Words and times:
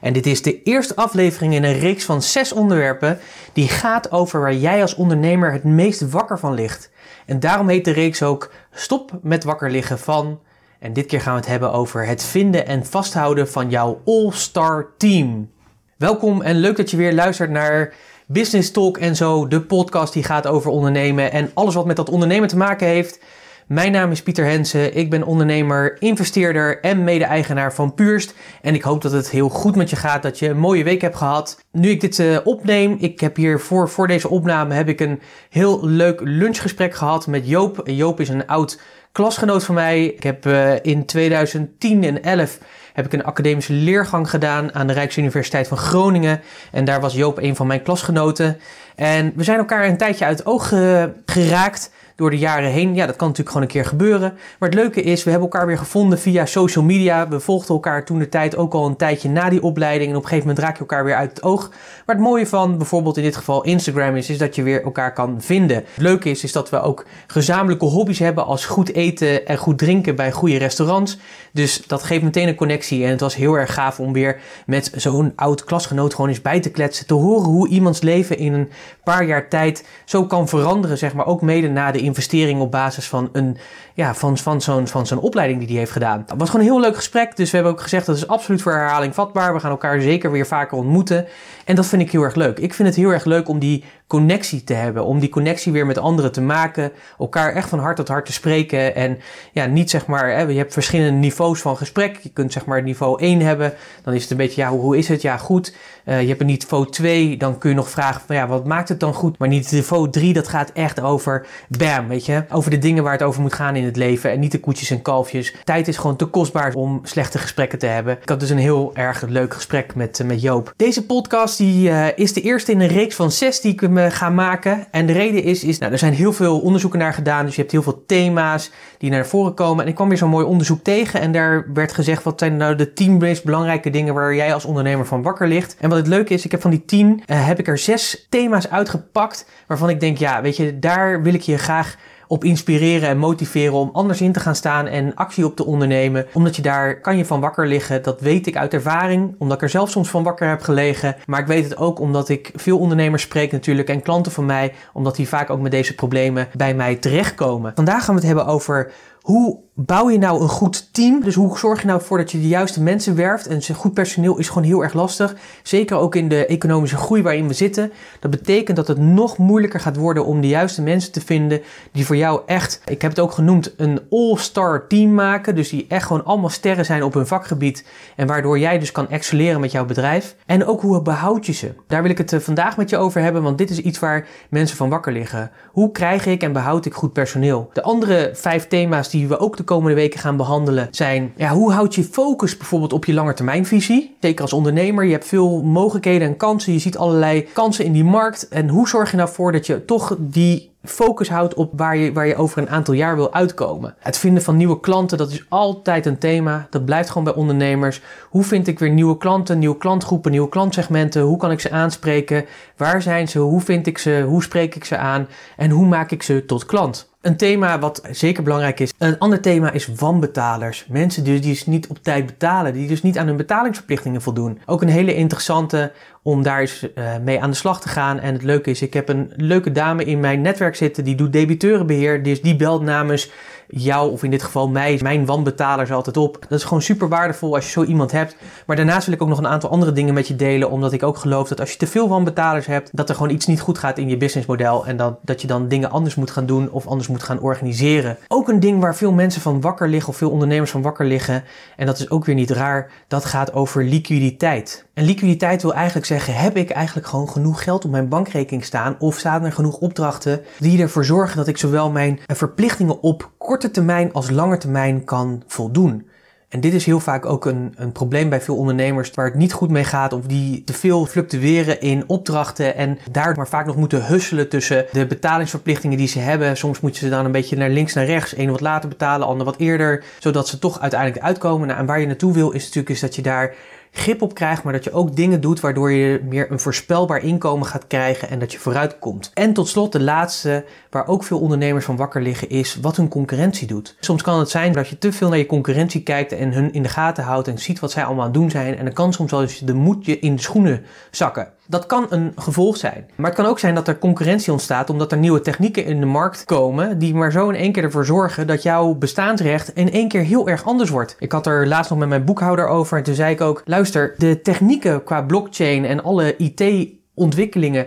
en 0.00 0.12
dit 0.12 0.26
is 0.26 0.42
de 0.42 0.62
eerste 0.62 0.96
aflevering 0.96 1.54
in 1.54 1.64
een 1.64 1.78
reeks 1.78 2.04
van 2.04 2.22
zes 2.22 2.52
onderwerpen 2.52 3.18
die 3.52 3.68
gaat 3.68 4.10
over 4.10 4.40
waar 4.40 4.54
jij 4.54 4.82
als 4.82 4.94
ondernemer 4.94 5.52
het 5.52 5.64
meest 5.64 6.10
wakker 6.10 6.38
van 6.38 6.54
ligt. 6.54 6.90
En 7.26 7.40
daarom 7.40 7.68
heet 7.68 7.84
de 7.84 7.90
reeks 7.90 8.22
ook 8.22 8.52
Stop 8.72 9.18
met 9.22 9.44
wakker 9.44 9.70
liggen 9.70 9.98
van. 9.98 10.40
En 10.78 10.92
dit 10.92 11.06
keer 11.06 11.20
gaan 11.20 11.34
we 11.34 11.40
het 11.40 11.48
hebben 11.48 11.72
over 11.72 12.06
het 12.06 12.24
vinden 12.24 12.66
en 12.66 12.86
vasthouden 12.86 13.48
van 13.48 13.70
jouw 13.70 14.00
all-star 14.04 14.86
team. 14.96 15.50
Welkom 15.96 16.42
en 16.42 16.56
leuk 16.56 16.76
dat 16.76 16.90
je 16.90 16.96
weer 16.96 17.14
luistert 17.14 17.50
naar 17.50 17.94
Business 18.26 18.70
Talk 18.70 18.98
en 18.98 19.16
zo, 19.16 19.48
de 19.48 19.60
podcast 19.60 20.12
die 20.12 20.24
gaat 20.24 20.46
over 20.46 20.70
ondernemen 20.70 21.32
en 21.32 21.50
alles 21.54 21.74
wat 21.74 21.86
met 21.86 21.96
dat 21.96 22.10
ondernemen 22.10 22.48
te 22.48 22.56
maken 22.56 22.86
heeft. 22.86 23.20
Mijn 23.68 23.92
naam 23.92 24.10
is 24.10 24.22
Pieter 24.22 24.44
Hensen. 24.44 24.96
Ik 24.96 25.10
ben 25.10 25.22
ondernemer, 25.22 25.96
investeerder 25.98 26.80
en 26.80 27.04
mede-eigenaar 27.04 27.74
van 27.74 27.94
Puurst. 27.94 28.34
En 28.62 28.74
ik 28.74 28.82
hoop 28.82 29.02
dat 29.02 29.12
het 29.12 29.30
heel 29.30 29.48
goed 29.48 29.76
met 29.76 29.90
je 29.90 29.96
gaat, 29.96 30.22
dat 30.22 30.38
je 30.38 30.48
een 30.48 30.58
mooie 30.58 30.84
week 30.84 31.00
hebt 31.00 31.16
gehad. 31.16 31.64
Nu 31.72 31.88
ik 31.88 32.00
dit 32.00 32.18
uh, 32.18 32.38
opneem, 32.44 32.96
ik 33.00 33.20
heb 33.20 33.36
hier 33.36 33.60
voor, 33.60 33.88
voor 33.88 34.06
deze 34.06 34.28
opname 34.28 34.74
heb 34.74 34.88
ik 34.88 35.00
een 35.00 35.20
heel 35.50 35.86
leuk 35.86 36.20
lunchgesprek 36.24 36.94
gehad 36.94 37.26
met 37.26 37.48
Joop. 37.48 37.80
Joop 37.84 38.20
is 38.20 38.28
een 38.28 38.46
oud 38.46 38.80
klasgenoot 39.12 39.64
van 39.64 39.74
mij. 39.74 40.04
Ik 40.04 40.22
heb 40.22 40.46
uh, 40.46 40.72
in 40.82 41.06
2010 41.06 42.04
en 42.04 42.22
11 42.22 42.58
heb 42.92 43.04
ik 43.04 43.12
een 43.12 43.24
academische 43.24 43.72
leergang 43.72 44.30
gedaan 44.30 44.74
aan 44.74 44.86
de 44.86 44.92
Rijksuniversiteit 44.92 45.68
van 45.68 45.78
Groningen. 45.78 46.40
En 46.72 46.84
daar 46.84 47.00
was 47.00 47.14
Joop 47.14 47.38
een 47.38 47.56
van 47.56 47.66
mijn 47.66 47.82
klasgenoten. 47.82 48.58
En 48.96 49.32
we 49.36 49.44
zijn 49.44 49.58
elkaar 49.58 49.84
een 49.84 49.96
tijdje 49.96 50.24
uit 50.24 50.38
het 50.38 50.46
oog 50.46 50.72
uh, 50.72 51.04
geraakt 51.26 51.90
door 52.18 52.30
de 52.30 52.38
jaren 52.38 52.70
heen. 52.70 52.94
Ja, 52.94 53.06
dat 53.06 53.16
kan 53.16 53.28
natuurlijk 53.28 53.56
gewoon 53.56 53.66
een 53.66 53.72
keer 53.72 53.84
gebeuren. 53.84 54.38
Maar 54.58 54.68
het 54.68 54.78
leuke 54.78 55.02
is, 55.02 55.24
we 55.24 55.30
hebben 55.30 55.48
elkaar 55.50 55.66
weer 55.66 55.78
gevonden 55.78 56.18
via 56.18 56.46
social 56.46 56.84
media. 56.84 57.28
We 57.28 57.40
volgden 57.40 57.74
elkaar 57.74 58.04
toen 58.04 58.18
de 58.18 58.28
tijd 58.28 58.56
ook 58.56 58.74
al 58.74 58.86
een 58.86 58.96
tijdje 58.96 59.28
na 59.28 59.48
die 59.48 59.62
opleiding. 59.62 60.10
En 60.10 60.16
op 60.16 60.22
een 60.22 60.28
gegeven 60.28 60.48
moment 60.48 60.66
raak 60.66 60.74
je 60.74 60.80
elkaar 60.80 61.04
weer 61.04 61.14
uit 61.14 61.30
het 61.30 61.42
oog. 61.42 61.68
Maar 62.06 62.16
het 62.16 62.24
mooie 62.24 62.46
van 62.46 62.78
bijvoorbeeld 62.78 63.16
in 63.16 63.22
dit 63.22 63.36
geval 63.36 63.64
Instagram 63.64 64.16
is, 64.16 64.30
is 64.30 64.38
dat 64.38 64.54
je 64.54 64.62
weer 64.62 64.82
elkaar 64.82 65.12
kan 65.12 65.36
vinden. 65.38 65.76
Het 65.76 65.86
leuke 65.96 66.30
is, 66.30 66.44
is 66.44 66.52
dat 66.52 66.70
we 66.70 66.80
ook 66.80 67.06
gezamenlijke 67.26 67.84
hobby's 67.84 68.18
hebben 68.18 68.46
als 68.46 68.64
goed 68.64 68.94
eten 68.94 69.46
en 69.46 69.56
goed 69.56 69.78
drinken 69.78 70.16
bij 70.16 70.32
goede 70.32 70.56
restaurants. 70.56 71.18
Dus 71.52 71.86
dat 71.86 72.02
geeft 72.02 72.22
meteen 72.22 72.48
een 72.48 72.54
connectie. 72.54 73.04
En 73.04 73.10
het 73.10 73.20
was 73.20 73.36
heel 73.36 73.54
erg 73.54 73.74
gaaf 73.74 74.00
om 74.00 74.12
weer 74.12 74.40
met 74.66 74.92
zo'n 74.96 75.32
oud 75.36 75.64
klasgenoot 75.64 76.14
gewoon 76.14 76.30
eens 76.30 76.42
bij 76.42 76.60
te 76.60 76.70
kletsen. 76.70 77.06
Te 77.06 77.14
horen 77.14 77.48
hoe 77.50 77.68
iemands 77.68 78.00
leven 78.00 78.38
in 78.38 78.52
een 78.52 78.70
paar 79.04 79.24
jaar 79.24 79.48
tijd 79.48 79.84
zo 80.04 80.24
kan 80.24 80.48
veranderen, 80.48 80.98
zeg 80.98 81.14
maar. 81.14 81.26
Ook 81.26 81.42
mede 81.42 81.68
na 81.68 81.92
de 81.92 82.06
investering 82.08 82.60
op 82.60 82.70
basis 82.70 83.06
van, 83.08 83.28
een, 83.32 83.56
ja, 83.94 84.14
van, 84.14 84.38
van 84.38 84.60
zo'n 84.60 84.88
van 84.88 85.20
opleiding 85.20 85.58
die 85.58 85.68
hij 85.68 85.78
heeft 85.78 85.90
gedaan. 85.90 86.24
Het 86.26 86.38
was 86.38 86.50
gewoon 86.50 86.66
een 86.66 86.72
heel 86.72 86.80
leuk 86.80 86.96
gesprek. 86.96 87.36
Dus 87.36 87.50
we 87.50 87.56
hebben 87.56 87.74
ook 87.74 87.80
gezegd 87.80 88.06
dat 88.06 88.16
is 88.16 88.28
absoluut 88.28 88.62
voor 88.62 88.72
herhaling 88.72 89.14
vatbaar. 89.14 89.54
We 89.54 89.60
gaan 89.60 89.70
elkaar 89.70 90.00
zeker 90.00 90.30
weer 90.30 90.46
vaker 90.46 90.76
ontmoeten. 90.76 91.26
En 91.64 91.74
dat 91.74 91.86
vind 91.86 92.02
ik 92.02 92.10
heel 92.10 92.22
erg 92.22 92.34
leuk. 92.34 92.58
Ik 92.58 92.74
vind 92.74 92.88
het 92.88 92.96
heel 92.96 93.10
erg 93.10 93.24
leuk 93.24 93.48
om 93.48 93.58
die 93.58 93.84
connectie 94.08 94.64
te 94.64 94.74
hebben. 94.74 95.04
Om 95.04 95.18
die 95.18 95.28
connectie 95.28 95.72
weer 95.72 95.86
met 95.86 95.98
anderen 95.98 96.32
te 96.32 96.40
maken. 96.40 96.92
Elkaar 97.18 97.54
echt 97.54 97.68
van 97.68 97.78
hart 97.78 97.96
tot 97.96 98.08
hart 98.08 98.26
te 98.26 98.32
spreken. 98.32 98.94
En 98.94 99.18
ja, 99.52 99.66
niet 99.66 99.90
zeg 99.90 100.06
maar, 100.06 100.30
hè, 100.30 100.42
je 100.42 100.58
hebt 100.58 100.72
verschillende 100.72 101.18
niveaus 101.18 101.60
van 101.60 101.76
gesprek. 101.76 102.18
Je 102.22 102.28
kunt 102.28 102.52
zeg 102.52 102.64
maar 102.64 102.82
niveau 102.82 103.22
1 103.22 103.40
hebben. 103.40 103.74
Dan 104.02 104.14
is 104.14 104.22
het 104.22 104.30
een 104.30 104.36
beetje, 104.36 104.60
ja, 104.60 104.70
hoe 104.70 104.96
is 104.96 105.08
het? 105.08 105.22
Ja, 105.22 105.36
goed. 105.36 105.74
Uh, 106.04 106.20
je 106.20 106.28
hebt 106.28 106.40
een 106.40 106.46
niveau 106.46 106.90
2. 106.90 107.36
Dan 107.36 107.58
kun 107.58 107.70
je 107.70 107.76
nog 107.76 107.90
vragen 107.90 108.20
van, 108.26 108.36
ja, 108.36 108.46
wat 108.46 108.66
maakt 108.66 108.88
het 108.88 109.00
dan 109.00 109.14
goed? 109.14 109.38
Maar 109.38 109.48
niet 109.48 109.72
niveau 109.72 110.10
3, 110.10 110.32
dat 110.32 110.48
gaat 110.48 110.70
echt 110.72 111.00
over, 111.00 111.46
bam, 111.68 112.08
weet 112.08 112.26
je. 112.26 112.44
Over 112.50 112.70
de 112.70 112.78
dingen 112.78 113.02
waar 113.02 113.12
het 113.12 113.22
over 113.22 113.40
moet 113.40 113.52
gaan 113.52 113.76
in 113.76 113.84
het 113.84 113.96
leven. 113.96 114.30
En 114.30 114.40
niet 114.40 114.52
de 114.52 114.60
koetjes 114.60 114.90
en 114.90 115.02
kalfjes. 115.02 115.54
Tijd 115.64 115.88
is 115.88 115.96
gewoon 115.96 116.16
te 116.16 116.24
kostbaar 116.24 116.74
om 116.74 117.00
slechte 117.02 117.38
gesprekken 117.38 117.78
te 117.78 117.86
hebben. 117.86 118.18
Ik 118.22 118.28
had 118.28 118.40
dus 118.40 118.50
een 118.50 118.58
heel 118.58 118.90
erg 118.94 119.22
leuk 119.22 119.54
gesprek 119.54 119.94
met, 119.94 120.18
uh, 120.18 120.26
met 120.26 120.40
Joop. 120.42 120.72
Deze 120.76 121.06
podcast 121.06 121.58
die, 121.58 121.88
uh, 121.88 122.06
is 122.14 122.32
de 122.32 122.40
eerste 122.40 122.72
in 122.72 122.80
een 122.80 122.88
reeks 122.88 123.14
van 123.14 123.30
zes 123.32 123.60
die 123.60 123.72
ik 123.72 123.88
gaan 123.98 124.34
maken. 124.34 124.86
En 124.90 125.06
de 125.06 125.12
reden 125.12 125.42
is, 125.42 125.64
is 125.64 125.78
nou, 125.78 125.92
er 125.92 125.98
zijn 125.98 126.12
heel 126.12 126.32
veel 126.32 126.60
onderzoeken 126.60 126.98
naar 126.98 127.12
gedaan. 127.12 127.44
Dus 127.44 127.54
je 127.54 127.60
hebt 127.60 127.72
heel 127.72 127.82
veel 127.82 128.04
thema's 128.06 128.70
die 128.98 129.10
naar 129.10 129.26
voren 129.26 129.54
komen. 129.54 129.82
En 129.82 129.88
ik 129.88 129.94
kwam 129.94 130.08
weer 130.08 130.18
zo'n 130.18 130.28
mooi 130.28 130.44
onderzoek 130.44 130.82
tegen. 130.82 131.20
En 131.20 131.32
daar 131.32 131.66
werd 131.74 131.92
gezegd, 131.92 132.22
wat 132.22 132.38
zijn 132.38 132.56
nou 132.56 132.74
de 132.74 132.92
tien 132.92 133.16
meest 133.16 133.44
belangrijke 133.44 133.90
dingen 133.90 134.14
waar 134.14 134.34
jij 134.34 134.54
als 134.54 134.64
ondernemer 134.64 135.06
van 135.06 135.22
wakker 135.22 135.48
ligt. 135.48 135.76
En 135.80 135.88
wat 135.88 135.98
het 135.98 136.06
leuke 136.06 136.34
is, 136.34 136.44
ik 136.44 136.50
heb 136.50 136.60
van 136.60 136.70
die 136.70 136.84
tien, 136.84 137.22
uh, 137.26 137.46
heb 137.46 137.58
ik 137.58 137.68
er 137.68 137.78
zes 137.78 138.26
thema's 138.28 138.70
uitgepakt. 138.70 139.46
Waarvan 139.66 139.88
ik 139.88 140.00
denk, 140.00 140.18
ja, 140.18 140.42
weet 140.42 140.56
je, 140.56 140.78
daar 140.78 141.22
wil 141.22 141.34
ik 141.34 141.42
je 141.42 141.58
graag 141.58 141.96
op 142.28 142.44
inspireren 142.44 143.08
en 143.08 143.18
motiveren 143.18 143.72
om 143.74 143.90
anders 143.92 144.20
in 144.20 144.32
te 144.32 144.40
gaan 144.40 144.54
staan 144.54 144.86
en 144.86 145.14
actie 145.14 145.44
op 145.44 145.56
te 145.56 145.64
ondernemen. 145.64 146.26
Omdat 146.32 146.56
je 146.56 146.62
daar 146.62 147.00
kan 147.00 147.16
je 147.16 147.24
van 147.24 147.40
wakker 147.40 147.66
liggen. 147.66 148.02
Dat 148.02 148.20
weet 148.20 148.46
ik 148.46 148.56
uit 148.56 148.74
ervaring, 148.74 149.34
omdat 149.38 149.56
ik 149.56 149.62
er 149.62 149.68
zelf 149.68 149.90
soms 149.90 150.08
van 150.08 150.22
wakker 150.22 150.48
heb 150.48 150.62
gelegen. 150.62 151.16
Maar 151.26 151.40
ik 151.40 151.46
weet 151.46 151.64
het 151.64 151.76
ook 151.76 152.00
omdat 152.00 152.28
ik 152.28 152.52
veel 152.54 152.78
ondernemers 152.78 153.22
spreek 153.22 153.52
natuurlijk 153.52 153.88
en 153.88 154.02
klanten 154.02 154.32
van 154.32 154.46
mij, 154.46 154.72
omdat 154.92 155.16
die 155.16 155.28
vaak 155.28 155.50
ook 155.50 155.60
met 155.60 155.70
deze 155.70 155.94
problemen 155.94 156.48
bij 156.56 156.74
mij 156.74 156.96
terechtkomen. 156.96 157.72
Vandaag 157.74 158.04
gaan 158.04 158.14
we 158.14 158.20
het 158.20 158.28
hebben 158.28 158.46
over 158.46 158.92
hoe 159.28 159.58
bouw 159.74 160.10
je 160.10 160.18
nou 160.18 160.42
een 160.42 160.48
goed 160.48 160.92
team? 160.92 161.20
Dus 161.22 161.34
hoe 161.34 161.58
zorg 161.58 161.80
je 161.80 161.86
nou 161.86 162.02
voor 162.02 162.18
dat 162.18 162.32
je 162.32 162.40
de 162.40 162.48
juiste 162.48 162.82
mensen 162.82 163.16
werft? 163.16 163.46
En 163.46 163.74
goed 163.74 163.94
personeel 163.94 164.38
is 164.38 164.48
gewoon 164.48 164.62
heel 164.62 164.82
erg 164.82 164.92
lastig. 164.92 165.34
Zeker 165.62 165.96
ook 165.96 166.14
in 166.14 166.28
de 166.28 166.46
economische 166.46 166.96
groei 166.96 167.22
waarin 167.22 167.48
we 167.48 167.54
zitten. 167.54 167.92
Dat 168.20 168.30
betekent 168.30 168.76
dat 168.76 168.88
het 168.88 168.98
nog 168.98 169.38
moeilijker 169.38 169.80
gaat 169.80 169.96
worden 169.96 170.24
om 170.24 170.40
de 170.40 170.48
juiste 170.48 170.82
mensen 170.82 171.12
te 171.12 171.20
vinden 171.20 171.60
die 171.92 172.06
voor 172.06 172.16
jou 172.16 172.40
echt, 172.46 172.82
ik 172.86 173.02
heb 173.02 173.10
het 173.10 173.20
ook 173.20 173.32
genoemd, 173.32 173.74
een 173.76 174.00
all-star 174.10 174.86
team 174.86 175.14
maken. 175.14 175.54
Dus 175.54 175.68
die 175.68 175.86
echt 175.88 176.06
gewoon 176.06 176.24
allemaal 176.24 176.50
sterren 176.50 176.84
zijn 176.84 177.02
op 177.02 177.14
hun 177.14 177.26
vakgebied. 177.26 177.84
En 178.16 178.26
waardoor 178.26 178.58
jij 178.58 178.78
dus 178.78 178.92
kan 178.92 179.10
excelleren 179.10 179.60
met 179.60 179.72
jouw 179.72 179.84
bedrijf. 179.84 180.36
En 180.46 180.66
ook 180.66 180.80
hoe 180.80 181.02
behoud 181.02 181.46
je 181.46 181.52
ze? 181.52 181.74
Daar 181.86 182.02
wil 182.02 182.10
ik 182.10 182.18
het 182.18 182.32
eh, 182.32 182.40
vandaag 182.40 182.76
met 182.76 182.90
je 182.90 182.96
over 182.96 183.20
hebben, 183.20 183.42
want 183.42 183.58
dit 183.58 183.70
is 183.70 183.80
iets 183.80 183.98
waar 183.98 184.26
mensen 184.50 184.76
van 184.76 184.88
wakker 184.88 185.12
liggen. 185.12 185.50
Hoe 185.72 185.90
krijg 185.90 186.26
ik 186.26 186.42
en 186.42 186.52
behoud 186.52 186.86
ik 186.86 186.94
goed 186.94 187.12
personeel? 187.12 187.70
De 187.72 187.82
andere 187.82 188.30
vijf 188.34 188.68
thema's 188.68 189.10
die 189.10 189.17
we 189.26 189.38
ook 189.38 189.56
de 189.56 189.62
komende 189.62 189.94
weken 189.94 190.20
gaan 190.20 190.36
behandelen 190.36 190.88
zijn... 190.90 191.32
Ja, 191.36 191.50
hoe 191.50 191.72
houd 191.72 191.94
je 191.94 192.04
focus 192.04 192.56
bijvoorbeeld 192.56 192.92
op 192.92 193.04
je 193.04 193.14
langetermijnvisie? 193.14 194.16
Zeker 194.20 194.42
als 194.42 194.52
ondernemer, 194.52 195.04
je 195.04 195.12
hebt 195.12 195.26
veel 195.26 195.62
mogelijkheden 195.62 196.28
en 196.28 196.36
kansen. 196.36 196.72
Je 196.72 196.78
ziet 196.78 196.98
allerlei 196.98 197.48
kansen 197.52 197.84
in 197.84 197.92
die 197.92 198.04
markt. 198.04 198.48
En 198.48 198.68
hoe 198.68 198.88
zorg 198.88 199.10
je 199.10 199.16
nou 199.16 199.28
voor 199.28 199.52
dat 199.52 199.66
je 199.66 199.84
toch 199.84 200.16
die 200.18 200.70
focus 200.84 201.28
houdt 201.28 201.54
op 201.54 201.72
waar 201.76 201.96
je, 201.96 202.12
waar 202.12 202.26
je 202.26 202.36
over 202.36 202.58
een 202.58 202.70
aantal 202.70 202.94
jaar 202.94 203.16
wil 203.16 203.32
uitkomen. 203.32 203.94
Het 203.98 204.18
vinden 204.18 204.42
van 204.42 204.56
nieuwe 204.56 204.80
klanten, 204.80 205.18
dat 205.18 205.30
is 205.30 205.44
altijd 205.48 206.06
een 206.06 206.18
thema. 206.18 206.66
Dat 206.70 206.84
blijft 206.84 207.08
gewoon 207.08 207.24
bij 207.24 207.34
ondernemers. 207.34 208.00
Hoe 208.28 208.44
vind 208.44 208.66
ik 208.66 208.78
weer 208.78 208.90
nieuwe 208.90 209.16
klanten, 209.16 209.58
nieuwe 209.58 209.76
klantgroepen, 209.76 210.30
nieuwe 210.30 210.48
klantsegmenten? 210.48 211.22
Hoe 211.22 211.36
kan 211.36 211.50
ik 211.50 211.60
ze 211.60 211.70
aanspreken? 211.70 212.44
Waar 212.76 213.02
zijn 213.02 213.28
ze? 213.28 213.38
Hoe 213.38 213.60
vind 213.60 213.86
ik 213.86 213.98
ze? 213.98 214.24
Hoe 214.26 214.42
spreek 214.42 214.74
ik 214.74 214.84
ze 214.84 214.96
aan? 214.96 215.28
En 215.56 215.70
hoe 215.70 215.86
maak 215.86 216.10
ik 216.10 216.22
ze 216.22 216.44
tot 216.46 216.66
klant? 216.66 217.07
Een 217.20 217.36
thema 217.36 217.78
wat 217.78 218.02
zeker 218.10 218.42
belangrijk 218.42 218.80
is. 218.80 218.92
Een 218.98 219.18
ander 219.18 219.40
thema 219.40 219.72
is 219.72 219.86
wanbetalers. 219.86 220.86
Mensen 220.88 221.24
die 221.24 221.40
dus 221.40 221.66
niet 221.66 221.86
op 221.86 222.02
tijd 222.02 222.26
betalen, 222.26 222.72
die 222.72 222.88
dus 222.88 223.02
niet 223.02 223.18
aan 223.18 223.26
hun 223.26 223.36
betalingsverplichtingen 223.36 224.22
voldoen. 224.22 224.58
Ook 224.66 224.82
een 224.82 224.88
hele 224.88 225.14
interessante 225.14 225.92
om 226.22 226.42
daar 226.42 226.60
eens 226.60 226.82
uh, 226.94 227.16
mee 227.24 227.42
aan 227.42 227.50
de 227.50 227.56
slag 227.56 227.80
te 227.80 227.88
gaan. 227.88 228.18
En 228.18 228.32
het 228.32 228.42
leuke 228.42 228.70
is, 228.70 228.82
ik 228.82 228.94
heb 228.94 229.08
een 229.08 229.32
leuke 229.36 229.72
dame 229.72 230.04
in 230.04 230.20
mijn 230.20 230.40
netwerk 230.40 230.76
zitten 230.76 231.04
die 231.04 231.14
doet 231.14 231.32
debiteurenbeheer. 231.32 232.22
Dus 232.22 232.42
die 232.42 232.56
belt 232.56 232.82
namens 232.82 233.30
jou, 233.68 234.12
of 234.12 234.22
in 234.22 234.30
dit 234.30 234.42
geval 234.42 234.68
mij, 234.68 234.98
mijn 235.02 235.26
wanbetalers 235.26 235.92
altijd 235.92 236.16
op. 236.16 236.46
Dat 236.48 236.58
is 236.58 236.64
gewoon 236.64 236.82
super 236.82 237.08
waardevol 237.08 237.54
als 237.54 237.64
je 237.64 237.70
zo 237.70 237.82
iemand 237.82 238.12
hebt. 238.12 238.36
Maar 238.66 238.76
daarnaast 238.76 239.06
wil 239.06 239.14
ik 239.14 239.22
ook 239.22 239.28
nog 239.28 239.38
een 239.38 239.46
aantal 239.46 239.70
andere 239.70 239.92
dingen 239.92 240.14
met 240.14 240.28
je 240.28 240.36
delen, 240.36 240.70
omdat 240.70 240.92
ik 240.92 241.02
ook 241.02 241.16
geloof 241.16 241.48
dat 241.48 241.60
als 241.60 241.72
je 241.72 241.78
te 241.78 241.86
veel 241.86 242.08
wanbetalers 242.08 242.66
hebt, 242.66 242.90
dat 242.92 243.08
er 243.08 243.14
gewoon 243.14 243.30
iets 243.30 243.46
niet 243.46 243.60
goed 243.60 243.78
gaat 243.78 243.98
in 243.98 244.08
je 244.08 244.16
businessmodel 244.16 244.86
en 244.86 244.96
dat, 244.96 245.18
dat 245.22 245.40
je 245.40 245.46
dan 245.46 245.68
dingen 245.68 245.90
anders 245.90 246.14
moet 246.14 246.30
gaan 246.30 246.46
doen 246.46 246.70
of 246.70 246.86
anders 246.86 247.08
moet 247.08 247.22
gaan 247.22 247.40
organiseren. 247.40 248.16
Ook 248.28 248.48
een 248.48 248.60
ding 248.60 248.80
waar 248.80 248.96
veel 248.96 249.12
mensen 249.12 249.40
van 249.40 249.60
wakker 249.60 249.88
liggen 249.88 250.08
of 250.08 250.16
veel 250.16 250.30
ondernemers 250.30 250.70
van 250.70 250.82
wakker 250.82 251.06
liggen, 251.06 251.44
en 251.76 251.86
dat 251.86 251.98
is 251.98 252.10
ook 252.10 252.24
weer 252.24 252.34
niet 252.34 252.50
raar, 252.50 252.90
dat 253.08 253.24
gaat 253.24 253.52
over 253.52 253.84
liquiditeit. 253.84 254.86
En 254.94 255.04
liquiditeit 255.04 255.62
wil 255.62 255.74
eigenlijk 255.74 256.06
zeggen, 256.06 256.34
heb 256.34 256.56
ik 256.56 256.70
eigenlijk 256.70 257.06
gewoon 257.06 257.28
genoeg 257.28 257.62
geld 257.62 257.84
op 257.84 257.90
mijn 257.90 258.08
bankrekening 258.08 258.64
staan 258.64 258.96
of 258.98 259.18
staan 259.18 259.44
er 259.44 259.52
genoeg 259.52 259.76
opdrachten 259.76 260.40
die 260.58 260.80
ervoor 260.80 261.04
zorgen 261.04 261.36
dat 261.36 261.46
ik 261.46 261.58
zowel 261.58 261.90
mijn 261.90 262.20
verplichtingen 262.26 263.02
op 263.02 263.30
korte 263.48 263.70
termijn 263.70 264.12
als 264.12 264.30
lange 264.30 264.58
termijn 264.58 265.04
kan 265.04 265.42
voldoen. 265.46 266.08
En 266.48 266.60
dit 266.60 266.74
is 266.74 266.86
heel 266.86 267.00
vaak 267.00 267.26
ook 267.26 267.46
een, 267.46 267.74
een 267.76 267.92
probleem 267.92 268.28
bij 268.28 268.40
veel 268.40 268.56
ondernemers 268.56 269.10
waar 269.10 269.24
het 269.24 269.34
niet 269.34 269.52
goed 269.52 269.70
mee 269.70 269.84
gaat 269.84 270.12
of 270.12 270.26
die 270.26 270.64
te 270.64 270.72
veel 270.72 271.06
fluctueren 271.06 271.80
in 271.80 272.04
opdrachten 272.06 272.74
en 272.74 272.98
daar 273.10 273.36
maar 273.36 273.48
vaak 273.48 273.66
nog 273.66 273.76
moeten 273.76 274.06
husselen 274.06 274.48
tussen 274.48 274.86
de 274.92 275.06
betalingsverplichtingen 275.06 275.96
die 275.96 276.08
ze 276.08 276.18
hebben. 276.18 276.56
Soms 276.56 276.80
moeten 276.80 277.00
ze 277.00 277.08
dan 277.08 277.24
een 277.24 277.32
beetje 277.32 277.56
naar 277.56 277.70
links 277.70 277.94
naar 277.94 278.04
rechts, 278.04 278.36
een 278.36 278.50
wat 278.50 278.60
later 278.60 278.88
betalen, 278.88 279.26
ander 279.26 279.46
wat 279.46 279.58
eerder, 279.58 280.04
zodat 280.18 280.48
ze 280.48 280.58
toch 280.58 280.80
uiteindelijk 280.80 281.22
uitkomen. 281.22 281.66
Nou, 281.66 281.80
en 281.80 281.86
waar 281.86 282.00
je 282.00 282.06
naartoe 282.06 282.32
wil 282.32 282.50
is 282.50 282.64
natuurlijk 282.64 282.94
is 282.94 283.00
dat 283.00 283.14
je 283.14 283.22
daar 283.22 283.54
grip 283.90 284.22
op 284.22 284.34
krijgt, 284.34 284.62
maar 284.62 284.72
dat 284.72 284.84
je 284.84 284.92
ook 284.92 285.16
dingen 285.16 285.40
doet 285.40 285.60
waardoor 285.60 285.92
je 285.92 286.20
meer 286.24 286.50
een 286.50 286.60
voorspelbaar 286.60 287.22
inkomen 287.22 287.66
gaat 287.66 287.86
krijgen 287.86 288.28
en 288.28 288.38
dat 288.38 288.52
je 288.52 288.58
vooruit 288.58 288.98
komt. 288.98 289.30
En 289.34 289.52
tot 289.52 289.68
slot 289.68 289.92
de 289.92 290.00
laatste, 290.00 290.64
waar 290.90 291.06
ook 291.06 291.24
veel 291.24 291.40
ondernemers 291.40 291.84
van 291.84 291.96
wakker 291.96 292.22
liggen, 292.22 292.48
is 292.48 292.78
wat 292.80 292.96
hun 292.96 293.08
concurrentie 293.08 293.66
doet. 293.66 293.96
Soms 294.00 294.22
kan 294.22 294.38
het 294.38 294.50
zijn 294.50 294.72
dat 294.72 294.88
je 294.88 294.98
te 294.98 295.12
veel 295.12 295.28
naar 295.28 295.38
je 295.38 295.46
concurrentie 295.46 296.02
kijkt 296.02 296.32
en 296.32 296.52
hun 296.52 296.72
in 296.72 296.82
de 296.82 296.88
gaten 296.88 297.24
houdt 297.24 297.48
en 297.48 297.58
ziet 297.58 297.80
wat 297.80 297.90
zij 297.90 298.04
allemaal 298.04 298.24
aan 298.24 298.30
het 298.30 298.40
doen 298.40 298.50
zijn. 298.50 298.76
En 298.76 298.84
dan 298.84 298.94
kan 298.94 299.12
soms 299.12 299.30
wel 299.30 299.42
eens 299.42 299.58
de 299.58 299.74
moed 299.74 300.04
je 300.04 300.18
in 300.18 300.36
de 300.36 300.42
schoenen 300.42 300.84
zakken. 301.10 301.52
Dat 301.70 301.86
kan 301.86 302.06
een 302.10 302.32
gevolg 302.36 302.76
zijn. 302.76 303.06
Maar 303.14 303.26
het 303.26 303.34
kan 303.34 303.46
ook 303.46 303.58
zijn 303.58 303.74
dat 303.74 303.88
er 303.88 303.98
concurrentie 303.98 304.52
ontstaat 304.52 304.90
omdat 304.90 305.12
er 305.12 305.18
nieuwe 305.18 305.40
technieken 305.40 305.84
in 305.84 306.00
de 306.00 306.06
markt 306.06 306.44
komen 306.44 306.98
die 306.98 307.14
maar 307.14 307.32
zo 307.32 307.48
in 307.48 307.54
één 307.54 307.72
keer 307.72 307.82
ervoor 307.82 308.04
zorgen 308.04 308.46
dat 308.46 308.62
jouw 308.62 308.94
bestaansrecht 308.94 309.74
in 309.74 309.92
één 309.92 310.08
keer 310.08 310.22
heel 310.22 310.48
erg 310.48 310.64
anders 310.64 310.90
wordt. 310.90 311.16
Ik 311.18 311.32
had 311.32 311.46
er 311.46 311.66
laatst 311.66 311.90
nog 311.90 311.98
met 311.98 312.08
mijn 312.08 312.24
boekhouder 312.24 312.66
over 312.66 312.98
en 312.98 313.04
toen 313.04 313.14
zei 313.14 313.32
ik 313.32 313.40
ook, 313.40 313.62
luister, 313.64 314.14
de 314.18 314.40
technieken 314.40 315.04
qua 315.04 315.22
blockchain 315.22 315.84
en 315.84 316.02
alle 316.02 316.36
IT-ontwikkelingen 316.36 317.86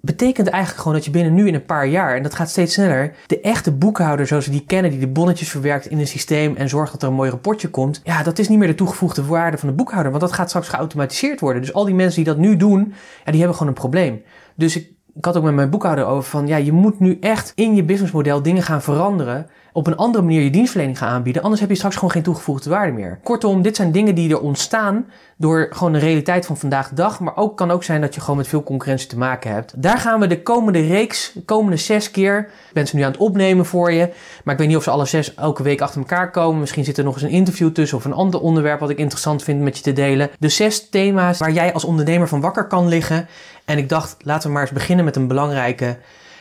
betekent 0.00 0.48
eigenlijk 0.48 0.82
gewoon 0.82 0.96
dat 0.96 1.04
je 1.04 1.10
binnen 1.10 1.34
nu 1.34 1.46
in 1.46 1.54
een 1.54 1.64
paar 1.64 1.86
jaar, 1.86 2.16
en 2.16 2.22
dat 2.22 2.34
gaat 2.34 2.50
steeds 2.50 2.74
sneller, 2.74 3.14
de 3.26 3.40
echte 3.40 3.72
boekhouder 3.72 4.26
zoals 4.26 4.46
we 4.46 4.52
die 4.52 4.64
kennen, 4.66 4.90
die 4.90 5.00
de 5.00 5.08
bonnetjes 5.08 5.48
verwerkt 5.48 5.86
in 5.86 5.98
een 5.98 6.06
systeem 6.06 6.56
en 6.56 6.68
zorgt 6.68 6.92
dat 6.92 7.02
er 7.02 7.08
een 7.08 7.14
mooi 7.14 7.30
rapportje 7.30 7.68
komt, 7.68 8.00
ja, 8.04 8.22
dat 8.22 8.38
is 8.38 8.48
niet 8.48 8.58
meer 8.58 8.68
de 8.68 8.74
toegevoegde 8.74 9.24
waarde 9.24 9.58
van 9.58 9.68
de 9.68 9.74
boekhouder, 9.74 10.10
want 10.10 10.22
dat 10.22 10.32
gaat 10.32 10.48
straks 10.48 10.68
geautomatiseerd 10.68 11.40
worden. 11.40 11.62
Dus 11.62 11.72
al 11.72 11.84
die 11.84 11.94
mensen 11.94 12.24
die 12.24 12.32
dat 12.34 12.42
nu 12.42 12.56
doen, 12.56 12.94
ja, 13.24 13.30
die 13.30 13.38
hebben 13.40 13.56
gewoon 13.56 13.72
een 13.72 13.80
probleem. 13.80 14.22
Dus 14.54 14.76
ik, 14.76 14.90
ik 15.14 15.24
had 15.24 15.36
ook 15.36 15.44
met 15.44 15.54
mijn 15.54 15.70
boekhouder 15.70 16.06
over 16.06 16.30
van, 16.30 16.46
ja, 16.46 16.56
je 16.56 16.72
moet 16.72 17.00
nu 17.00 17.18
echt 17.20 17.52
in 17.54 17.74
je 17.74 17.84
businessmodel 17.84 18.42
dingen 18.42 18.62
gaan 18.62 18.82
veranderen 18.82 19.46
op 19.72 19.86
een 19.86 19.96
andere 19.96 20.24
manier 20.24 20.42
je 20.42 20.50
dienstverlening 20.50 20.98
gaan 20.98 21.08
aanbieden. 21.08 21.42
Anders 21.42 21.60
heb 21.60 21.70
je 21.70 21.76
straks 21.76 21.94
gewoon 21.94 22.10
geen 22.10 22.22
toegevoegde 22.22 22.70
waarde 22.70 22.92
meer. 22.92 23.18
Kortom, 23.22 23.62
dit 23.62 23.76
zijn 23.76 23.92
dingen 23.92 24.14
die 24.14 24.30
er 24.30 24.40
ontstaan 24.40 25.06
door 25.36 25.68
gewoon 25.70 25.92
de 25.92 25.98
realiteit 25.98 26.46
van 26.46 26.56
vandaag 26.56 26.88
de 26.88 26.94
dag. 26.94 27.20
Maar 27.20 27.36
ook 27.36 27.56
kan 27.56 27.70
ook 27.70 27.84
zijn 27.84 28.00
dat 28.00 28.14
je 28.14 28.20
gewoon 28.20 28.36
met 28.36 28.48
veel 28.48 28.62
concurrentie 28.62 29.08
te 29.08 29.18
maken 29.18 29.52
hebt. 29.52 29.82
Daar 29.82 29.98
gaan 29.98 30.20
we 30.20 30.26
de 30.26 30.42
komende 30.42 30.80
reeks, 30.86 31.32
de 31.34 31.42
komende 31.42 31.76
zes 31.76 32.10
keer. 32.10 32.38
Ik 32.38 32.72
ben 32.72 32.86
ze 32.86 32.96
nu 32.96 33.02
aan 33.02 33.10
het 33.10 33.20
opnemen 33.20 33.66
voor 33.66 33.92
je. 33.92 34.12
Maar 34.44 34.54
ik 34.54 34.60
weet 34.60 34.68
niet 34.68 34.76
of 34.76 34.82
ze 34.82 34.90
alle 34.90 35.06
zes 35.06 35.34
elke 35.34 35.62
week 35.62 35.80
achter 35.80 36.00
elkaar 36.00 36.30
komen. 36.30 36.60
Misschien 36.60 36.84
zit 36.84 36.98
er 36.98 37.04
nog 37.04 37.14
eens 37.14 37.22
een 37.22 37.30
interview 37.30 37.70
tussen 37.70 37.98
of 37.98 38.04
een 38.04 38.12
ander 38.12 38.40
onderwerp 38.40 38.80
wat 38.80 38.90
ik 38.90 38.98
interessant 38.98 39.42
vind 39.42 39.60
met 39.60 39.76
je 39.76 39.82
te 39.82 39.92
delen. 39.92 40.30
De 40.38 40.48
zes 40.48 40.88
thema's 40.88 41.38
waar 41.38 41.52
jij 41.52 41.72
als 41.72 41.84
ondernemer 41.84 42.28
van 42.28 42.40
wakker 42.40 42.66
kan 42.66 42.88
liggen. 42.88 43.28
En 43.64 43.78
ik 43.78 43.88
dacht, 43.88 44.16
laten 44.22 44.46
we 44.48 44.52
maar 44.52 44.62
eens 44.62 44.72
beginnen 44.72 45.04
met 45.04 45.16
een 45.16 45.28
belangrijke. 45.28 45.96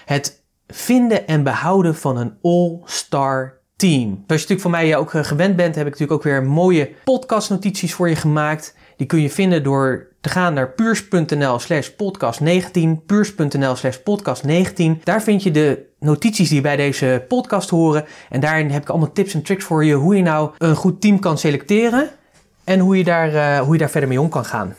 Het 0.06 0.39
vinden 0.74 1.28
en 1.28 1.44
behouden 1.44 1.96
van 1.96 2.18
een 2.18 2.34
all-star 2.42 3.58
team. 3.76 4.08
Zoals 4.10 4.24
je 4.28 4.34
natuurlijk 4.34 4.62
van 4.62 4.72
mij 4.72 4.98
ook 4.98 5.14
eh, 5.14 5.24
gewend 5.24 5.56
bent, 5.56 5.76
heb 5.76 5.86
ik 5.86 5.92
natuurlijk 5.92 6.20
ook 6.20 6.32
weer 6.32 6.44
mooie 6.44 6.92
podcastnotities 7.04 7.94
voor 7.94 8.10
je 8.10 8.16
gemaakt. 8.16 8.76
Die 8.98 9.08
kun 9.08 9.22
je 9.22 9.30
vinden 9.30 9.64
door 9.64 10.08
te 10.22 10.30
gaan 10.30 10.54
naar 10.54 10.72
puurs.nl 10.72 11.60
slash 11.60 11.88
podcast 11.88 12.40
19, 12.40 13.06
puurs.nl 13.06 13.76
slash 13.76 13.98
podcast 13.98 14.44
19. 14.44 15.02
Daar 15.04 15.22
vind 15.22 15.44
je 15.44 15.52
de 15.52 15.86
notities 16.00 16.50
die 16.50 16.62
bij 16.62 16.76
deze 16.76 17.26
podcast 17.28 17.70
horen. 17.70 18.06
En 18.30 18.40
daarin 18.40 18.70
heb 18.70 18.82
ik 18.82 18.90
allemaal 18.90 19.12
tips 19.12 19.34
en 19.34 19.42
tricks 19.42 19.64
voor 19.64 19.86
je 19.86 19.94
hoe 19.94 20.16
je 20.16 20.22
nou 20.22 20.52
een 20.58 20.76
goed 20.76 21.02
team 21.02 21.20
kan 21.20 21.38
selecteren. 21.38 22.10
En 22.64 22.80
hoe 22.80 22.98
je 22.98 23.04
daar, 23.04 23.34
uh, 23.34 23.60
hoe 23.60 23.74
je 23.74 23.80
daar 23.80 23.90
verder 23.90 24.10
mee 24.10 24.22
om 24.22 24.30
kan 24.30 24.46
gaan. 24.46 24.76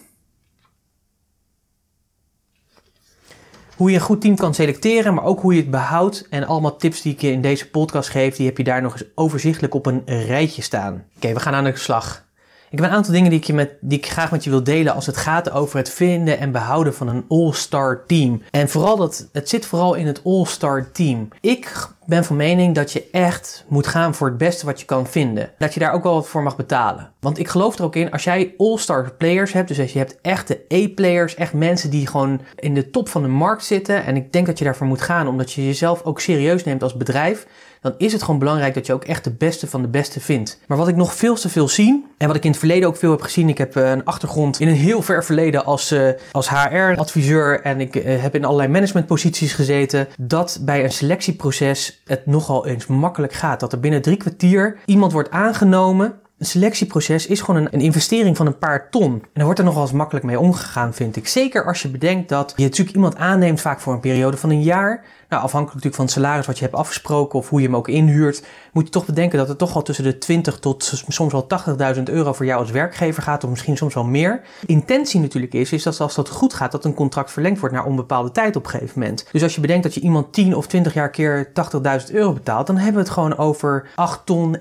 Hoe 3.81 3.91
je 3.91 3.97
een 3.97 4.03
goed 4.03 4.21
team 4.21 4.37
kan 4.37 4.55
selecteren, 4.55 5.15
maar 5.15 5.25
ook 5.25 5.41
hoe 5.41 5.55
je 5.55 5.61
het 5.61 5.71
behoudt. 5.71 6.27
En 6.31 6.47
allemaal 6.47 6.77
tips 6.77 7.03
die 7.03 7.13
ik 7.13 7.21
je 7.21 7.31
in 7.31 7.41
deze 7.41 7.71
podcast 7.71 8.09
geef, 8.09 8.37
die 8.37 8.47
heb 8.47 8.57
je 8.57 8.65
daar 8.65 8.83
nog 8.83 8.93
eens 8.93 9.05
overzichtelijk 9.15 9.75
op 9.75 9.87
een 9.87 10.03
rijtje 10.07 10.63
staan. 10.63 11.05
Oké, 11.17 11.33
we 11.33 11.41
gaan 11.41 11.55
aan 11.55 11.65
de 11.65 11.77
slag. 11.77 12.29
Ik 12.71 12.79
heb 12.79 12.89
een 12.89 12.95
aantal 12.95 13.13
dingen 13.13 13.31
die 13.31 13.39
ik, 13.39 13.45
je 13.45 13.53
met, 13.53 13.71
die 13.81 14.03
graag 14.03 14.31
met 14.31 14.45
je 14.45 14.51
wil 14.51 14.63
delen 14.63 14.95
als 14.95 15.07
het 15.07 15.17
gaat 15.17 15.51
over 15.51 15.79
het 15.79 15.91
vinden 15.91 16.39
en 16.39 16.53
behouden 16.53 16.95
van 16.95 17.09
een 17.09 17.25
all-star 17.29 18.05
team. 18.07 18.43
En 18.51 18.69
vooral 18.69 18.97
dat, 18.97 19.29
het 19.33 19.49
zit 19.49 19.67
vooral 19.67 19.95
in 19.95 20.07
het 20.07 20.21
all-star 20.25 20.91
team. 20.93 21.29
Ik 21.41 21.89
ben 22.07 22.25
van 22.25 22.37
mening 22.37 22.75
dat 22.75 22.93
je 22.93 23.09
echt 23.13 23.65
moet 23.69 23.87
gaan 23.87 24.15
voor 24.15 24.29
het 24.29 24.39
beste 24.39 24.67
wat 24.67 24.81
je 24.81 24.87
kan 24.87 25.07
vinden. 25.07 25.51
Dat 25.59 25.75
je 25.75 25.81
daar 25.81 25.93
ook 25.93 26.03
wel 26.03 26.15
wat 26.15 26.29
voor 26.29 26.43
mag 26.43 26.57
betalen. 26.57 27.13
Want 27.21 27.39
ik 27.39 27.49
geloof 27.49 27.79
er 27.79 27.85
ook 27.85 27.97
in, 27.97 28.11
als 28.11 28.25
jij 28.25 28.55
all-star 28.57 29.13
players 29.19 29.53
hebt, 29.53 29.69
dus 29.69 29.81
als 29.81 29.93
je 29.93 29.99
hebt 29.99 30.19
echte 30.23 30.61
A-players, 30.75 31.35
echt 31.35 31.53
mensen 31.53 31.91
die 31.91 32.07
gewoon 32.07 32.41
in 32.57 32.75
de 32.75 32.91
top 32.91 33.09
van 33.09 33.23
de 33.23 33.29
markt 33.29 33.65
zitten. 33.65 34.05
En 34.05 34.17
ik 34.17 34.33
denk 34.33 34.47
dat 34.47 34.59
je 34.59 34.65
daarvoor 34.65 34.87
moet 34.87 35.03
gaan, 35.03 35.29
omdat 35.29 35.53
je 35.53 35.67
jezelf 35.67 36.03
ook 36.03 36.21
serieus 36.21 36.65
neemt 36.65 36.83
als 36.83 36.97
bedrijf 36.97 37.47
dan 37.81 37.95
is 37.99 38.13
het 38.13 38.23
gewoon 38.23 38.39
belangrijk 38.39 38.75
dat 38.75 38.87
je 38.87 38.93
ook 38.93 39.05
echt 39.05 39.25
de 39.25 39.31
beste 39.31 39.67
van 39.67 39.83
de 39.83 39.89
beste 39.89 40.21
vindt. 40.21 40.59
Maar 40.67 40.79
wat 40.79 40.89
ik 40.89 40.97
nog 40.97 41.15
veel 41.15 41.35
te 41.35 41.49
veel 41.49 41.69
zie, 41.69 42.07
en 42.19 42.27
wat 42.27 42.37
ik 42.37 42.45
in 42.45 42.51
het 42.51 42.59
verleden 42.59 42.89
ook 42.89 42.97
veel 42.97 43.11
heb 43.11 43.23
gezien, 43.23 43.49
ik 43.49 43.59
heb 43.59 43.77
eh, 43.77 43.91
een 43.91 44.05
achtergrond 44.05 44.61
in 44.61 44.69
een 44.69 44.75
heel 44.75 45.03
ver 45.03 45.25
verleden 45.25 45.65
als, 45.65 45.93
uh, 45.93 46.11
als 46.33 46.51
HR-adviseur 46.51 47.61
en 47.61 47.81
ik 47.81 47.97
uh, 47.97 48.23
heb 48.23 48.35
in 48.35 48.45
allerlei 48.45 48.69
managementposities 48.69 49.53
gezeten, 49.53 50.09
dat 50.19 50.59
bij 50.63 50.85
een 50.85 50.93
selectieproces 50.93 52.03
het 52.05 52.27
nogal 52.27 52.67
eens 52.67 52.87
makkelijk 52.87 53.33
gaat. 53.33 53.61
Dat 53.61 53.73
er 53.73 53.81
binnen 53.81 54.03
drie 54.03 54.17
kwartier 54.17 54.79
iemand 54.85 55.13
wordt 55.13 55.31
aangenomen 55.31 56.21
een 56.41 56.47
selectieproces 56.47 57.27
is 57.27 57.41
gewoon 57.41 57.61
een, 57.61 57.69
een, 57.71 57.81
investering 57.81 58.37
van 58.37 58.47
een 58.47 58.59
paar 58.59 58.91
ton. 58.91 59.13
En 59.13 59.31
daar 59.33 59.45
wordt 59.45 59.59
er 59.59 59.65
nogal 59.65 59.83
eens 59.83 59.93
makkelijk 59.93 60.25
mee 60.25 60.41
omgegaan, 60.41 60.95
vind 60.95 61.17
ik. 61.17 61.29
Zeker 61.29 61.67
als 61.67 61.83
je 61.83 61.89
bedenkt 61.89 62.29
dat 62.29 62.53
je 62.57 62.63
natuurlijk 62.63 62.97
iemand 62.97 63.17
aanneemt, 63.17 63.61
vaak 63.61 63.81
voor 63.81 63.93
een 63.93 64.01
periode 64.01 64.37
van 64.37 64.51
een 64.51 64.63
jaar. 64.63 65.05
Nou, 65.31 65.43
afhankelijk 65.43 65.85
natuurlijk 65.85 65.95
van 65.95 66.05
het 66.05 66.15
salaris 66.15 66.47
wat 66.47 66.59
je 66.59 66.65
hebt 66.65 66.77
afgesproken 66.77 67.39
of 67.39 67.49
hoe 67.49 67.61
je 67.61 67.67
hem 67.67 67.77
ook 67.77 67.89
inhuurt, 67.89 68.43
moet 68.73 68.85
je 68.85 68.91
toch 68.91 69.07
bedenken 69.07 69.39
dat 69.39 69.49
het 69.49 69.59
toch 69.59 69.75
al 69.75 69.83
tussen 69.83 70.05
de 70.05 70.19
20 70.19 70.59
tot 70.59 70.93
soms 71.09 71.33
wel 71.33 71.47
80.000 71.97 72.03
euro 72.03 72.33
voor 72.33 72.47
jou 72.47 72.61
als 72.61 72.71
werkgever 72.71 73.23
gaat, 73.23 73.45
of 73.45 73.51
misschien 73.51 73.77
soms 73.77 73.95
wel 73.95 74.05
meer. 74.05 74.41
Intentie 74.67 75.21
natuurlijk 75.21 75.53
is, 75.53 75.73
is 75.73 75.83
dat 75.83 76.01
als 76.01 76.15
dat 76.15 76.29
goed 76.29 76.55
gaat, 76.55 76.73
dat 76.73 76.85
een 76.85 76.95
contract 76.95 77.33
verlengd 77.33 77.61
wordt 77.61 77.75
naar 77.75 77.85
onbepaalde 77.85 78.33
tijd 78.33 78.57
op 78.57 78.65
een 78.65 78.71
gegeven 78.71 79.01
moment. 79.01 79.27
Dus 79.33 79.43
als 79.43 79.55
je 79.55 79.61
bedenkt 79.61 79.83
dat 79.83 79.95
je 79.95 80.01
iemand 80.01 80.33
10 80.33 80.57
of 80.57 80.67
20 80.67 80.95
jaar 80.95 81.11
keer 81.11 81.51
80.000 82.09 82.13
euro 82.13 82.33
betaalt, 82.33 82.67
dan 82.67 82.77
hebben 82.77 82.95
we 82.95 83.01
het 83.01 83.11
gewoon 83.11 83.37
over 83.37 83.89
8 83.95 84.27
ton, 84.27 84.57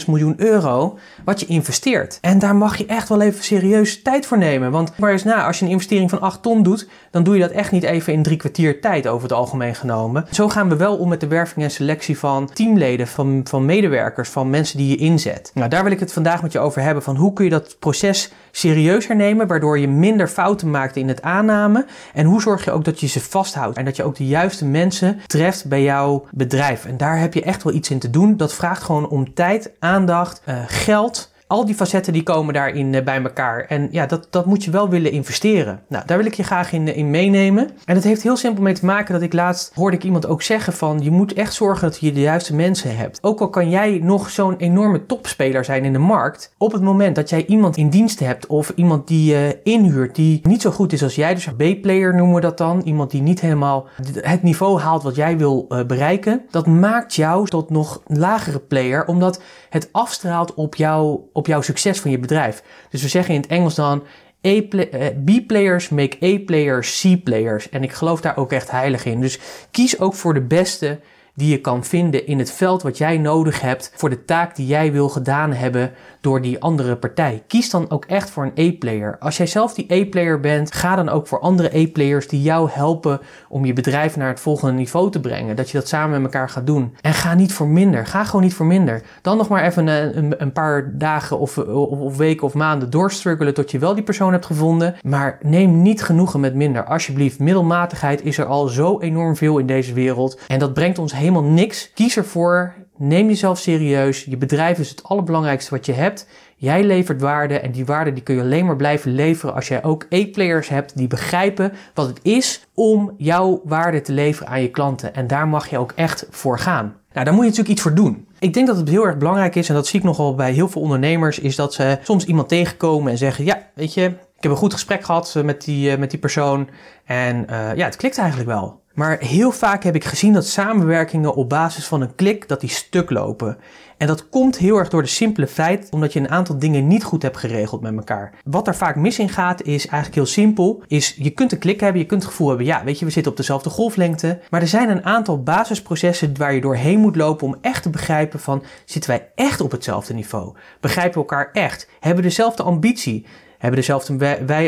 1,6 0.00 0.06
miljoen 0.06 0.34
euro 0.36 0.98
wat 1.24 1.40
je 1.40 1.46
investeert. 1.46 2.18
En 2.20 2.38
daar 2.38 2.56
mag 2.56 2.76
je 2.76 2.86
echt 2.86 3.08
wel 3.08 3.20
even 3.20 3.44
serieus 3.44 4.02
tijd 4.02 4.26
voor 4.26 4.38
nemen. 4.38 4.70
Want 4.70 4.92
waar 4.96 5.12
is 5.12 5.24
na, 5.24 5.46
als 5.46 5.58
je 5.58 5.64
een 5.64 5.70
investering 5.70 6.10
van 6.10 6.20
8 6.20 6.42
ton 6.42 6.62
doet, 6.62 6.88
dan 7.10 7.22
doe 7.22 7.34
je 7.34 7.40
dat 7.40 7.50
echt 7.50 7.72
niet 7.72 7.82
even 7.82 8.12
in 8.12 8.22
drie 8.22 8.36
kwartier 8.36 8.80
tijd 8.80 9.06
over 9.06 9.22
het 9.22 9.32
algemeen 9.32 9.74
genomen. 9.74 10.05
Zo 10.30 10.48
gaan 10.48 10.68
we 10.68 10.76
wel 10.76 10.96
om 10.96 11.08
met 11.08 11.20
de 11.20 11.26
werving 11.26 11.64
en 11.64 11.70
selectie 11.70 12.18
van 12.18 12.50
teamleden, 12.52 13.06
van, 13.06 13.40
van 13.44 13.64
medewerkers, 13.64 14.28
van 14.28 14.50
mensen 14.50 14.78
die 14.78 14.88
je 14.88 14.96
inzet. 14.96 15.50
Nou, 15.54 15.68
daar 15.68 15.82
wil 15.82 15.92
ik 15.92 16.00
het 16.00 16.12
vandaag 16.12 16.42
met 16.42 16.52
je 16.52 16.58
over 16.58 16.82
hebben 16.82 17.02
van 17.02 17.16
hoe 17.16 17.32
kun 17.32 17.44
je 17.44 17.50
dat 17.50 17.76
proces 17.78 18.32
serieuzer 18.50 19.16
nemen, 19.16 19.46
waardoor 19.46 19.78
je 19.78 19.88
minder 19.88 20.28
fouten 20.28 20.70
maakt 20.70 20.96
in 20.96 21.08
het 21.08 21.22
aannemen. 21.22 21.86
En 22.14 22.26
hoe 22.26 22.40
zorg 22.40 22.64
je 22.64 22.70
ook 22.70 22.84
dat 22.84 23.00
je 23.00 23.06
ze 23.06 23.20
vasthoudt 23.20 23.76
en 23.76 23.84
dat 23.84 23.96
je 23.96 24.04
ook 24.04 24.16
de 24.16 24.26
juiste 24.26 24.64
mensen 24.64 25.20
treft 25.26 25.68
bij 25.68 25.82
jouw 25.82 26.26
bedrijf. 26.30 26.84
En 26.84 26.96
daar 26.96 27.18
heb 27.18 27.34
je 27.34 27.42
echt 27.42 27.62
wel 27.62 27.72
iets 27.72 27.90
in 27.90 27.98
te 27.98 28.10
doen. 28.10 28.36
Dat 28.36 28.54
vraagt 28.54 28.82
gewoon 28.82 29.08
om 29.08 29.34
tijd, 29.34 29.70
aandacht, 29.78 30.42
uh, 30.48 30.54
geld 30.66 31.34
al 31.46 31.64
die 31.64 31.74
facetten 31.74 32.12
die 32.12 32.22
komen 32.22 32.54
daarin 32.54 32.92
uh, 32.92 33.02
bij 33.02 33.22
elkaar. 33.22 33.64
En 33.68 33.88
ja, 33.90 34.06
dat, 34.06 34.26
dat 34.30 34.46
moet 34.46 34.64
je 34.64 34.70
wel 34.70 34.88
willen 34.88 35.10
investeren. 35.10 35.80
Nou, 35.88 36.06
daar 36.06 36.16
wil 36.16 36.26
ik 36.26 36.34
je 36.34 36.42
graag 36.42 36.72
in, 36.72 36.94
in 36.94 37.10
meenemen. 37.10 37.70
En 37.84 37.94
het 37.94 38.04
heeft 38.04 38.22
heel 38.22 38.36
simpel 38.36 38.62
mee 38.62 38.74
te 38.74 38.84
maken 38.84 39.12
dat 39.12 39.22
ik 39.22 39.32
laatst 39.32 39.72
hoorde 39.74 39.96
ik 39.96 40.04
iemand 40.04 40.26
ook 40.26 40.42
zeggen 40.42 40.72
van 40.72 41.02
je 41.02 41.10
moet 41.10 41.32
echt 41.32 41.54
zorgen 41.54 41.88
dat 41.88 41.98
je 41.98 42.12
de 42.12 42.20
juiste 42.20 42.54
mensen 42.54 42.96
hebt. 42.96 43.18
Ook 43.22 43.40
al 43.40 43.50
kan 43.50 43.70
jij 43.70 44.00
nog 44.02 44.30
zo'n 44.30 44.56
enorme 44.56 45.06
topspeler 45.06 45.64
zijn 45.64 45.84
in 45.84 45.92
de 45.92 45.98
markt. 45.98 46.54
Op 46.58 46.72
het 46.72 46.82
moment 46.82 47.14
dat 47.16 47.30
jij 47.30 47.46
iemand 47.46 47.76
in 47.76 47.88
dienst 47.88 48.20
hebt 48.20 48.46
of 48.46 48.72
iemand 48.74 49.08
die 49.08 49.32
je 49.32 49.60
uh, 49.64 49.72
inhuurt 49.74 50.14
die 50.14 50.40
niet 50.42 50.62
zo 50.62 50.70
goed 50.70 50.92
is 50.92 51.02
als 51.02 51.14
jij, 51.14 51.34
dus 51.34 51.48
B-player 51.56 52.14
noemen 52.14 52.34
we 52.34 52.40
dat 52.40 52.58
dan. 52.58 52.82
Iemand 52.84 53.10
die 53.10 53.22
niet 53.22 53.40
helemaal 53.40 53.88
het 54.20 54.42
niveau 54.42 54.80
haalt 54.80 55.02
wat 55.02 55.14
jij 55.14 55.38
wil 55.38 55.66
bereiken. 55.86 56.42
Dat 56.50 56.66
maakt 56.66 57.14
jou 57.14 57.46
tot 57.46 57.70
nog 57.70 58.02
lagere 58.06 58.58
player 58.58 59.06
omdat 59.06 59.40
het 59.76 59.88
afstraalt 59.92 60.54
op 60.54 60.74
jouw 60.74 61.28
op 61.32 61.46
jouw 61.46 61.60
succes 61.60 62.00
van 62.00 62.10
je 62.10 62.18
bedrijf. 62.18 62.62
Dus 62.90 63.02
we 63.02 63.08
zeggen 63.08 63.34
in 63.34 63.40
het 63.40 63.50
Engels 63.50 63.74
dan 63.74 64.04
eh, 64.40 65.06
B-players 65.24 65.88
make 65.88 66.16
A-players 66.24 67.00
C-players. 67.00 67.68
En 67.68 67.82
ik 67.82 67.92
geloof 67.92 68.20
daar 68.20 68.36
ook 68.36 68.52
echt 68.52 68.70
heilig 68.70 69.04
in. 69.04 69.20
Dus 69.20 69.38
kies 69.70 70.00
ook 70.00 70.14
voor 70.14 70.34
de 70.34 70.42
beste 70.42 70.98
die 71.36 71.50
je 71.50 71.60
kan 71.60 71.84
vinden 71.84 72.26
in 72.26 72.38
het 72.38 72.52
veld 72.52 72.82
wat 72.82 72.98
jij 72.98 73.18
nodig 73.18 73.60
hebt 73.60 73.92
voor 73.94 74.10
de 74.10 74.24
taak 74.24 74.56
die 74.56 74.66
jij 74.66 74.92
wil 74.92 75.08
gedaan 75.08 75.52
hebben 75.52 75.92
door 76.20 76.42
die 76.42 76.60
andere 76.60 76.96
partij. 76.96 77.42
Kies 77.46 77.70
dan 77.70 77.90
ook 77.90 78.04
echt 78.04 78.30
voor 78.30 78.44
een 78.44 78.72
A-player. 78.72 79.16
Als 79.18 79.36
jij 79.36 79.46
zelf 79.46 79.74
die 79.74 79.92
A-player 79.92 80.40
bent, 80.40 80.74
ga 80.74 80.96
dan 80.96 81.08
ook 81.08 81.26
voor 81.26 81.40
andere 81.40 81.74
A-players 81.74 82.28
die 82.28 82.42
jou 82.42 82.70
helpen 82.70 83.20
om 83.48 83.64
je 83.64 83.72
bedrijf 83.72 84.16
naar 84.16 84.28
het 84.28 84.40
volgende 84.40 84.74
niveau 84.74 85.10
te 85.10 85.20
brengen. 85.20 85.56
Dat 85.56 85.70
je 85.70 85.78
dat 85.78 85.88
samen 85.88 86.22
met 86.22 86.32
elkaar 86.32 86.48
gaat 86.48 86.66
doen. 86.66 86.96
En 87.00 87.12
ga 87.14 87.34
niet 87.34 87.52
voor 87.52 87.68
minder. 87.68 88.06
Ga 88.06 88.24
gewoon 88.24 88.42
niet 88.42 88.54
voor 88.54 88.66
minder. 88.66 89.02
Dan 89.22 89.36
nog 89.36 89.48
maar 89.48 89.64
even 89.64 89.86
een, 89.86 90.18
een, 90.18 90.42
een 90.42 90.52
paar 90.52 90.98
dagen 90.98 91.38
of, 91.38 91.58
of, 91.58 92.16
weken 92.16 92.46
of 92.46 92.54
maanden 92.54 92.90
doorstruggelen 92.90 93.54
tot 93.54 93.70
je 93.70 93.78
wel 93.78 93.94
die 93.94 94.02
persoon 94.02 94.32
hebt 94.32 94.46
gevonden. 94.46 94.94
Maar 95.02 95.38
neem 95.42 95.82
niet 95.82 96.02
genoegen 96.02 96.40
met 96.40 96.54
minder. 96.54 96.84
Alsjeblieft, 96.84 97.38
middelmatigheid 97.38 98.22
is 98.22 98.38
er 98.38 98.46
al 98.46 98.66
zo 98.66 99.00
enorm 99.00 99.36
veel 99.36 99.58
in 99.58 99.66
deze 99.66 99.92
wereld. 99.92 100.40
En 100.46 100.58
dat 100.58 100.74
brengt 100.74 100.98
ons 100.98 101.12
helemaal 101.26 101.50
niks. 101.50 101.90
Kies 101.94 102.16
ervoor. 102.16 102.74
Neem 102.96 103.28
jezelf 103.28 103.58
serieus. 103.58 104.24
Je 104.24 104.36
bedrijf 104.36 104.78
is 104.78 104.90
het 104.90 105.02
allerbelangrijkste 105.02 105.70
wat 105.70 105.86
je 105.86 105.92
hebt. 105.92 106.28
Jij 106.56 106.84
levert 106.84 107.20
waarde 107.20 107.58
en 107.58 107.72
die 107.72 107.84
waarde 107.84 108.12
die 108.12 108.22
kun 108.22 108.34
je 108.34 108.40
alleen 108.40 108.66
maar 108.66 108.76
blijven 108.76 109.14
leveren 109.14 109.54
als 109.54 109.68
jij 109.68 109.84
ook 109.84 110.06
e-players 110.08 110.68
hebt 110.68 110.96
die 110.96 111.06
begrijpen 111.06 111.72
wat 111.94 112.06
het 112.06 112.20
is 112.22 112.66
om 112.74 113.14
jouw 113.16 113.60
waarde 113.64 114.00
te 114.00 114.12
leveren 114.12 114.48
aan 114.48 114.62
je 114.62 114.70
klanten. 114.70 115.14
En 115.14 115.26
daar 115.26 115.48
mag 115.48 115.70
je 115.70 115.78
ook 115.78 115.92
echt 115.96 116.26
voor 116.30 116.58
gaan. 116.58 116.96
Nou, 117.12 117.24
daar 117.24 117.34
moet 117.34 117.44
je 117.44 117.50
natuurlijk 117.50 117.74
iets 117.74 117.82
voor 117.82 117.94
doen. 117.94 118.26
Ik 118.38 118.54
denk 118.54 118.66
dat 118.66 118.76
het 118.76 118.88
heel 118.88 119.06
erg 119.06 119.16
belangrijk 119.16 119.54
is, 119.54 119.68
en 119.68 119.74
dat 119.74 119.86
zie 119.86 119.98
ik 119.98 120.04
nogal 120.04 120.34
bij 120.34 120.52
heel 120.52 120.68
veel 120.68 120.82
ondernemers, 120.82 121.38
is 121.38 121.56
dat 121.56 121.74
ze 121.74 121.98
soms 122.02 122.24
iemand 122.24 122.48
tegenkomen 122.48 123.12
en 123.12 123.18
zeggen: 123.18 123.44
Ja, 123.44 123.62
weet 123.74 123.94
je, 123.94 124.04
ik 124.36 124.42
heb 124.42 124.50
een 124.50 124.56
goed 124.56 124.72
gesprek 124.72 125.04
gehad 125.04 125.34
eh, 125.36 125.42
met 125.42 125.64
die, 125.64 125.90
eh, 125.90 125.98
met 125.98 126.10
die 126.10 126.18
persoon. 126.18 126.68
En 127.04 127.46
uh, 127.50 127.76
ja, 127.76 127.84
het 127.84 127.96
klikt 127.96 128.18
eigenlijk 128.18 128.48
wel. 128.48 128.80
Maar 128.96 129.18
heel 129.18 129.50
vaak 129.50 129.84
heb 129.84 129.94
ik 129.94 130.04
gezien 130.04 130.32
dat 130.32 130.46
samenwerkingen 130.46 131.34
op 131.34 131.48
basis 131.48 131.86
van 131.86 132.00
een 132.00 132.14
klik, 132.14 132.48
dat 132.48 132.60
die 132.60 132.70
stuk 132.70 133.10
lopen. 133.10 133.58
En 133.96 134.06
dat 134.06 134.28
komt 134.28 134.58
heel 134.58 134.76
erg 134.76 134.88
door 134.88 135.02
de 135.02 135.08
simpele 135.08 135.46
feit 135.46 135.88
omdat 135.90 136.12
je 136.12 136.20
een 136.20 136.30
aantal 136.30 136.58
dingen 136.58 136.86
niet 136.86 137.04
goed 137.04 137.22
hebt 137.22 137.36
geregeld 137.36 137.80
met 137.80 137.96
elkaar. 137.96 138.34
Wat 138.44 138.66
er 138.66 138.76
vaak 138.76 138.96
mis 138.96 139.18
in 139.18 139.28
gaat 139.28 139.62
is 139.62 139.86
eigenlijk 139.86 140.14
heel 140.14 140.26
simpel. 140.26 140.82
Is 140.86 141.14
je 141.18 141.30
kunt 141.30 141.52
een 141.52 141.58
klik 141.58 141.80
hebben, 141.80 142.00
je 142.00 142.06
kunt 142.06 142.22
het 142.22 142.30
gevoel 142.30 142.48
hebben, 142.48 142.66
ja 142.66 142.84
weet 142.84 142.98
je, 142.98 143.04
we 143.04 143.10
zitten 143.10 143.32
op 143.32 143.38
dezelfde 143.38 143.70
golflengte. 143.70 144.40
Maar 144.50 144.60
er 144.60 144.68
zijn 144.68 144.88
een 144.88 145.04
aantal 145.04 145.42
basisprocessen 145.42 146.36
waar 146.38 146.54
je 146.54 146.60
doorheen 146.60 146.98
moet 146.98 147.16
lopen 147.16 147.46
om 147.46 147.56
echt 147.60 147.82
te 147.82 147.90
begrijpen 147.90 148.40
van, 148.40 148.62
zitten 148.84 149.10
wij 149.10 149.28
echt 149.34 149.60
op 149.60 149.70
hetzelfde 149.70 150.14
niveau? 150.14 150.54
Begrijpen 150.80 151.12
we 151.12 151.18
elkaar 151.18 151.50
echt? 151.52 151.88
Hebben 152.00 152.22
we 152.22 152.28
dezelfde 152.28 152.62
ambitie? 152.62 153.26
Hebben 153.58 153.80
dezelfde 153.80 154.16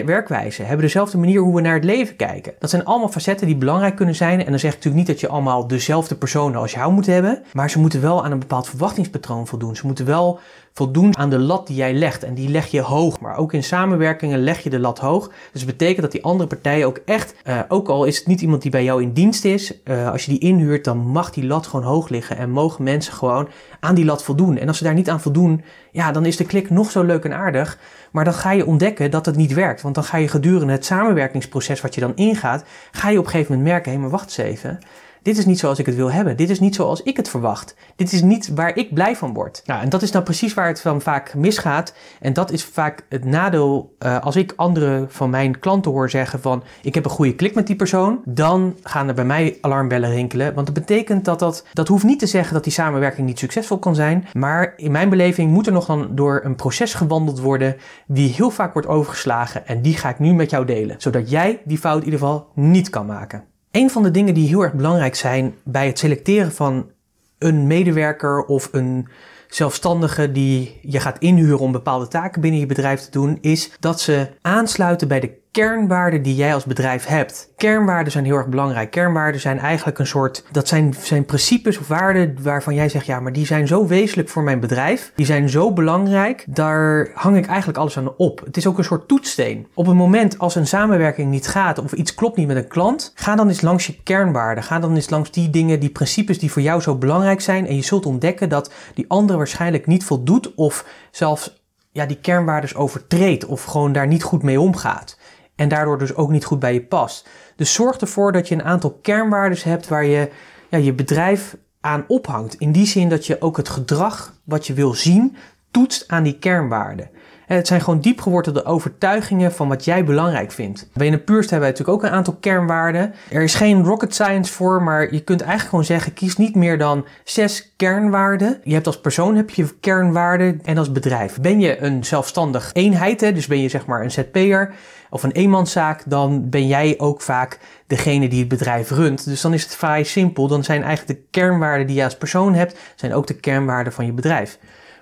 werkwijze, 0.05 0.63
hebben 0.63 0.85
dezelfde 0.85 1.19
manier 1.19 1.41
hoe 1.41 1.55
we 1.55 1.61
naar 1.61 1.75
het 1.75 1.85
leven 1.85 2.17
kijken. 2.17 2.53
Dat 2.59 2.71
zijn 2.71 2.85
allemaal 2.85 3.09
facetten 3.09 3.47
die 3.47 3.57
belangrijk 3.57 3.97
kunnen 3.97 4.15
zijn. 4.15 4.45
En 4.45 4.51
dan 4.51 4.59
zeg 4.59 4.71
ik 4.71 4.77
natuurlijk 4.77 5.07
niet 5.07 5.07
dat 5.07 5.21
je 5.21 5.29
allemaal 5.29 5.67
dezelfde 5.67 6.15
personen 6.15 6.61
als 6.61 6.73
jou 6.73 6.93
moet 6.93 7.07
hebben, 7.07 7.43
maar 7.53 7.71
ze 7.71 7.79
moeten 7.79 8.01
wel 8.01 8.25
aan 8.25 8.33
een 8.33 8.39
bepaald 8.39 8.69
verwachtingspatroon 8.69 9.47
voldoen. 9.47 9.77
Ze 9.77 9.87
moeten 9.87 10.07
wel 10.07 10.41
voldoen 10.79 11.17
aan 11.17 11.31
de 11.31 11.39
lat 11.39 11.67
die 11.67 11.77
jij 11.77 11.95
legt. 11.95 12.23
En 12.25 12.35
die 12.35 12.49
leg 12.49 12.67
je 12.67 12.81
hoog. 12.81 13.21
Maar 13.21 13.37
ook 13.37 13.53
in 13.53 13.63
samenwerkingen 13.63 14.39
leg 14.39 14.63
je 14.63 14.71
de 14.71 14.79
lat 14.79 14.99
hoog. 14.99 15.27
Dus 15.53 15.65
dat 15.65 15.71
betekent 15.71 16.03
dat 16.03 16.13
die 16.13 16.25
andere 16.25 16.49
partijen 16.49 16.87
ook 16.87 17.01
echt, 17.05 17.35
uh, 17.45 17.61
ook 17.69 17.89
al 17.89 18.05
is 18.05 18.19
het 18.19 18.27
niet 18.27 18.41
iemand 18.41 18.63
die 18.63 18.71
bij 18.71 18.85
jou 18.85 19.03
in 19.03 19.13
dienst 19.13 19.45
is, 19.45 19.73
uh, 19.85 20.11
als 20.11 20.25
je 20.25 20.31
die 20.31 20.41
inhuurt, 20.41 20.85
dan 20.85 20.99
mag 20.99 21.31
die 21.31 21.47
lat 21.47 21.67
gewoon 21.67 21.85
hoog 21.85 22.09
liggen. 22.09 22.37
En 22.37 22.51
mogen 22.51 22.85
mensen 22.85 23.13
gewoon 23.13 23.49
aan 23.81 23.95
die 23.95 24.05
lat 24.05 24.23
voldoen. 24.23 24.59
En 24.59 24.69
als 24.69 24.79
ze 24.79 24.85
daar 24.85 24.95
niet 24.95 25.11
aan 25.11 25.21
voldoen, 25.21 25.63
ja, 25.93 26.13
dan 26.13 26.27
is 26.27 26.37
de 26.37 26.45
klik 26.45 26.71
nog 26.71 26.91
zo 26.91 27.03
leuk 27.03 27.25
en 27.25 27.33
aardig. 27.33 27.79
Maar 28.11 28.25
dan 28.25 28.35
ga 28.35 28.53
je 28.53 28.67
ontdekken 28.67 29.11
dat 29.11 29.27
het 29.27 29.37
niet 29.37 29.55
werkt. 29.55 29.83
Want 29.83 29.95
dan 29.95 30.05
ga 30.05 30.17
je 30.17 30.29
gedurende 30.29 30.73
het 30.73 30.85
samenwerkingsproces 30.85 31.81
wat 31.81 31.95
je 31.95 32.01
dan 32.01 32.13
ingaat, 32.15 32.65
ga 32.91 33.09
je 33.09 33.19
op 33.19 33.25
een 33.25 33.31
gegeven 33.31 33.53
moment 33.53 33.71
merken, 33.71 33.93
hé, 33.93 33.99
maar 33.99 34.11
wacht 34.11 34.25
eens 34.25 34.49
even. 34.49 34.79
Dit 35.23 35.39
is 35.39 35.47
niet 35.47 35.59
zoals 35.59 35.79
ik 35.79 35.87
het 35.87 35.95
wil 35.95 36.13
hebben. 36.13 36.37
Dit 36.37 36.51
is 36.51 36.61
niet 36.61 36.75
zoals 36.75 37.03
ik 37.03 37.17
het 37.17 37.29
verwacht. 37.29 37.75
Dit 37.97 38.13
is 38.13 38.23
niet 38.23 38.55
waar 38.55 38.77
ik 38.77 38.95
blij 38.95 39.17
van 39.17 39.33
word. 39.33 39.63
Nou, 39.65 39.83
en 39.83 39.89
dat 39.89 40.03
is 40.03 40.11
nou 40.11 40.25
precies 40.25 40.55
waar 40.55 40.67
het 40.67 40.81
van 40.81 41.01
vaak 41.01 41.35
misgaat. 41.35 41.95
En 42.21 42.33
dat 42.33 42.51
is 42.51 42.65
vaak 42.65 43.05
het 43.09 43.25
nadeel 43.25 43.97
uh, 43.99 44.19
als 44.21 44.37
ik 44.37 44.53
andere 44.57 45.05
van 45.09 45.31
mijn 45.31 45.59
klanten 45.59 45.91
hoor 45.91 46.11
zeggen 46.11 46.41
van 46.41 46.63
ik 46.83 46.95
heb 46.95 47.05
een 47.05 47.11
goede 47.11 47.35
klik 47.35 47.55
met 47.55 47.67
die 47.67 47.77
persoon. 47.77 48.21
Dan 48.25 48.77
gaan 48.83 49.09
er 49.09 49.15
bij 49.15 49.25
mij 49.25 49.59
alarmbellen 49.61 50.11
rinkelen. 50.11 50.55
Want 50.55 50.67
dat 50.67 50.75
betekent 50.75 51.25
dat 51.25 51.39
dat, 51.39 51.65
dat 51.73 51.89
hoeft 51.89 52.05
niet 52.05 52.19
te 52.19 52.27
zeggen 52.27 52.55
dat 52.55 52.65
die 52.65 52.73
samenwerking 52.73 53.27
niet 53.27 53.39
succesvol 53.39 53.79
kan 53.79 53.95
zijn. 53.95 54.27
Maar 54.33 54.73
in 54.77 54.93
mijn 54.93 55.09
beleving 55.09 55.51
moet 55.51 55.67
er 55.67 55.73
nog 55.73 55.87
dan 55.87 56.09
door 56.15 56.41
een 56.45 56.57
proces 56.57 56.95
gewandeld 56.95 57.41
worden 57.41 57.77
die 58.07 58.33
heel 58.33 58.51
vaak 58.51 58.73
wordt 58.73 58.89
overgeslagen. 58.89 59.67
En 59.67 59.83
die 59.83 59.97
ga 59.97 60.09
ik 60.09 60.19
nu 60.19 60.35
met 60.35 60.51
jou 60.51 60.65
delen. 60.65 60.97
Zodat 60.99 61.31
jij 61.31 61.61
die 61.65 61.79
fout 61.79 61.99
in 61.99 62.05
ieder 62.05 62.21
geval 62.21 62.49
niet 62.55 62.91
kan 62.91 63.07
maken. 63.07 63.45
Een 63.71 63.91
van 63.91 64.03
de 64.03 64.11
dingen 64.11 64.35
die 64.35 64.49
heel 64.49 64.63
erg 64.63 64.73
belangrijk 64.73 65.15
zijn 65.15 65.55
bij 65.65 65.87
het 65.87 65.99
selecteren 65.99 66.53
van 66.53 66.91
een 67.39 67.67
medewerker 67.67 68.45
of 68.45 68.69
een 68.73 69.09
zelfstandige 69.49 70.33
die 70.33 70.79
je 70.83 71.01
gaat 71.01 71.19
inhuren 71.19 71.59
om 71.59 71.73
bepaalde 71.73 72.09
taken 72.09 72.41
binnen 72.41 72.61
je 72.61 72.67
bedrijf 72.67 73.01
te 73.01 73.11
doen, 73.11 73.39
is 73.41 73.71
dat 73.81 74.01
ze 74.01 74.29
aansluiten 74.41 75.09
bij 75.09 75.21
de 75.21 75.39
kernwaarden 75.59 76.23
die 76.23 76.35
jij 76.35 76.55
als 76.55 76.65
bedrijf 76.65 77.07
hebt. 77.07 77.53
Kernwaarden 77.57 78.13
zijn 78.13 78.25
heel 78.25 78.37
erg 78.37 78.49
belangrijk. 78.49 78.91
Kernwaarden 78.91 79.41
zijn 79.41 79.59
eigenlijk 79.59 79.99
een 79.99 80.07
soort, 80.07 80.45
dat 80.53 80.69
zijn, 80.69 80.95
zijn 81.03 81.25
principes 81.25 81.79
of 81.79 81.89
waarden 81.89 82.37
waarvan 82.43 82.75
jij 82.75 82.89
zegt, 82.89 83.07
ja, 83.07 83.21
maar 83.21 83.33
die 83.33 83.47
zijn 83.47 83.67
zo 83.67 83.87
wezenlijk 83.87 84.29
voor 84.29 84.43
mijn 84.43 84.61
bedrijf. 84.61 85.13
Die 85.15 85.27
zijn 85.27 85.49
zo 85.49 85.73
belangrijk, 85.73 86.45
daar 86.49 87.09
hang 87.15 87.37
ik 87.37 87.47
eigenlijk 87.47 87.79
alles 87.79 87.99
aan 87.99 88.17
op. 88.17 88.41
Het 88.45 88.57
is 88.57 88.67
ook 88.67 88.79
een 88.79 88.85
soort 88.85 89.09
toetssteen. 89.09 89.67
Op 89.75 89.87
het 89.87 89.97
moment 89.97 90.39
als 90.39 90.55
een 90.55 90.67
samenwerking 90.67 91.31
niet 91.31 91.49
gaat 91.49 91.79
of 91.79 91.93
iets 91.93 92.15
klopt 92.15 92.37
niet 92.37 92.47
met 92.47 92.57
een 92.57 92.69
klant, 92.69 93.13
ga 93.15 93.37
dan 93.37 93.49
eens 93.49 93.61
langs 93.61 93.87
je 93.87 94.03
kernwaarden. 94.03 94.65
Ga 94.65 94.79
dan 94.79 94.95
eens 94.95 95.11
langs 95.11 95.31
die 95.31 95.51
dingen, 95.51 95.81
die 95.81 95.91
principes 95.91 96.39
die 96.39 96.53
voor 96.53 96.63
jou 96.63 96.81
zo 96.81 96.97
belangrijk 96.97 97.41
zijn. 97.41 97.67
En 97.67 97.77
je 97.77 97.85
zult 97.85 98.07
ontdekken 98.07 98.49
dat 98.49 98.73
die 98.95 99.05
andere 99.09 99.39
waarschijnlijk 99.39 99.87
niet 99.87 100.05
voldoet 100.05 100.55
of 100.55 100.85
zelfs 101.11 101.63
ja, 101.93 102.07
die 102.07 102.21
kernwaarden 102.21 102.77
overtreedt 102.77 103.47
of 103.47 103.65
gewoon 103.65 103.93
daar 103.93 104.07
niet 104.07 104.23
goed 104.23 104.43
mee 104.43 104.61
omgaat 104.61 105.17
en 105.59 105.69
daardoor 105.69 105.99
dus 105.99 106.15
ook 106.15 106.31
niet 106.31 106.45
goed 106.45 106.59
bij 106.59 106.73
je 106.73 106.83
past. 106.83 107.29
Dus 107.57 107.73
zorg 107.73 107.97
ervoor 107.97 108.33
dat 108.33 108.49
je 108.49 108.55
een 108.55 108.63
aantal 108.63 108.99
kernwaarden 109.03 109.59
hebt 109.63 109.89
waar 109.89 110.05
je 110.05 110.31
ja, 110.69 110.79
je 110.79 110.93
bedrijf 110.93 111.57
aan 111.81 112.05
ophangt. 112.09 112.55
In 112.55 112.73
die 112.73 112.87
zin 112.87 113.09
dat 113.09 113.27
je 113.27 113.41
ook 113.41 113.57
het 113.57 113.69
gedrag 113.69 114.35
wat 114.45 114.67
je 114.67 114.73
wil 114.73 114.95
zien 114.95 115.37
toetst 115.71 116.09
aan 116.09 116.23
die 116.23 116.39
kernwaarden. 116.39 117.11
Het 117.49 117.67
zijn 117.67 117.81
gewoon 117.81 118.01
diep 118.01 118.21
gewortelde 118.21 118.65
overtuigingen 118.65 119.53
van 119.53 119.69
wat 119.69 119.85
jij 119.85 120.05
belangrijk 120.05 120.53
vindt. 120.53 120.89
Bij 120.93 121.13
een 121.13 121.25
Puurst 121.25 121.51
hebben 121.51 121.69
wij 121.69 121.79
natuurlijk 121.79 121.99
ook 121.99 122.11
een 122.11 122.17
aantal 122.17 122.37
kernwaarden. 122.41 123.15
Er 123.31 123.43
is 123.43 123.55
geen 123.55 123.85
rocket 123.85 124.15
science 124.15 124.53
voor, 124.53 124.83
maar 124.83 125.13
je 125.15 125.21
kunt 125.21 125.41
eigenlijk 125.41 125.71
gewoon 125.71 125.85
zeggen: 125.85 126.15
kies 126.15 126.37
niet 126.37 126.55
meer 126.55 126.79
dan 126.79 127.07
zes 127.25 127.73
kernwaarden. 127.77 128.61
Je 128.65 128.75
hebt 128.75 128.87
als 128.87 129.01
persoon 129.01 129.37
heb 129.37 129.51
je 129.51 129.79
kernwaarden 129.81 130.61
en 130.65 130.79
als 130.79 130.93
bedrijf. 130.93 131.41
Ben 131.41 131.61
je 131.61 131.83
een 131.83 132.05
zelfstandig 132.05 132.71
eenheid, 132.73 133.21
hè, 133.21 133.33
dus 133.33 133.47
ben 133.47 133.61
je 133.61 133.69
zeg 133.69 133.87
maar 133.87 134.03
een 134.03 134.11
ZP'er 134.11 134.75
of 135.11 135.23
een 135.23 135.33
eenmanszaak, 135.33 136.03
dan 136.07 136.51
ben 136.51 136.67
jij 136.67 136.95
ook 136.99 137.23
vaak 137.23 137.59
degene 137.87 138.29
die 138.29 138.39
het 138.39 138.49
bedrijf 138.49 138.91
runt. 138.91 139.25
Dus 139.25 139.41
dan 139.41 139.55
is 139.55 139.63
het 139.63 139.75
vrij 139.75 140.05
simpel. 140.05 140.49
Dan 140.49 140.65
zijn 140.65 140.83
eigenlijk 140.83 141.21
de 141.21 141.27
kernwaarden 141.31 141.87
die 141.87 141.97
je 141.97 142.05
als 142.05 142.17
persoon 142.17 142.55
hebt, 142.55 142.79
zijn 142.95 143.15
ook 143.15 143.27
de 143.27 143.35
kernwaarden 143.35 143.93
van 143.93 144.07
je 144.07 144.13
bedrijf. 144.13 144.59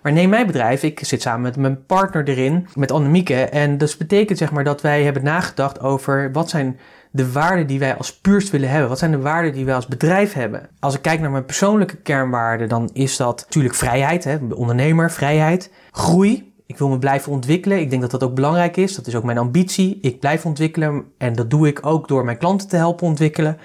Maar 0.06 0.14
neem 0.14 0.28
mijn 0.28 0.46
bedrijf, 0.46 0.82
ik 0.82 1.00
zit 1.04 1.22
samen 1.22 1.42
met 1.42 1.56
mijn 1.56 1.86
partner 1.86 2.28
erin, 2.28 2.68
met 2.74 2.92
Annemieke. 2.92 3.34
En 3.34 3.78
dat 3.78 3.94
betekent 3.98 4.38
zeg 4.38 4.52
maar 4.52 4.64
dat 4.64 4.80
wij 4.80 5.02
hebben 5.02 5.24
nagedacht 5.24 5.80
over 5.80 6.32
wat 6.32 6.50
zijn 6.50 6.78
de 7.10 7.32
waarden 7.32 7.66
die 7.66 7.78
wij 7.78 7.96
als 7.96 8.18
puurst 8.18 8.50
willen 8.50 8.68
hebben. 8.68 8.88
Wat 8.88 8.98
zijn 8.98 9.10
de 9.10 9.18
waarden 9.18 9.52
die 9.52 9.64
wij 9.64 9.74
als 9.74 9.86
bedrijf 9.86 10.32
hebben? 10.32 10.68
Als 10.80 10.94
ik 10.94 11.02
kijk 11.02 11.20
naar 11.20 11.30
mijn 11.30 11.44
persoonlijke 11.44 11.96
kernwaarden, 11.96 12.68
dan 12.68 12.90
is 12.92 13.16
dat 13.16 13.42
natuurlijk 13.44 13.74
vrijheid, 13.74 14.24
hè, 14.24 14.38
ondernemer, 14.54 15.10
vrijheid, 15.10 15.70
groei. 15.90 16.52
Ik 16.66 16.78
wil 16.78 16.88
me 16.88 16.98
blijven 16.98 17.32
ontwikkelen. 17.32 17.80
Ik 17.80 17.90
denk 17.90 18.02
dat 18.02 18.10
dat 18.10 18.24
ook 18.24 18.34
belangrijk 18.34 18.76
is. 18.76 18.94
Dat 18.94 19.06
is 19.06 19.14
ook 19.14 19.24
mijn 19.24 19.38
ambitie. 19.38 19.98
Ik 20.00 20.20
blijf 20.20 20.46
ontwikkelen 20.46 21.04
en 21.18 21.32
dat 21.32 21.50
doe 21.50 21.66
ik 21.66 21.86
ook 21.86 22.08
door 22.08 22.24
mijn 22.24 22.38
klanten 22.38 22.68
te 22.68 22.76
helpen 22.76 23.06
ontwikkelen. 23.06 23.58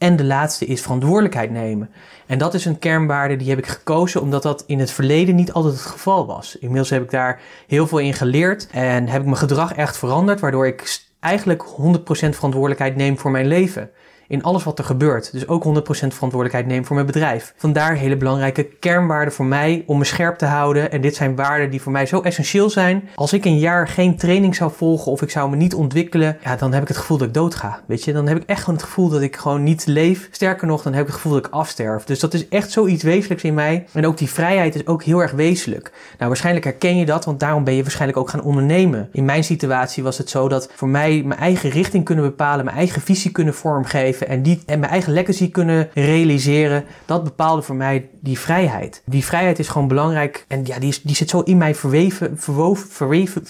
En 0.00 0.16
de 0.16 0.24
laatste 0.24 0.66
is 0.66 0.82
verantwoordelijkheid 0.82 1.50
nemen. 1.50 1.90
En 2.26 2.38
dat 2.38 2.54
is 2.54 2.64
een 2.64 2.78
kernwaarde 2.78 3.36
die 3.36 3.48
heb 3.48 3.58
ik 3.58 3.66
gekozen 3.66 4.20
omdat 4.20 4.42
dat 4.42 4.64
in 4.66 4.78
het 4.78 4.90
verleden 4.90 5.34
niet 5.34 5.52
altijd 5.52 5.74
het 5.74 5.82
geval 5.82 6.26
was. 6.26 6.56
Inmiddels 6.58 6.90
heb 6.90 7.02
ik 7.02 7.10
daar 7.10 7.40
heel 7.66 7.86
veel 7.86 7.98
in 7.98 8.14
geleerd 8.14 8.68
en 8.70 9.08
heb 9.08 9.20
ik 9.20 9.26
mijn 9.26 9.36
gedrag 9.36 9.74
echt 9.74 9.96
veranderd, 9.96 10.40
waardoor 10.40 10.66
ik 10.66 11.00
eigenlijk 11.20 11.64
100% 11.64 11.70
verantwoordelijkheid 12.10 12.96
neem 12.96 13.18
voor 13.18 13.30
mijn 13.30 13.46
leven 13.46 13.90
in 14.30 14.42
alles 14.42 14.64
wat 14.64 14.78
er 14.78 14.84
gebeurt. 14.84 15.32
Dus 15.32 15.48
ook 15.48 15.64
100% 15.64 15.66
verantwoordelijkheid 15.88 16.66
neem 16.66 16.84
voor 16.84 16.94
mijn 16.94 17.06
bedrijf. 17.06 17.54
Vandaar 17.56 17.94
hele 17.94 18.16
belangrijke 18.16 18.64
kernwaarden 18.64 19.34
voor 19.34 19.44
mij 19.44 19.82
om 19.86 19.98
me 19.98 20.04
scherp 20.04 20.38
te 20.38 20.46
houden. 20.46 20.92
En 20.92 21.00
dit 21.00 21.14
zijn 21.14 21.36
waarden 21.36 21.70
die 21.70 21.82
voor 21.82 21.92
mij 21.92 22.06
zo 22.06 22.20
essentieel 22.20 22.70
zijn. 22.70 23.08
Als 23.14 23.32
ik 23.32 23.44
een 23.44 23.58
jaar 23.58 23.88
geen 23.88 24.16
training 24.16 24.54
zou 24.54 24.72
volgen 24.76 25.12
of 25.12 25.22
ik 25.22 25.30
zou 25.30 25.50
me 25.50 25.56
niet 25.56 25.74
ontwikkelen, 25.74 26.38
ja, 26.44 26.56
dan 26.56 26.72
heb 26.72 26.82
ik 26.82 26.88
het 26.88 26.96
gevoel 26.96 27.18
dat 27.18 27.26
ik 27.28 27.34
dood 27.34 27.54
ga. 27.54 27.80
Weet 27.86 28.04
je, 28.04 28.12
dan 28.12 28.26
heb 28.26 28.36
ik 28.36 28.42
echt 28.46 28.60
gewoon 28.60 28.74
het 28.74 28.84
gevoel 28.84 29.08
dat 29.08 29.20
ik 29.20 29.36
gewoon 29.36 29.62
niet 29.62 29.86
leef. 29.86 30.28
Sterker 30.30 30.66
nog, 30.66 30.82
dan 30.82 30.92
heb 30.92 31.02
ik 31.02 31.06
het 31.06 31.16
gevoel 31.16 31.32
dat 31.32 31.46
ik 31.46 31.52
afsterf. 31.52 32.04
Dus 32.04 32.20
dat 32.20 32.34
is 32.34 32.48
echt 32.48 32.70
zoiets 32.70 33.02
wezenlijks 33.02 33.44
in 33.44 33.54
mij. 33.54 33.86
En 33.92 34.06
ook 34.06 34.18
die 34.18 34.30
vrijheid 34.30 34.74
is 34.74 34.86
ook 34.86 35.02
heel 35.02 35.20
erg 35.22 35.32
wezenlijk. 35.32 35.92
Nou, 36.16 36.28
waarschijnlijk 36.28 36.64
herken 36.64 36.96
je 36.96 37.06
dat, 37.06 37.24
want 37.24 37.40
daarom 37.40 37.64
ben 37.64 37.74
je 37.74 37.82
waarschijnlijk 37.82 38.18
ook 38.18 38.30
gaan 38.30 38.42
ondernemen. 38.42 39.08
In 39.12 39.24
mijn 39.24 39.44
situatie 39.44 40.02
was 40.02 40.18
het 40.18 40.30
zo 40.30 40.48
dat 40.48 40.70
voor 40.74 40.88
mij 40.88 41.22
mijn 41.24 41.40
eigen 41.40 41.70
richting 41.70 42.04
kunnen 42.04 42.24
bepalen, 42.24 42.64
mijn 42.64 42.76
eigen 42.76 43.02
visie 43.02 43.30
kunnen 43.30 43.54
vormgeven 43.54 44.19
en, 44.28 44.42
die, 44.42 44.62
en 44.66 44.78
mijn 44.80 44.92
eigen 44.92 45.12
legacy 45.12 45.50
kunnen 45.50 45.88
realiseren. 45.94 46.84
Dat 47.04 47.24
bepaalde 47.24 47.62
voor 47.62 47.76
mij 47.76 48.08
die 48.20 48.38
vrijheid. 48.38 49.02
Die 49.04 49.24
vrijheid 49.24 49.58
is 49.58 49.68
gewoon 49.68 49.88
belangrijk 49.88 50.44
en 50.48 50.64
ja, 50.64 50.78
die, 50.78 50.88
is, 50.88 51.02
die 51.02 51.16
zit 51.16 51.30
zo 51.30 51.40
in 51.40 51.58
mij 51.58 51.74
verweven, 51.74 52.38
verweven, 52.74 53.42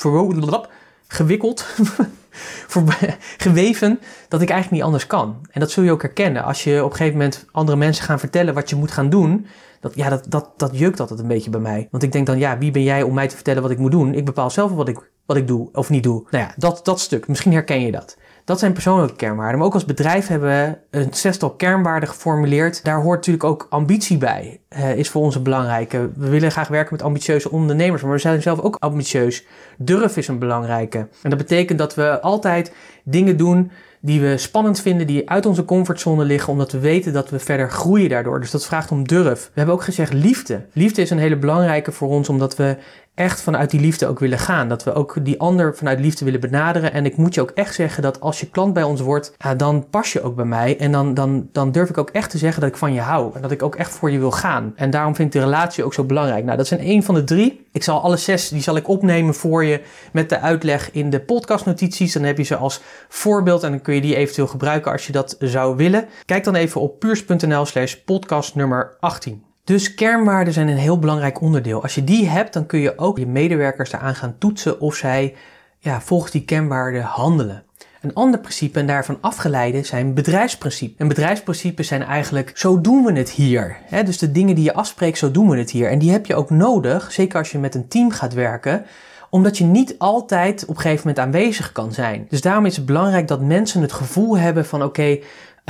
gewikkeld. 1.07 1.67
geweven 3.39 4.01
dat 4.29 4.43
ik 4.43 4.51
eigenlijk 4.51 4.71
niet 4.71 4.83
anders 4.83 5.07
kan. 5.07 5.37
En 5.51 5.61
dat 5.61 5.71
zul 5.71 5.83
je 5.83 5.91
ook 5.91 6.03
herkennen. 6.03 6.45
Als 6.45 6.65
je 6.65 6.85
op 6.85 6.91
een 6.91 6.97
gegeven 6.97 7.19
moment 7.19 7.47
andere 7.53 7.79
mensen 7.79 8.05
gaan 8.05 8.19
vertellen 8.19 8.55
wat 8.55 8.71
je 8.71 8.77
moet 8.77 8.91
gaan 8.91 9.11
doen, 9.11 9.47
dat, 9.81 9.95
ja, 9.95 10.09
dat, 10.09 10.27
dat, 10.29 10.51
dat 10.57 10.79
jukt 10.79 11.01
altijd 11.01 11.21
een 11.21 11.27
beetje 11.27 11.51
bij 11.51 11.61
mij. 11.61 11.89
Want 11.91 12.03
ik 12.03 12.13
denk 12.13 12.27
dan, 12.27 12.39
ja, 12.39 12.59
wie 12.59 12.71
ben 12.71 12.83
jij 12.83 13.03
om 13.03 13.15
mij 13.15 13.29
te 13.29 13.35
vertellen 13.35 13.63
wat 13.63 13.71
ik 13.71 13.79
moet 13.79 13.91
doen? 13.91 14.15
Ik 14.15 14.25
bepaal 14.25 14.51
zelf 14.51 14.71
wat 14.71 14.89
ik, 14.89 15.11
wat 15.27 15.37
ik 15.37 15.47
doe 15.47 15.69
of 15.73 15.91
niet 15.91 16.03
doe. 16.03 16.27
Nou 16.31 16.45
ja, 16.45 16.55
dat, 16.57 16.81
dat 16.85 17.01
stuk. 17.01 17.29
Misschien 17.29 17.53
herken 17.53 17.81
je 17.81 17.93
dat. 17.93 18.17
Dat 18.51 18.59
zijn 18.59 18.73
persoonlijke 18.73 19.17
kernwaarden. 19.17 19.59
Maar 19.59 19.67
ook 19.67 19.75
als 19.75 19.85
bedrijf 19.85 20.27
hebben 20.27 20.49
we 20.49 20.99
een 20.99 21.15
zestal 21.15 21.51
kernwaarden 21.51 22.09
geformuleerd. 22.09 22.85
Daar 22.85 23.01
hoort 23.01 23.17
natuurlijk 23.17 23.45
ook 23.45 23.67
ambitie 23.69 24.19
bij. 24.19 24.61
Uh, 24.77 24.97
is 24.97 25.09
voor 25.09 25.23
ons 25.23 25.35
een 25.35 25.43
belangrijke. 25.43 26.11
We 26.17 26.29
willen 26.29 26.51
graag 26.51 26.69
werken 26.69 26.93
met 26.93 27.03
ambitieuze 27.03 27.51
ondernemers, 27.51 28.03
maar 28.03 28.13
we 28.13 28.19
zijn 28.19 28.43
zelf 28.43 28.61
ook 28.61 28.77
ambitieus. 28.79 29.45
Durf 29.79 30.17
is 30.17 30.29
een 30.29 30.39
belangrijke. 30.39 30.99
En 30.99 31.31
dat 31.31 31.39
betekent 31.39 31.79
dat 31.79 31.95
we 31.95 32.21
altijd 32.21 32.73
dingen 33.05 33.37
doen 33.37 33.71
die 34.01 34.21
we 34.21 34.37
spannend 34.37 34.81
vinden, 34.81 35.07
die 35.07 35.31
uit 35.31 35.47
onze 35.47 35.65
comfortzone 35.65 36.25
liggen, 36.25 36.53
omdat 36.53 36.73
we 36.73 36.79
weten 36.79 37.13
dat 37.13 37.31
we 37.31 37.39
verder 37.39 37.71
groeien 37.71 38.09
daardoor. 38.09 38.41
Dus 38.41 38.51
dat 38.51 38.67
vraagt 38.67 38.91
om 38.91 39.09
durf. 39.09 39.45
We 39.45 39.51
hebben 39.55 39.75
ook 39.75 39.83
gezegd 39.83 40.13
liefde. 40.13 40.67
Liefde 40.73 41.03
is 41.03 41.11
een 41.11 41.19
hele 41.19 41.37
belangrijke 41.37 41.93
voor 41.93 42.09
ons, 42.09 42.29
omdat 42.29 42.57
we 42.57 42.77
echt 43.21 43.41
vanuit 43.41 43.71
die 43.71 43.81
liefde 43.81 44.07
ook 44.07 44.19
willen 44.19 44.39
gaan. 44.39 44.69
Dat 44.69 44.85
we 44.85 44.93
ook 44.93 45.17
die 45.23 45.41
ander 45.41 45.77
vanuit 45.77 46.01
liefde 46.01 46.25
willen 46.25 46.41
benaderen. 46.41 46.93
En 46.93 47.05
ik 47.05 47.17
moet 47.17 47.35
je 47.35 47.41
ook 47.41 47.51
echt 47.51 47.75
zeggen 47.75 48.03
dat 48.03 48.21
als 48.21 48.41
je 48.41 48.51
klant 48.51 48.73
bij 48.73 48.83
ons 48.83 49.01
wordt, 49.01 49.35
dan 49.57 49.87
pas 49.91 50.13
je 50.13 50.23
ook 50.23 50.37
bij 50.37 50.45
mij. 50.45 50.79
En 50.79 50.93
dan, 50.93 51.15
dan, 51.15 51.49
dan 51.53 51.73
durf 51.73 51.89
ik 51.89 51.99
ook 51.99 52.11
echt 52.11 52.31
te 52.31 52.39
zeggen 52.39 52.61
dat 52.61 52.71
ik 52.71 52.77
van 52.77 52.93
je 52.93 53.01
hou. 53.01 53.35
En 53.35 53.43
dat 53.43 53.51
ik 53.51 53.63
ook 53.63 53.77
echt 53.77 53.91
voor 53.91 54.11
je 54.11 54.19
wil 54.19 54.31
gaan. 54.31 54.73
En 54.77 54.91
daarom 54.91 55.15
vind 55.15 55.35
ik 55.35 55.41
de 55.41 55.47
relatie 55.47 55.85
ook 55.85 55.95
zo 55.95 56.05
belangrijk. 56.05 56.45
Nou, 56.45 56.57
dat 56.57 56.67
zijn 56.67 56.81
één 56.81 57.03
van 57.03 57.15
de 57.15 57.25
drie. 57.25 57.67
Ik 57.73 57.83
zal 57.83 58.01
alle 58.01 58.17
zes, 58.17 58.49
die 58.49 58.63
zal 58.63 58.77
ik 58.77 58.89
opnemen 58.89 59.35
voor 59.35 59.65
je 59.65 59.81
met 60.13 60.29
de 60.29 60.41
uitleg 60.41 60.91
in 60.93 61.11
de 61.11 61.21
podcastnotities. 61.21 62.13
Dan 62.13 62.23
heb 62.23 62.37
je 62.37 62.43
ze 62.43 62.57
als 62.57 62.81
voorbeeld 63.09 63.63
en 63.63 63.71
dan 63.71 63.81
kun 63.81 63.95
je 63.95 64.01
die 64.01 64.17
eventueel 64.17 64.47
gebruiken 64.47 64.93
als 64.93 65.07
je 65.07 65.13
dat 65.13 65.37
zou 65.39 65.77
willen. 65.77 66.09
Kijk 66.25 66.45
dan 66.45 66.55
even 66.55 66.81
op 66.81 66.99
puurs.nl 66.99 67.65
slash 67.65 67.95
podcast 67.95 68.55
nummer 68.55 68.97
18. 69.01 69.50
Dus 69.71 69.95
kernwaarden 69.95 70.53
zijn 70.53 70.69
een 70.69 70.77
heel 70.77 70.99
belangrijk 70.99 71.41
onderdeel. 71.41 71.83
Als 71.83 71.95
je 71.95 72.05
die 72.05 72.29
hebt, 72.29 72.53
dan 72.53 72.67
kun 72.67 72.79
je 72.79 72.99
ook 72.99 73.19
je 73.19 73.27
medewerkers 73.27 73.93
eraan 73.93 74.15
gaan 74.15 74.35
toetsen 74.39 74.81
of 74.81 74.95
zij 74.95 75.35
ja, 75.79 76.01
volgens 76.01 76.33
die 76.33 76.45
kernwaarden 76.45 77.03
handelen. 77.03 77.63
Een 78.01 78.15
ander 78.15 78.41
principe 78.41 78.79
en 78.79 78.87
daarvan 78.87 79.19
afgeleide 79.21 79.83
zijn 79.83 80.15
bedrijfsprincipes. 80.15 80.97
En 80.99 81.09
bedrijfsprincipes 81.09 81.89
zijn 81.89 82.03
eigenlijk, 82.03 82.53
zo 82.55 82.81
doen 82.81 83.05
we 83.05 83.13
het 83.13 83.31
hier. 83.31 83.77
dus 84.05 84.19
de 84.19 84.33
dingen 84.33 84.55
die 84.55 84.65
je 84.65 84.75
afspreekt, 84.75 85.19
zo 85.19 85.31
doen 85.31 85.49
we 85.49 85.59
het 85.59 85.71
hier. 85.71 85.91
En 85.91 85.99
die 85.99 86.11
heb 86.11 86.27
je 86.27 86.35
ook 86.35 86.51
nodig, 86.51 87.13
zeker 87.13 87.39
als 87.39 87.53
je 87.53 87.59
met 87.59 87.75
een 87.75 87.89
team 87.89 88.11
gaat 88.11 88.35
werken 88.35 88.85
omdat 89.31 89.59
je 89.59 89.65
niet 89.65 89.95
altijd 89.99 90.63
op 90.63 90.77
een 90.77 90.81
gegeven 90.81 91.09
moment 91.09 91.27
aanwezig 91.27 91.73
kan 91.73 91.93
zijn. 91.93 92.27
Dus 92.29 92.41
daarom 92.41 92.67
is 92.67 92.77
het 92.77 92.87
belangrijk 92.87 93.29
dat 93.29 93.41
mensen 93.41 93.83
het 93.83 93.93
gevoel 93.93 94.39
hebben 94.39 94.67
van 94.67 94.83
oké, 94.83 95.19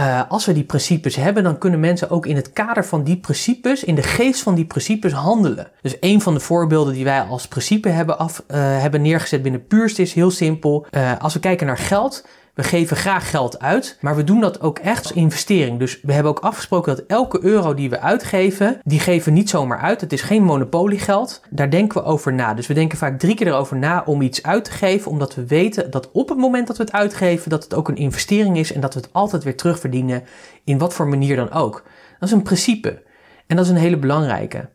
uh, 0.01 0.23
als 0.29 0.47
we 0.47 0.53
die 0.53 0.65
principes 0.65 1.17
hebben, 1.17 1.43
dan 1.43 1.59
kunnen 1.59 1.81
mensen 1.81 2.11
ook 2.11 2.27
in 2.27 2.37
het 2.37 2.53
kader 2.53 2.85
van 2.85 3.05
die 3.05 3.17
principes, 3.17 3.85
in 3.85 3.95
de 3.95 4.03
geest 4.03 4.43
van 4.43 4.55
die 4.55 4.65
principes 4.65 5.13
handelen. 5.13 5.71
Dus 5.83 5.97
een 6.01 6.21
van 6.21 6.35
de 6.35 6.41
voorbeelden 6.41 6.95
die 6.95 7.05
wij 7.05 7.21
als 7.21 7.49
principe 7.49 7.89
hebben, 7.89 8.19
af, 8.19 8.43
uh, 8.49 8.57
hebben 8.57 9.03
neergezet 9.03 9.43
binnen 9.43 9.67
Puurst 9.67 9.99
is 9.99 10.13
heel 10.13 10.31
simpel. 10.31 10.87
Uh, 10.91 11.13
als 11.19 11.35
we 11.35 11.41
kijken 11.41 11.67
naar 11.67 11.79
geld, 11.79 12.27
we 12.55 12.63
geven 12.63 12.97
graag 12.97 13.31
geld 13.31 13.59
uit, 13.59 13.99
maar 14.01 14.17
we 14.17 14.25
doen 14.25 14.41
dat 14.41 14.61
ook 14.61 14.79
echt 14.79 15.03
als 15.03 15.13
investering. 15.13 15.79
Dus 15.79 16.01
we 16.03 16.13
hebben 16.13 16.33
ook 16.33 16.39
afgesproken 16.39 16.97
dat 16.97 17.05
elke 17.07 17.45
euro 17.45 17.75
die 17.75 17.91
we 17.91 18.01
uitgeven, 18.01 18.81
die 18.85 19.01
geven 19.01 19.33
we 19.33 19.39
niet 19.39 19.51
zomaar 19.51 19.79
uit. 19.79 20.01
Het 20.01 20.13
is 20.13 20.23
geen 20.23 20.43
monopoliegeld. 20.43 21.41
Daar 21.51 21.71
denken 21.71 22.03
we 22.03 22.09
over 22.09 22.33
na. 22.33 22.55
Dus 22.55 22.67
we 22.67 22.75
denken 22.75 22.99
vaak 22.99 23.19
drie 23.19 23.35
keer 23.35 23.47
erover 23.47 23.77
na 23.77 24.03
om 24.07 24.23
iets 24.23 24.43
uit 24.43 24.65
te 24.65 24.71
geven, 24.71 25.11
omdat 25.11 25.35
we 25.35 25.47
weten 25.47 25.91
dat 25.91 26.11
op 26.13 26.29
het 26.29 26.39
moment 26.39 26.67
dat 26.67 26.77
we 26.77 26.83
het 26.83 26.93
uitgeven, 26.93 27.51
dat 27.51 27.65
het 27.65 27.75
ook 27.75 27.89
een 27.89 27.97
investering 27.97 28.59
is 28.59 28.73
en 28.73 28.81
dat 28.81 28.95
we 28.95 29.01
het 29.01 29.13
altijd 29.13 29.45
weer 29.45 29.57
terugverdienen 29.57 30.23
in 30.65 30.79
wat 30.79 30.95
voor 30.95 31.09
manier 31.09 31.37
dan 31.37 31.51
ook. 31.51 31.83
Dat 32.19 32.29
is 32.29 32.35
een 32.35 32.43
principe. 32.43 33.03
En 33.47 33.57
dat 33.57 33.65
is 33.65 33.71
een 33.71 33.77
hele 33.77 33.99
belangrijke. 33.99 34.69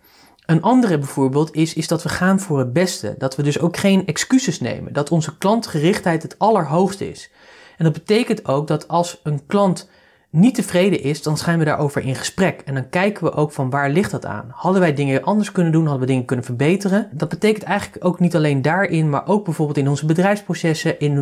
Een 0.45 0.61
andere 0.61 0.97
bijvoorbeeld 0.97 1.55
is, 1.55 1.73
is 1.73 1.87
dat 1.87 2.03
we 2.03 2.09
gaan 2.09 2.39
voor 2.39 2.59
het 2.59 2.73
beste. 2.73 3.15
Dat 3.17 3.35
we 3.35 3.43
dus 3.43 3.59
ook 3.59 3.77
geen 3.77 4.05
excuses 4.05 4.59
nemen. 4.59 4.93
Dat 4.93 5.11
onze 5.11 5.37
klantgerichtheid 5.37 6.21
het 6.21 6.39
allerhoogste 6.39 7.09
is. 7.09 7.31
En 7.77 7.83
dat 7.83 7.93
betekent 7.93 8.45
ook 8.47 8.67
dat 8.67 8.87
als 8.87 9.19
een 9.23 9.45
klant 9.45 9.89
niet 10.29 10.55
tevreden 10.55 11.01
is, 11.01 11.21
dan 11.21 11.37
zijn 11.37 11.59
we 11.59 11.65
daarover 11.65 12.01
in 12.01 12.15
gesprek. 12.15 12.61
En 12.65 12.73
dan 12.73 12.89
kijken 12.89 13.23
we 13.23 13.33
ook 13.33 13.51
van 13.51 13.69
waar 13.69 13.89
ligt 13.89 14.11
dat 14.11 14.25
aan? 14.25 14.45
Hadden 14.51 14.81
wij 14.81 14.93
dingen 14.93 15.23
anders 15.23 15.51
kunnen 15.51 15.71
doen? 15.71 15.83
Hadden 15.83 16.01
we 16.01 16.07
dingen 16.07 16.25
kunnen 16.25 16.45
verbeteren? 16.45 17.09
Dat 17.11 17.29
betekent 17.29 17.63
eigenlijk 17.63 18.05
ook 18.05 18.19
niet 18.19 18.35
alleen 18.35 18.61
daarin, 18.61 19.09
maar 19.09 19.27
ook 19.27 19.45
bijvoorbeeld 19.45 19.77
in 19.77 19.87
onze 19.87 20.05
bedrijfsprocessen, 20.05 20.99
in 20.99 21.17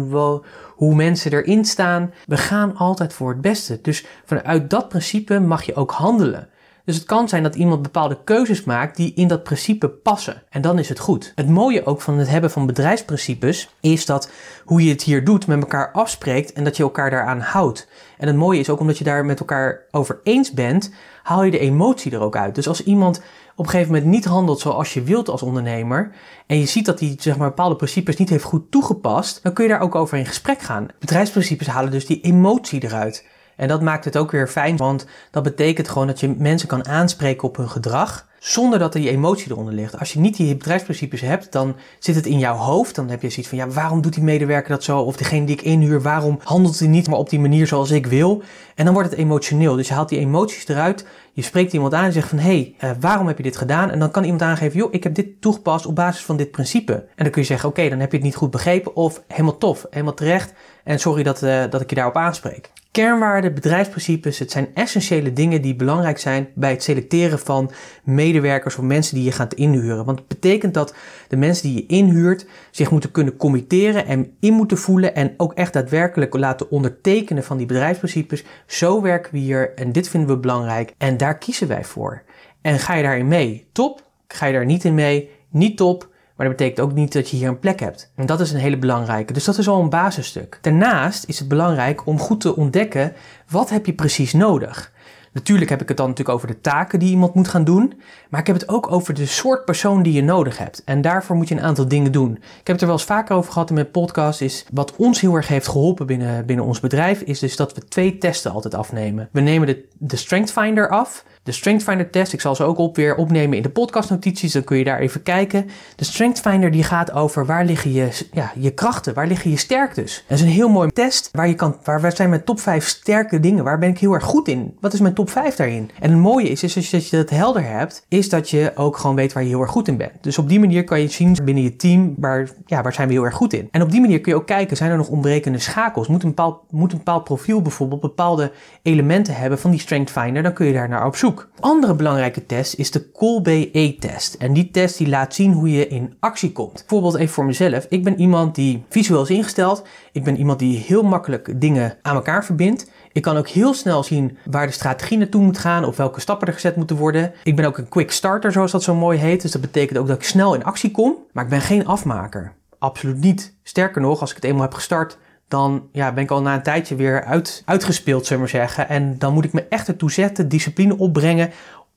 hoe 0.75 0.95
mensen 0.95 1.31
erin 1.31 1.65
staan. 1.65 2.13
We 2.25 2.37
gaan 2.37 2.75
altijd 2.75 3.13
voor 3.13 3.29
het 3.29 3.41
beste. 3.41 3.79
Dus 3.81 4.05
vanuit 4.25 4.69
dat 4.69 4.89
principe 4.89 5.39
mag 5.39 5.63
je 5.63 5.75
ook 5.75 5.91
handelen. 5.91 6.47
Dus 6.85 6.95
het 6.95 7.05
kan 7.05 7.29
zijn 7.29 7.43
dat 7.43 7.55
iemand 7.55 7.81
bepaalde 7.81 8.17
keuzes 8.23 8.63
maakt 8.63 8.95
die 8.95 9.13
in 9.13 9.27
dat 9.27 9.43
principe 9.43 9.89
passen. 9.89 10.43
En 10.49 10.61
dan 10.61 10.79
is 10.79 10.89
het 10.89 10.99
goed. 10.99 11.31
Het 11.35 11.49
mooie 11.49 11.85
ook 11.85 12.01
van 12.01 12.17
het 12.17 12.29
hebben 12.29 12.51
van 12.51 12.65
bedrijfsprincipes 12.65 13.69
is 13.79 14.05
dat 14.05 14.31
hoe 14.65 14.83
je 14.83 14.89
het 14.89 15.03
hier 15.03 15.23
doet 15.23 15.47
met 15.47 15.59
elkaar 15.59 15.91
afspreekt 15.91 16.53
en 16.53 16.63
dat 16.63 16.77
je 16.77 16.83
elkaar 16.83 17.09
daaraan 17.09 17.39
houdt. 17.39 17.87
En 18.17 18.27
het 18.27 18.35
mooie 18.35 18.59
is 18.59 18.69
ook 18.69 18.79
omdat 18.79 18.97
je 18.97 19.03
daar 19.03 19.25
met 19.25 19.39
elkaar 19.39 19.81
over 19.91 20.19
eens 20.23 20.51
bent, 20.51 20.93
haal 21.23 21.43
je 21.43 21.51
de 21.51 21.59
emotie 21.59 22.11
er 22.11 22.21
ook 22.21 22.35
uit. 22.35 22.55
Dus 22.55 22.67
als 22.67 22.83
iemand 22.83 23.21
op 23.55 23.65
een 23.65 23.71
gegeven 23.71 23.93
moment 23.93 24.11
niet 24.11 24.25
handelt 24.25 24.59
zoals 24.59 24.93
je 24.93 25.03
wilt 25.03 25.29
als 25.29 25.41
ondernemer 25.41 26.11
en 26.47 26.59
je 26.59 26.65
ziet 26.65 26.85
dat 26.85 26.99
hij 26.99 27.15
zeg 27.19 27.37
maar, 27.37 27.47
bepaalde 27.47 27.75
principes 27.75 28.17
niet 28.17 28.29
heeft 28.29 28.43
goed 28.43 28.71
toegepast, 28.71 29.43
dan 29.43 29.53
kun 29.53 29.63
je 29.63 29.69
daar 29.69 29.81
ook 29.81 29.95
over 29.95 30.17
in 30.17 30.25
gesprek 30.25 30.61
gaan. 30.61 30.87
Bedrijfsprincipes 30.99 31.67
halen 31.67 31.91
dus 31.91 32.05
die 32.05 32.21
emotie 32.21 32.83
eruit. 32.83 33.25
En 33.55 33.67
dat 33.67 33.81
maakt 33.81 34.05
het 34.05 34.17
ook 34.17 34.31
weer 34.31 34.47
fijn, 34.47 34.77
want 34.77 35.05
dat 35.31 35.43
betekent 35.43 35.89
gewoon 35.89 36.07
dat 36.07 36.19
je 36.19 36.35
mensen 36.37 36.67
kan 36.67 36.87
aanspreken 36.87 37.47
op 37.47 37.57
hun 37.57 37.69
gedrag 37.69 38.25
zonder 38.43 38.79
dat 38.79 38.93
er 38.93 39.01
die 39.01 39.09
emotie 39.09 39.51
eronder 39.51 39.73
ligt. 39.73 39.99
Als 39.99 40.13
je 40.13 40.19
niet 40.19 40.37
die 40.37 40.55
bedrijfsprincipes 40.55 41.21
hebt, 41.21 41.51
dan 41.51 41.75
zit 41.99 42.15
het 42.15 42.25
in 42.25 42.39
jouw 42.39 42.55
hoofd. 42.55 42.95
Dan 42.95 43.09
heb 43.09 43.21
je 43.21 43.29
zoiets 43.29 43.49
van, 43.49 43.57
ja, 43.57 43.67
waarom 43.67 44.01
doet 44.01 44.13
die 44.13 44.23
medewerker 44.23 44.69
dat 44.69 44.83
zo? 44.83 44.99
Of 44.99 45.17
degene 45.17 45.45
die 45.45 45.55
ik 45.55 45.61
inhuur, 45.61 46.01
waarom 46.01 46.39
handelt 46.43 46.79
hij 46.79 46.87
niet 46.87 47.07
maar 47.07 47.19
op 47.19 47.29
die 47.29 47.39
manier 47.39 47.67
zoals 47.67 47.91
ik 47.91 48.05
wil? 48.05 48.43
En 48.75 48.85
dan 48.85 48.93
wordt 48.93 49.09
het 49.09 49.19
emotioneel. 49.19 49.75
Dus 49.75 49.87
je 49.87 49.93
haalt 49.93 50.09
die 50.09 50.19
emoties 50.19 50.67
eruit. 50.67 51.05
Je 51.33 51.41
spreekt 51.41 51.73
iemand 51.73 51.93
aan 51.93 52.05
en 52.05 52.13
zegt 52.13 52.29
van, 52.29 52.37
hé, 52.37 52.75
hey, 52.79 52.89
uh, 52.89 52.97
waarom 52.99 53.27
heb 53.27 53.37
je 53.37 53.43
dit 53.43 53.57
gedaan? 53.57 53.89
En 53.89 53.99
dan 53.99 54.11
kan 54.11 54.23
iemand 54.23 54.41
aangeven, 54.41 54.77
joh, 54.77 54.93
ik 54.93 55.03
heb 55.03 55.15
dit 55.15 55.41
toegepast 55.41 55.85
op 55.85 55.95
basis 55.95 56.25
van 56.25 56.37
dit 56.37 56.51
principe. 56.51 56.93
En 56.93 57.23
dan 57.23 57.29
kun 57.29 57.41
je 57.41 57.47
zeggen, 57.47 57.69
oké, 57.69 57.89
dan 57.89 57.99
heb 57.99 58.11
je 58.11 58.17
het 58.17 58.25
niet 58.25 58.35
goed 58.35 58.51
begrepen. 58.51 58.95
Of 58.95 59.23
helemaal 59.27 59.57
tof, 59.57 59.85
helemaal 59.89 60.13
terecht. 60.13 60.53
En 60.83 60.99
sorry 60.99 61.23
dat, 61.23 61.41
uh, 61.41 61.63
dat 61.69 61.81
ik 61.81 61.89
je 61.89 61.95
daarop 61.95 62.17
aanspreek. 62.17 62.71
Kernwaarden, 62.93 63.53
bedrijfsprincipes, 63.53 64.39
het 64.39 64.51
zijn 64.51 64.67
essentiële 64.73 65.34
dingen 65.34 65.62
die 65.62 65.75
belangrijk 65.75 66.17
zijn 66.17 66.49
bij 66.56 66.71
het 66.71 66.84
selecteren 66.84 67.39
van 67.39 67.71
medewerkers 68.03 68.75
of 68.75 68.84
mensen 68.84 69.15
die 69.15 69.23
je 69.23 69.32
gaat 69.32 69.53
inhuren. 69.53 70.06
Want 70.06 70.19
het 70.19 70.27
betekent 70.27 70.73
dat 70.73 70.95
de 71.27 71.38
mensen 71.38 71.67
die 71.67 71.75
je 71.75 71.86
inhuurt 71.86 72.45
zich 72.71 72.91
moeten 72.91 73.12
kunnen 73.12 73.38
committeren 73.38 74.06
en 74.06 74.36
in 74.39 74.53
moeten 74.53 74.77
voelen 74.77 75.15
en 75.15 75.34
ook 75.38 75.53
echt 75.53 75.73
daadwerkelijk 75.73 76.34
laten 76.34 76.71
ondertekenen 76.71 77.43
van 77.43 77.58
die 77.58 77.65
bedrijfsprincipes. 77.65 78.43
Zo 78.67 79.01
werken 79.01 79.32
we 79.32 79.38
hier 79.38 79.73
en 79.75 79.91
dit 79.91 80.10
vinden 80.10 80.29
we 80.29 80.38
belangrijk 80.38 80.93
en 80.97 81.17
daar 81.17 81.38
kiezen 81.38 81.67
wij 81.67 81.84
voor. 81.84 82.23
En 82.62 82.79
ga 82.79 82.93
je 82.93 83.03
daarin 83.03 83.27
mee? 83.27 83.67
Top. 83.71 84.03
Ga 84.27 84.45
je 84.45 84.53
daar 84.53 84.65
niet 84.65 84.84
in 84.84 84.93
mee? 84.93 85.29
Niet 85.49 85.77
top. 85.77 86.12
Maar 86.35 86.47
dat 86.47 86.57
betekent 86.57 86.85
ook 86.87 86.93
niet 86.93 87.13
dat 87.13 87.29
je 87.29 87.37
hier 87.37 87.47
een 87.47 87.59
plek 87.59 87.79
hebt. 87.79 88.11
En 88.15 88.25
dat 88.25 88.39
is 88.39 88.51
een 88.51 88.59
hele 88.59 88.77
belangrijke. 88.77 89.33
Dus 89.33 89.43
dat 89.43 89.57
is 89.57 89.67
al 89.67 89.81
een 89.81 89.89
basisstuk. 89.89 90.57
Daarnaast 90.61 91.25
is 91.27 91.39
het 91.39 91.47
belangrijk 91.47 92.05
om 92.05 92.19
goed 92.19 92.41
te 92.41 92.55
ontdekken 92.55 93.13
wat 93.49 93.69
heb 93.69 93.85
je 93.85 93.93
precies 93.93 94.33
nodig. 94.33 94.91
Natuurlijk 95.33 95.69
heb 95.69 95.81
ik 95.81 95.87
het 95.87 95.97
dan 95.97 96.07
natuurlijk 96.07 96.37
over 96.37 96.47
de 96.47 96.61
taken 96.61 96.99
die 96.99 97.09
iemand 97.09 97.33
moet 97.33 97.47
gaan 97.47 97.63
doen. 97.63 98.01
Maar 98.29 98.39
ik 98.39 98.47
heb 98.47 98.55
het 98.55 98.69
ook 98.69 98.91
over 98.91 99.13
de 99.13 99.25
soort 99.25 99.65
persoon 99.65 100.03
die 100.03 100.13
je 100.13 100.23
nodig 100.23 100.57
hebt. 100.57 100.83
En 100.85 101.01
daarvoor 101.01 101.35
moet 101.35 101.47
je 101.47 101.55
een 101.55 101.61
aantal 101.61 101.87
dingen 101.87 102.11
doen. 102.11 102.31
Ik 102.35 102.67
heb 102.67 102.67
het 102.67 102.81
er 102.81 102.87
wel 102.87 102.95
eens 102.95 103.05
vaker 103.05 103.35
over 103.35 103.51
gehad 103.51 103.69
in 103.69 103.75
mijn 103.75 103.91
podcast. 103.91 104.41
Is 104.41 104.65
wat 104.71 104.95
ons 104.95 105.21
heel 105.21 105.35
erg 105.35 105.47
heeft 105.47 105.67
geholpen 105.67 106.05
binnen, 106.05 106.45
binnen 106.45 106.65
ons 106.65 106.79
bedrijf. 106.79 107.21
Is 107.21 107.39
dus 107.39 107.55
dat 107.55 107.73
we 107.73 107.87
twee 107.87 108.17
testen 108.17 108.51
altijd 108.51 108.73
afnemen. 108.73 109.29
We 109.31 109.41
nemen 109.41 109.67
de, 109.67 109.85
de 109.97 110.15
Strength 110.15 110.51
Finder 110.51 110.89
af. 110.89 111.23
De 111.43 111.51
Strength 111.51 111.84
Finder 111.84 112.10
test. 112.10 112.34
Ik 112.34 112.41
zal 112.41 112.56
ze 112.56 112.63
ook 112.63 112.77
op 112.77 112.95
weer 112.95 113.15
opnemen 113.15 113.58
in 113.58 113.63
de 113.63 113.69
podcastnotities. 113.69 114.53
Dan 114.53 114.63
kun 114.63 114.77
je 114.77 114.84
daar 114.84 114.99
even 114.99 115.23
kijken. 115.23 115.69
De 115.95 116.06
Strength 116.06 116.39
Finder 116.39 116.71
die 116.71 116.84
gaat 116.84 117.12
over 117.12 117.45
waar 117.45 117.65
liggen 117.65 117.93
je, 117.93 118.10
ja, 118.32 118.51
je 118.56 118.71
krachten, 118.71 119.13
waar 119.13 119.27
liggen 119.27 119.51
je 119.51 119.58
sterktes. 119.58 120.23
Dat 120.27 120.38
is 120.38 120.43
een 120.43 120.49
heel 120.49 120.69
mooi 120.69 120.89
test 120.91 121.29
waar 121.32 121.47
je 121.47 121.53
kan, 121.53 121.77
waar, 121.84 122.15
zijn 122.15 122.29
mijn 122.29 122.43
top 122.43 122.60
5 122.60 122.88
sterke 122.88 123.39
dingen? 123.39 123.63
Waar 123.63 123.79
ben 123.79 123.89
ik 123.89 123.99
heel 123.99 124.13
erg 124.13 124.23
goed 124.23 124.47
in? 124.47 124.77
Wat 124.79 124.93
is 124.93 124.99
mijn 124.99 125.13
top 125.13 125.29
5 125.29 125.56
daarin? 125.56 125.89
En 125.99 126.10
het 126.12 126.19
mooie 126.19 126.49
is, 126.49 126.63
is 126.63 126.75
als 126.75 126.89
je, 126.89 126.97
dat 126.97 127.10
je 127.10 127.17
dat 127.17 127.29
helder 127.29 127.63
hebt, 127.63 128.06
is 128.08 128.29
dat 128.29 128.49
je 128.49 128.71
ook 128.75 128.97
gewoon 128.97 129.15
weet 129.15 129.34
waar 129.34 129.43
je 129.43 129.49
heel 129.49 129.62
erg 129.62 129.71
goed 129.71 129.88
in 129.88 129.97
bent. 129.97 130.12
Dus 130.21 130.38
op 130.38 130.49
die 130.49 130.60
manier 130.60 130.84
kan 130.84 130.99
je 130.99 131.08
zien 131.08 131.38
binnen 131.43 131.63
je 131.63 131.75
team 131.75 132.15
waar, 132.17 132.49
ja, 132.65 132.82
waar 132.82 132.93
zijn 132.93 133.08
we 133.08 133.13
heel 133.13 133.23
erg 133.23 133.36
goed 133.36 133.53
in. 133.53 133.67
En 133.71 133.82
op 133.82 133.91
die 133.91 134.01
manier 134.01 134.21
kun 134.21 134.32
je 134.32 134.38
ook 134.38 134.47
kijken, 134.47 134.77
zijn 134.77 134.91
er 134.91 134.97
nog 134.97 135.10
ontbrekende 135.10 135.60
schakels? 135.60 136.08
Moet 136.08 136.23
een 136.23 136.29
bepaald, 136.29 136.71
moet 136.71 136.91
een 136.91 136.97
bepaald 136.97 137.23
profiel 137.23 137.62
bijvoorbeeld 137.62 138.01
bepaalde 138.01 138.51
elementen 138.82 139.36
hebben 139.36 139.60
van 139.60 139.71
die 139.71 139.79
Strength 139.79 140.12
Finder? 140.12 140.43
Dan 140.43 140.53
kun 140.53 140.65
je 140.65 140.73
daar 140.73 140.89
naar 140.89 141.06
op 141.06 141.15
zoek. 141.15 141.32
Andere 141.59 141.95
belangrijke 141.95 142.45
test 142.45 142.73
is 142.73 142.91
de 142.91 143.11
Kolbe-E-test. 143.11 144.33
En 144.33 144.53
die 144.53 144.71
test 144.71 144.97
die 144.97 145.07
laat 145.07 145.33
zien 145.33 145.53
hoe 145.53 145.71
je 145.71 145.87
in 145.87 146.13
actie 146.19 146.51
komt. 146.51 146.73
Bijvoorbeeld 146.73 147.15
even 147.15 147.33
voor 147.33 147.45
mezelf. 147.45 147.85
Ik 147.89 148.03
ben 148.03 148.19
iemand 148.19 148.55
die 148.55 148.83
visueel 148.89 149.21
is 149.21 149.29
ingesteld. 149.29 149.83
Ik 150.11 150.23
ben 150.23 150.37
iemand 150.37 150.59
die 150.59 150.77
heel 150.77 151.03
makkelijk 151.03 151.61
dingen 151.61 151.97
aan 152.01 152.15
elkaar 152.15 152.45
verbindt. 152.45 152.91
Ik 153.11 153.21
kan 153.21 153.37
ook 153.37 153.47
heel 153.47 153.73
snel 153.73 154.03
zien 154.03 154.37
waar 154.45 154.67
de 154.67 154.73
strategie 154.73 155.17
naartoe 155.17 155.43
moet 155.43 155.57
gaan 155.57 155.85
of 155.85 155.97
welke 155.97 156.19
stappen 156.19 156.47
er 156.47 156.53
gezet 156.53 156.75
moeten 156.75 156.95
worden. 156.95 157.31
Ik 157.43 157.55
ben 157.55 157.65
ook 157.65 157.77
een 157.77 157.89
quick 157.89 158.11
starter, 158.11 158.51
zoals 158.51 158.71
dat 158.71 158.83
zo 158.83 158.95
mooi 158.95 159.19
heet. 159.19 159.41
Dus 159.41 159.51
dat 159.51 159.61
betekent 159.61 159.99
ook 159.99 160.07
dat 160.07 160.17
ik 160.17 160.23
snel 160.23 160.53
in 160.53 160.63
actie 160.63 160.91
kom. 160.91 161.17
Maar 161.31 161.43
ik 161.43 161.49
ben 161.49 161.61
geen 161.61 161.87
afmaker. 161.87 162.53
Absoluut 162.79 163.19
niet. 163.19 163.55
Sterker 163.63 164.01
nog, 164.01 164.21
als 164.21 164.29
ik 164.29 164.35
het 164.35 164.45
eenmaal 164.45 164.61
heb 164.61 164.73
gestart, 164.73 165.17
dan 165.47 165.88
ja, 165.91 166.13
ben 166.13 166.23
ik 166.23 166.32
al 166.32 166.41
na 166.41 166.53
een 166.53 166.63
tijdje 166.63 166.95
weer 166.95 167.23
uit, 167.23 167.62
uitgespeeld, 167.65 168.25
zullen 168.25 168.43
we 168.43 168.51
maar 168.51 168.62
zeggen. 168.62 168.89
En 168.89 169.17
dan 169.17 169.34
moet 169.34 169.45
ik 169.45 169.53
me 169.53 169.65
echt 169.69 169.88
ertoe 169.88 170.12
zetten, 170.12 170.49
discipline 170.49 170.97
opbrengen 170.97 171.51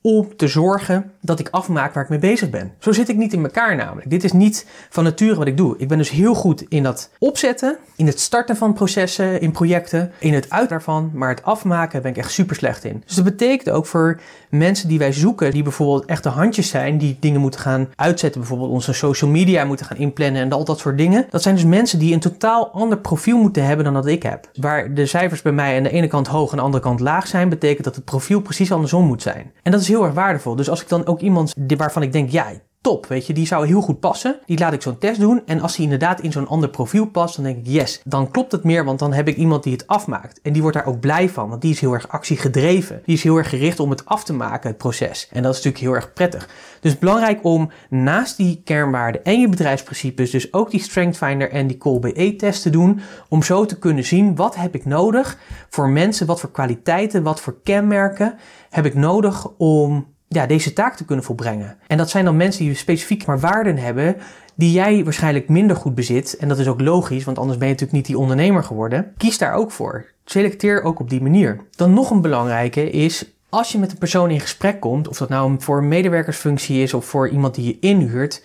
om 0.07 0.37
te 0.37 0.49
zorgen 0.49 1.13
dat 1.21 1.41
ik 1.41 1.49
afmaak 1.51 1.95
waar 1.95 2.03
ik 2.03 2.09
mee 2.09 2.19
bezig 2.19 2.51
ben. 2.51 2.73
Zo 2.79 2.93
zit 2.93 3.09
ik 3.09 3.17
niet 3.17 3.33
in 3.33 3.43
elkaar 3.43 3.77
namelijk. 3.77 4.11
Dit 4.11 4.25
is 4.25 4.33
niet 4.33 4.67
van 4.91 5.05
nature 5.05 5.35
wat 5.35 5.47
ik 5.47 5.57
doe. 5.57 5.75
Ik 5.79 5.89
ben 5.89 5.99
dus 5.99 6.11
heel 6.11 6.35
goed 6.35 6.65
in 6.69 6.83
dat 6.83 7.11
opzetten, 7.19 7.77
in 7.97 8.07
het 8.07 8.21
starten 8.21 8.57
van 8.57 8.73
processen, 8.73 9.41
in 9.41 9.51
projecten, 9.53 10.13
in 10.19 10.35
het 10.35 10.51
uit 10.51 10.69
daarvan, 10.69 11.11
maar 11.15 11.29
het 11.29 11.43
afmaken 11.43 12.03
ben 12.03 12.11
ik 12.11 12.17
echt 12.17 12.31
super 12.31 12.57
slecht 12.57 12.85
in. 12.85 13.03
Dus 13.07 13.15
dat 13.15 13.25
betekent 13.25 13.71
ook 13.71 13.87
voor 13.87 14.21
mensen 14.51 14.89
die 14.89 14.99
wij 14.99 15.13
zoeken, 15.13 15.51
die 15.51 15.63
bijvoorbeeld 15.63 16.05
echte 16.05 16.29
handjes 16.29 16.69
zijn, 16.69 16.99
die 16.99 17.17
dingen 17.21 17.41
moeten 17.41 17.61
gaan 17.61 17.89
uitzetten, 17.95 18.41
bijvoorbeeld 18.41 18.71
onze 18.71 18.93
social 18.93 19.31
media 19.31 19.65
moeten 19.65 19.87
gaan 19.87 19.97
inplannen 19.97 20.43
en 20.43 20.53
al 20.53 20.65
dat 20.65 20.79
soort 20.79 20.99
dingen. 20.99 21.27
Dat 21.31 21.43
zijn 21.43 21.55
dus 21.55 21.65
mensen 21.65 21.99
die 21.99 22.15
een 22.15 22.21
totaal 22.21 22.71
ander 22.71 22.99
profiel 22.99 23.39
moeten 23.39 23.65
hebben 23.65 23.85
dan 23.85 23.95
dat 23.95 24.07
ik 24.07 24.23
heb. 24.23 24.51
Waar 24.61 24.95
de 24.95 25.07
cijfers 25.07 25.43
bij 25.43 25.53
mij 25.53 25.77
aan 25.77 25.83
de 25.83 25.91
ene 25.91 26.07
kant 26.07 26.27
hoog 26.27 26.47
en 26.47 26.51
aan 26.53 26.59
de 26.59 26.65
andere 26.65 26.83
kant 26.83 27.01
laag 27.01 27.27
zijn, 27.27 27.49
betekent 27.49 27.85
dat 27.85 27.95
het 27.95 28.05
profiel 28.05 28.41
precies 28.41 28.73
andersom 28.73 29.07
moet 29.07 29.23
zijn. 29.23 29.53
En 29.63 29.73
dat 29.73 29.81
is 29.81 29.89
heel 29.89 29.96
erg 30.05 30.15
waardevol. 30.15 30.57
Dus 30.57 30.71
als 30.71 30.83
ik 30.83 30.89
dan 30.89 31.07
ook 31.07 31.21
iemand 31.21 31.55
waarvan 31.77 32.03
ik 32.03 32.13
denk, 32.13 32.31
ja, 32.31 32.47
top, 32.87 33.07
weet 33.07 33.27
je, 33.27 33.33
die 33.33 33.47
zou 33.47 33.67
heel 33.67 33.81
goed 33.81 34.01
passen. 34.01 34.39
Die 34.45 34.59
laat 34.59 34.73
ik 34.73 34.83
zo'n 34.83 34.99
test 34.99 35.21
doen. 35.21 35.43
En 35.47 35.61
als 35.61 35.77
hij 35.77 35.85
inderdaad 35.85 36.21
in 36.21 36.33
zo'n 36.33 36.49
ander 36.49 36.69
profiel 36.69 37.07
past, 37.07 37.37
dan 37.37 37.45
denk 37.45 37.57
ik, 37.57 37.67
yes, 37.67 38.01
dan 38.05 38.31
klopt 38.31 38.53
het 38.53 38.65
meer, 38.65 38.85
want 38.85 38.99
dan 38.99 39.13
heb 39.13 39.29
ik 39.29 39.37
iemand 39.37 39.63
die 39.63 39.73
het 39.73 39.87
afmaakt. 39.87 40.41
En 40.43 40.53
die 40.53 40.63
wordt 40.63 40.77
daar 40.77 40.87
ook 40.87 41.01
blij 41.01 41.29
van, 41.29 41.49
want 41.49 41.63
die 41.63 41.71
is 41.71 41.81
heel 41.81 41.93
erg 41.93 42.09
actiegedreven. 42.09 43.03
Die 43.05 43.15
is 43.15 43.23
heel 43.23 43.37
erg 43.37 43.49
gericht 43.49 43.81
om 43.81 43.91
het 43.91 44.05
af 44.05 44.25
te 44.25 44.33
maken, 44.33 44.69
het 44.69 44.79
proces. 44.79 45.29
En 45.33 45.43
dat 45.43 45.51
is 45.51 45.57
natuurlijk 45.57 45.85
heel 45.85 45.95
erg 45.95 46.13
prettig. 46.13 46.49
Dus 46.81 46.99
belangrijk 46.99 47.39
om 47.43 47.71
naast 47.91 48.37
die 48.37 48.61
kernwaarden 48.65 49.25
en 49.25 49.41
je 49.41 49.49
bedrijfsprincipes, 49.49 50.31
dus 50.31 50.53
ook 50.53 50.71
die 50.71 50.83
Strength 50.83 51.17
Finder 51.17 51.51
en 51.51 51.67
die 51.67 51.79
Kolbe-test 51.79 52.63
te 52.63 52.71
doen, 52.71 53.01
om 53.29 53.43
zo 53.43 53.65
te 53.65 53.79
kunnen 53.79 54.05
zien 54.05 54.37
wat 54.37 54.57
heb 54.57 54.75
ik 54.75 54.85
nodig 54.85 55.39
voor 55.69 55.89
mensen, 55.89 56.27
wat 56.27 56.41
voor 56.41 56.51
kwaliteiten, 56.51 57.23
wat 57.23 57.41
voor 57.41 57.57
kenmerken 57.63 58.35
heb 58.71 58.85
ik 58.85 58.95
nodig 58.95 59.49
om 59.59 60.15
ja, 60.29 60.47
deze 60.47 60.73
taak 60.73 60.97
te 60.97 61.05
kunnen 61.05 61.25
volbrengen. 61.25 61.77
En 61.87 61.97
dat 61.97 62.11
zijn 62.11 62.25
dan 62.25 62.37
mensen 62.37 62.65
die 62.65 62.75
specifiek 62.75 63.27
maar 63.27 63.41
waarden 63.41 63.77
hebben 63.77 64.17
die 64.55 64.73
jij 64.73 65.05
waarschijnlijk 65.05 65.49
minder 65.49 65.77
goed 65.77 65.95
bezit. 65.95 66.37
En 66.37 66.49
dat 66.49 66.59
is 66.59 66.69
ook 66.69 66.81
logisch, 66.81 67.25
want 67.25 67.39
anders 67.39 67.59
ben 67.59 67.67
je 67.67 67.73
natuurlijk 67.73 67.99
niet 67.99 68.07
die 68.07 68.19
ondernemer 68.23 68.65
geworden. 68.65 69.13
Kies 69.17 69.39
daar 69.39 69.55
ook 69.55 69.71
voor. 69.71 70.07
Selecteer 70.25 70.83
ook 70.83 71.01
op 71.01 71.11
die 71.11 71.23
manier. 71.23 71.61
Dan 71.71 71.95
nog 71.95 72.11
een 72.11 72.21
belangrijke 72.21 72.91
is 72.91 73.25
als 73.49 73.73
je 73.73 73.79
met 73.79 73.93
een 73.93 73.99
persoon 73.99 74.31
in 74.31 74.41
gesprek 74.41 74.81
komt, 74.81 75.09
of 75.09 75.19
dat 75.19 75.29
nou 75.29 75.55
voor 75.59 75.79
een 75.79 75.89
medewerkersfunctie 75.89 76.83
is 76.83 76.95
of 76.95 77.05
voor 77.05 77.29
iemand 77.29 77.55
die 77.55 77.65
je 77.65 77.79
inhuurt, 77.81 78.45